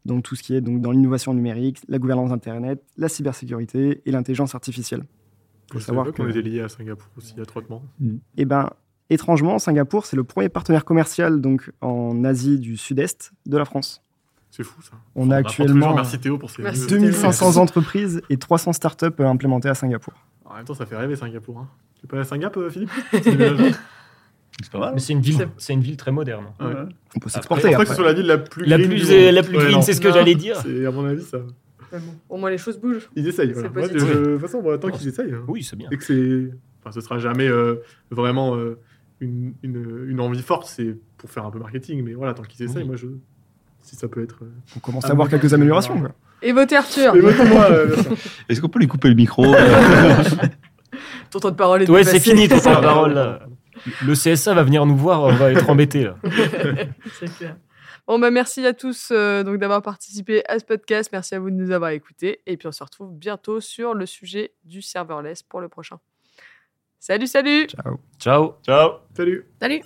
Donc 0.06 0.24
tout 0.24 0.36
ce 0.36 0.44
qui 0.44 0.54
est 0.56 0.62
donc, 0.62 0.82
dans 0.82 0.92
l'innovation 0.92 1.34
numérique, 1.34 1.80
la 1.88 1.98
gouvernance 1.98 2.32
Internet, 2.32 2.84
la 2.98 3.10
cybersécurité 3.10 4.02
et 4.06 4.12
l'intelligence 4.12 4.54
artificielle. 4.54 5.04
Faut 5.72 5.80
Faut 5.80 5.86
savoir 5.86 6.12
qu'on 6.14 6.30
était 6.30 6.44
liés 6.44 6.62
à 6.62 6.70
Singapour 6.70 7.08
aussi 7.18 7.34
étroitement. 7.40 7.84
Et 8.38 8.46
ben, 8.46 8.70
étrangement, 9.10 9.60
Singapour, 9.60 10.06
c'est 10.06 10.16
le 10.16 10.24
premier 10.24 10.50
partenaire 10.50 10.86
commercial 10.86 11.42
donc 11.42 11.72
en 11.82 12.24
Asie 12.24 12.60
du 12.60 12.78
Sud-Est 12.78 13.32
de 13.46 13.58
la 13.58 13.66
France. 13.66 14.02
C'est 14.52 14.64
fou 14.64 14.82
ça. 14.82 14.92
On 15.16 15.32
a 15.32 15.40
jours. 15.42 15.48
actuellement 15.48 15.94
Merci 15.96 16.18
Théo 16.20 16.38
pour 16.38 16.50
ces 16.50 16.62
Merci 16.62 16.82
news. 16.82 16.88
Théo. 16.88 17.00
2500 17.02 17.58
entreprises 17.58 18.22
et 18.30 18.38
300 18.38 18.72
startups 18.74 19.08
euh, 19.20 19.26
implémentées 19.28 19.68
à 19.70 19.76
Singapour. 19.76 20.14
En 20.46 20.56
même 20.56 20.64
temps, 20.66 20.74
ça 20.74 20.86
fait 20.86 20.96
rêver 20.96 21.16
Singapour. 21.18 21.60
Hein. 21.60 21.68
Tu 22.00 22.06
es 22.06 22.08
pas 22.08 22.20
à 22.20 22.24
Singapour, 22.24 22.64
euh, 22.64 22.70
Philippe? 22.70 22.90
C'est. 23.12 23.22
C'est 24.62 24.72
pas 24.72 24.80
mal. 24.80 24.92
Mais 24.94 25.02
c'est 25.02 25.12
une 25.12 25.20
ville, 25.20 25.36
C'est- 25.36 25.50
c'est 25.58 25.74
une 25.74 25.82
ville 25.82 25.98
très 25.98 26.14
moderne. 26.14 26.46
Ouais. 26.62 26.68
On 27.16 27.20
peut 27.20 27.28
Je 27.28 27.34
s'exporter 27.34 27.64
pense 27.64 27.72
pas 27.72 27.78
que 27.78 27.82
après. 27.82 27.86
ce 27.88 27.94
soit 27.96 28.06
la 28.06 28.14
ville 28.14 28.26
la 28.26 28.38
plus 28.38 28.66
La 28.66 28.78
green 28.78 28.90
plus, 28.90 29.08
du 29.10 29.14
euh, 29.14 29.32
la 29.34 29.44
plus 29.44 29.58
green, 29.58 29.82
c'est 29.82 29.92
ce 29.94 30.00
que 30.00 30.14
j'allais 30.14 30.36
dire. 30.36 30.56
C'est 30.64 30.86
à 30.86 30.92
mon 30.92 31.06
avis 31.06 31.24
ça. 31.24 31.40
Bon, 31.92 32.00
Au 32.30 32.38
moins 32.38 32.50
les 32.50 32.58
choses 32.58 32.78
bougent. 32.80 33.10
Ils 33.18 33.28
essayent. 33.28 33.50
C'est 33.50 33.54
Voilà. 33.54 33.70
Moi, 33.70 33.82
positif. 33.90 34.08
je- 34.08 34.18
de 34.20 34.32
toute 34.38 34.42
façon, 34.42 34.62
on 34.64 34.72
attend 34.72 34.90
qu'ils 34.92 35.10
essayent. 35.10 35.34
hein. 35.34 35.44
Oui, 35.50 35.62
c'est 35.64 35.76
bien. 35.76 35.90
Et 35.92 35.98
que 35.98 36.04
c'est. 36.06 36.52
Enfin, 36.82 36.92
ce 36.94 37.02
sera 37.02 37.18
jamais 37.20 37.48
euh, 37.50 37.76
vraiment 38.12 38.56
euh, 38.56 38.80
une, 39.20 39.54
une, 39.64 40.06
une 40.10 40.20
envie 40.20 40.42
forte, 40.42 40.68
c'est 40.68 40.98
pour 41.18 41.30
faire 41.30 41.46
un 41.46 41.52
peu 41.52 41.60
marketing. 41.60 42.04
Mais 42.04 42.14
voilà, 42.14 42.34
tant 42.34 42.44
qu'ils 42.44 42.66
essayent, 42.66 42.82
Oui. 42.84 42.88
moi 42.88 42.96
je. 42.96 43.08
Si 43.82 43.96
ça 43.96 44.08
peut 44.08 44.24
être. 44.24 44.40
euh, 44.44 44.52
On 44.76 44.80
commence 44.80 45.06
à 45.06 45.14
voir 45.14 45.28
bon. 45.28 45.32
quelques 45.38 45.54
améliorations. 45.54 46.00
quoi. 46.00 46.12
Et 46.42 46.52
votez 46.52 46.76
Arthur. 46.76 47.16
Votez-moi, 47.16 47.72
euh. 47.72 47.96
Est-ce 48.50 48.60
qu'on 48.60 48.68
peut 48.70 48.80
lui 48.80 48.88
couper 48.88 49.10
le 49.10 49.14
micro 49.16 49.46
euh, 49.46 50.24
Ton 51.30 51.40
temps 51.40 51.52
de 51.52 51.56
parole 51.56 51.84
est 51.84 51.90
Ouais, 51.90 52.04
c'est 52.04 52.20
fini 52.20 52.48
ton 52.48 52.60
temps 52.60 52.76
de 52.76 52.82
parole. 52.82 53.14
là. 53.14 53.42
Le 54.04 54.14
CSA 54.14 54.54
va 54.56 54.64
venir 54.64 54.86
nous 54.88 54.96
voir, 54.98 55.22
on 55.24 55.34
va 55.34 55.52
être 55.52 55.70
embêtés. 55.70 56.04
là. 56.06 56.16
C'est 57.20 57.32
clair. 57.38 57.58
Bon, 58.08 58.18
bah, 58.20 58.32
merci 58.32 58.66
à 58.66 58.74
tous 58.74 59.10
euh, 59.12 59.44
donc 59.44 59.58
d'avoir 59.58 59.82
participé 59.82 60.44
à 60.48 60.58
ce 60.60 60.66
podcast. 60.66 61.10
Merci 61.12 61.36
à 61.36 61.40
vous 61.40 61.50
de 61.52 61.56
nous 61.56 61.72
avoir 61.72 61.90
écoutés. 61.92 62.42
Et 62.48 62.56
puis, 62.58 62.68
on 62.68 62.72
se 62.72 62.84
retrouve 62.84 63.12
bientôt 63.14 63.60
sur 63.60 63.94
le 63.94 64.06
sujet 64.06 64.54
du 64.64 64.82
serverless 64.82 65.44
pour 65.44 65.60
le 65.62 65.70
prochain. 65.70 65.98
Salut, 67.06 67.28
salut 67.28 67.68
Ciao. 67.70 68.00
Ciao. 68.18 68.58
Ciao. 68.64 69.02
Salut. 69.14 69.46
Salut 69.62 69.84